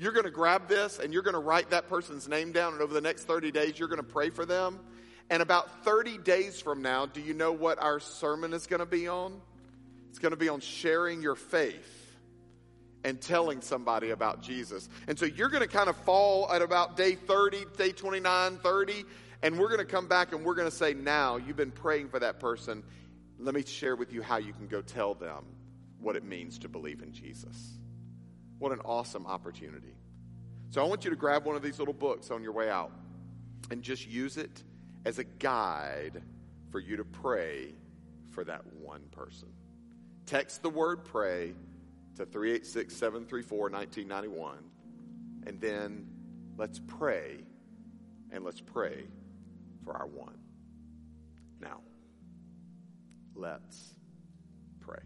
you're 0.01 0.13
going 0.13 0.25
to 0.25 0.31
grab 0.31 0.69
this 0.69 1.01
and 1.01 1.13
you're 1.13 1.23
going 1.23 1.35
to 1.35 1.41
write 1.41 1.71
that 1.71 1.89
person's 1.89 2.29
name 2.29 2.53
down, 2.53 2.73
and 2.73 2.83
over 2.83 2.95
the 2.95 3.01
next 3.01 3.25
30 3.25 3.51
days, 3.51 3.79
you're 3.79 3.89
going 3.89 3.99
to 3.99 4.03
pray 4.03 4.31
for 4.31 4.47
them. 4.47 4.79
And 5.31 5.43
about 5.43 5.85
30 5.85 6.19
days 6.19 6.61
from 6.61 6.81
now, 6.81 7.05
do 7.05 7.21
you 7.21 7.35
know 7.35 7.53
what 7.53 7.83
our 7.83 8.01
sermon 8.01 8.55
is 8.55 8.67
going 8.67 8.81
to 8.81 8.87
be 8.87 9.09
on? 9.09 9.41
It's 10.09 10.19
going 10.19 10.31
to 10.31 10.39
be 10.39 10.49
on 10.49 10.61
sharing 10.61 11.21
your 11.21 11.35
faith 11.35 12.08
and 13.09 13.23
telling 13.23 13.63
somebody 13.63 14.11
about 14.11 14.43
Jesus. 14.43 14.87
And 15.07 15.19
so 15.19 15.25
you're 15.25 15.49
going 15.49 15.63
to 15.63 15.69
kind 15.69 15.89
of 15.89 15.97
fall 15.97 16.53
at 16.53 16.61
about 16.61 16.95
day 16.95 17.15
30, 17.15 17.65
day 17.79 17.91
29, 17.91 18.59
30, 18.59 19.05
and 19.43 19.59
we're 19.59 19.69
going 19.69 19.79
to 19.79 19.87
come 19.87 20.09
back 20.09 20.35
and 20.35 20.45
we're 20.45 20.55
going 20.55 20.69
to 20.69 20.77
say, 20.77 20.93
now 20.93 21.39
you've 21.39 21.57
been 21.57 21.71
praying 21.71 22.11
for 22.11 22.19
that 22.19 22.39
person. 22.39 22.83
Let 23.39 23.55
me 23.55 23.65
share 23.65 23.97
with 23.97 24.13
you 24.13 24.21
how 24.21 24.37
you 24.37 24.53
can 24.53 24.67
go 24.67 24.83
tell 24.83 25.15
them 25.15 25.43
what 26.01 26.17
it 26.17 26.25
means 26.25 26.59
to 26.59 26.69
believe 26.69 27.01
in 27.03 27.15
Jesus. 27.15 27.79
What 28.59 28.73
an 28.73 28.81
awesome 28.85 29.27
opportunity. 29.27 29.95
So 30.69 30.85
I 30.85 30.87
want 30.87 31.05
you 31.05 31.11
to 31.11 31.17
grab 31.17 31.47
one 31.47 31.57
of 31.57 31.63
these 31.63 31.79
little 31.79 31.95
books 31.95 32.31
on 32.31 32.43
your 32.43 32.53
way 32.53 32.69
out 32.69 32.93
and 33.71 33.83
just 33.83 34.07
use 34.07 34.37
it 34.37 34.63
as 35.07 35.19
a 35.19 35.25
guide 35.25 36.21
for 36.71 36.79
you 36.79 36.99
to 36.99 37.05
pray 37.05 37.73
for 38.33 38.45
that 38.45 38.67
one 38.75 39.05
person. 39.13 39.49
Text 40.27 40.63
the 40.63 40.69
word 40.69 41.07
pray 41.07 41.55
to 42.19 42.27
386 42.27 42.97
734 42.97 43.71
1991, 43.71 44.59
and 45.47 45.61
then 45.61 46.07
let's 46.57 46.81
pray 46.87 47.39
and 48.33 48.45
let's 48.45 48.61
pray 48.61 49.05
for 49.85 49.97
our 49.97 50.07
one. 50.07 50.37
Now, 51.61 51.81
let's 53.37 53.95
pray. 54.81 54.99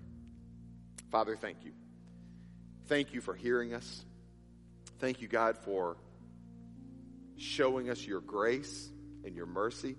Father, 1.11 1.37
thank 1.37 1.59
you. 1.65 1.73
Thank 2.87 3.13
you 3.13 3.21
for 3.21 3.35
hearing 3.35 3.75
us. 3.75 4.07
Thank 4.99 5.21
you, 5.21 5.29
God, 5.29 5.59
for 5.59 5.99
showing 7.37 7.91
us 7.91 8.07
your 8.07 8.23
grace 8.23 8.91
and 9.23 9.37
your 9.37 9.47
mercy. 9.47 9.97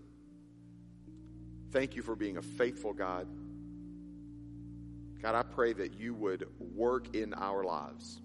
Thank 1.71 1.95
you 1.95 2.01
for 2.01 2.15
being 2.15 2.37
a 2.37 2.41
faithful 2.41 2.93
God. 2.93 3.27
God, 5.23 5.33
I 5.33 5.41
pray 5.41 5.73
that 5.73 5.99
you 5.99 6.13
would 6.13 6.47
work 6.59 7.15
in 7.15 7.33
our 7.33 7.63
lives, 7.63 8.21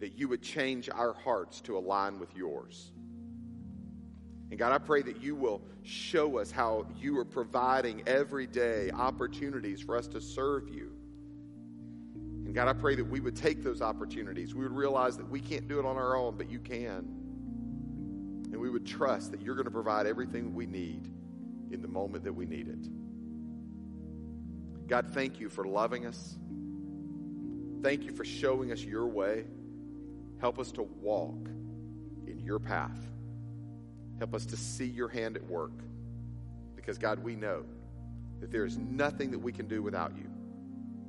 that 0.00 0.16
you 0.16 0.28
would 0.28 0.40
change 0.40 0.88
our 0.88 1.12
hearts 1.12 1.60
to 1.62 1.76
align 1.76 2.18
with 2.18 2.34
yours. 2.34 2.92
And 4.50 4.58
God, 4.58 4.72
I 4.72 4.78
pray 4.78 5.02
that 5.02 5.20
you 5.22 5.34
will 5.34 5.60
show 5.82 6.38
us 6.38 6.50
how 6.50 6.86
you 6.98 7.18
are 7.18 7.24
providing 7.26 8.02
every 8.06 8.46
day 8.46 8.90
opportunities 8.92 9.82
for 9.82 9.94
us 9.94 10.06
to 10.08 10.20
serve 10.22 10.70
you 10.70 10.98
and 12.48 12.54
God, 12.54 12.66
I 12.66 12.72
pray 12.72 12.94
that 12.94 13.04
we 13.04 13.20
would 13.20 13.36
take 13.36 13.62
those 13.62 13.82
opportunities. 13.82 14.54
We 14.54 14.62
would 14.62 14.72
realize 14.72 15.18
that 15.18 15.28
we 15.28 15.38
can't 15.38 15.68
do 15.68 15.80
it 15.80 15.84
on 15.84 15.98
our 15.98 16.16
own, 16.16 16.38
but 16.38 16.50
you 16.50 16.58
can. 16.58 17.06
And 18.50 18.56
we 18.56 18.70
would 18.70 18.86
trust 18.86 19.32
that 19.32 19.42
you're 19.42 19.54
going 19.54 19.66
to 19.66 19.70
provide 19.70 20.06
everything 20.06 20.54
we 20.54 20.64
need 20.64 21.12
in 21.70 21.82
the 21.82 21.88
moment 21.88 22.24
that 22.24 22.32
we 22.32 22.46
need 22.46 22.68
it. 22.68 22.88
God, 24.88 25.08
thank 25.12 25.38
you 25.38 25.50
for 25.50 25.64
loving 25.64 26.06
us. 26.06 26.36
Thank 27.82 28.04
you 28.04 28.12
for 28.12 28.24
showing 28.24 28.72
us 28.72 28.82
your 28.82 29.06
way. 29.06 29.44
Help 30.40 30.58
us 30.58 30.72
to 30.72 30.82
walk 30.82 31.48
in 32.26 32.40
your 32.42 32.58
path. 32.58 32.98
Help 34.18 34.34
us 34.34 34.46
to 34.46 34.56
see 34.56 34.86
your 34.86 35.08
hand 35.08 35.36
at 35.36 35.44
work. 35.46 35.72
Because, 36.74 36.96
God, 36.96 37.22
we 37.22 37.36
know 37.36 37.64
that 38.40 38.50
there 38.50 38.64
is 38.64 38.78
nothing 38.78 39.30
that 39.32 39.38
we 39.38 39.52
can 39.52 39.68
do 39.68 39.82
without 39.82 40.16
you. 40.16 40.30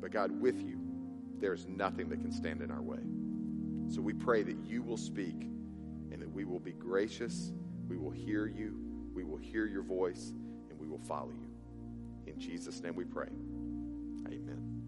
But, 0.01 0.11
God, 0.11 0.31
with 0.41 0.61
you, 0.61 0.79
there 1.39 1.53
is 1.53 1.65
nothing 1.65 2.09
that 2.09 2.19
can 2.19 2.33
stand 2.33 2.61
in 2.61 2.71
our 2.71 2.81
way. 2.81 2.99
So 3.87 4.01
we 4.01 4.13
pray 4.13 4.43
that 4.43 4.57
you 4.65 4.83
will 4.83 4.97
speak 4.97 5.41
and 6.11 6.21
that 6.21 6.29
we 6.29 6.43
will 6.43 6.59
be 6.59 6.73
gracious, 6.73 7.53
we 7.87 7.97
will 7.97 8.11
hear 8.11 8.45
you, 8.45 8.77
we 9.13 9.23
will 9.23 9.37
hear 9.37 9.65
your 9.65 9.83
voice, 9.83 10.33
and 10.69 10.77
we 10.77 10.87
will 10.87 10.99
follow 10.99 11.31
you. 11.31 11.49
In 12.31 12.39
Jesus' 12.39 12.81
name 12.81 12.95
we 12.95 13.05
pray. 13.05 13.29
Amen. 14.31 14.83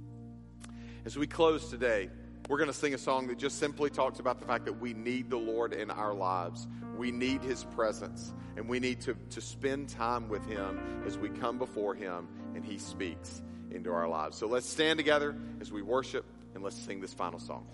As 1.06 1.18
we 1.18 1.28
close 1.28 1.70
today, 1.70 2.10
We're 2.52 2.58
going 2.58 2.68
to 2.68 2.74
sing 2.74 2.94
a 2.94 2.98
song 2.98 3.28
that 3.28 3.38
just 3.38 3.60
simply 3.60 3.90
talks 3.90 4.20
about 4.20 4.40
the 4.40 4.46
fact 4.46 4.66
that 4.66 4.82
we 4.82 4.94
need 4.94 5.30
the 5.30 5.38
Lord 5.38 5.74
in 5.74 5.90
our 5.90 6.14
lives. 6.14 6.68
We 6.98 7.12
need 7.12 7.44
His 7.44 7.64
presence, 7.64 8.34
and 8.58 8.68
we 8.68 8.82
need 8.82 9.00
to, 9.02 9.16
to 9.30 9.40
spend 9.40 9.88
time 9.88 10.28
with 10.28 10.46
Him 10.48 11.04
as 11.06 11.18
we 11.18 11.30
come 11.30 11.58
before 11.58 11.96
Him 11.96 12.28
and 12.54 12.66
He 12.66 12.78
speaks 12.78 13.42
into 13.70 13.90
our 13.94 14.08
lives. 14.08 14.38
So 14.38 14.48
let's 14.48 14.68
stand 14.68 14.98
together 14.98 15.34
as 15.62 15.72
we 15.72 15.82
worship 15.82 16.26
and 16.54 16.62
let's 16.62 16.76
sing 16.76 17.00
this 17.00 17.14
final 17.14 17.40
song. 17.40 17.66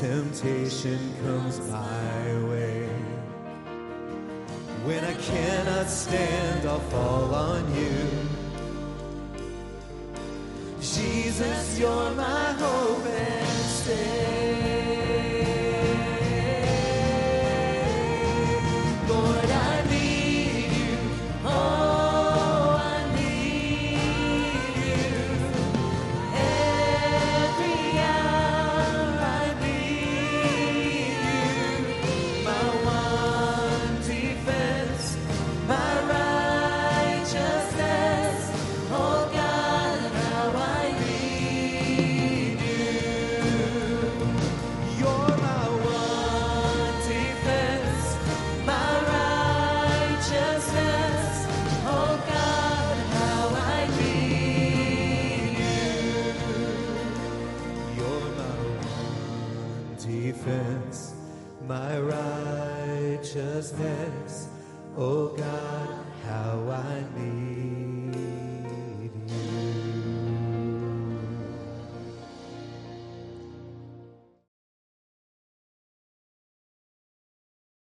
Temptation 0.00 0.98
comes 1.24 1.58
my 1.70 2.44
way, 2.48 2.86
when 4.84 5.02
I 5.02 5.14
cannot 5.14 5.88
stand, 5.88 6.68
I'll 6.68 6.80
fall 6.80 7.34
on 7.34 7.74
you. 7.74 7.96
Jesus, 10.80 11.78
you're 11.78 12.10
my 12.14 12.45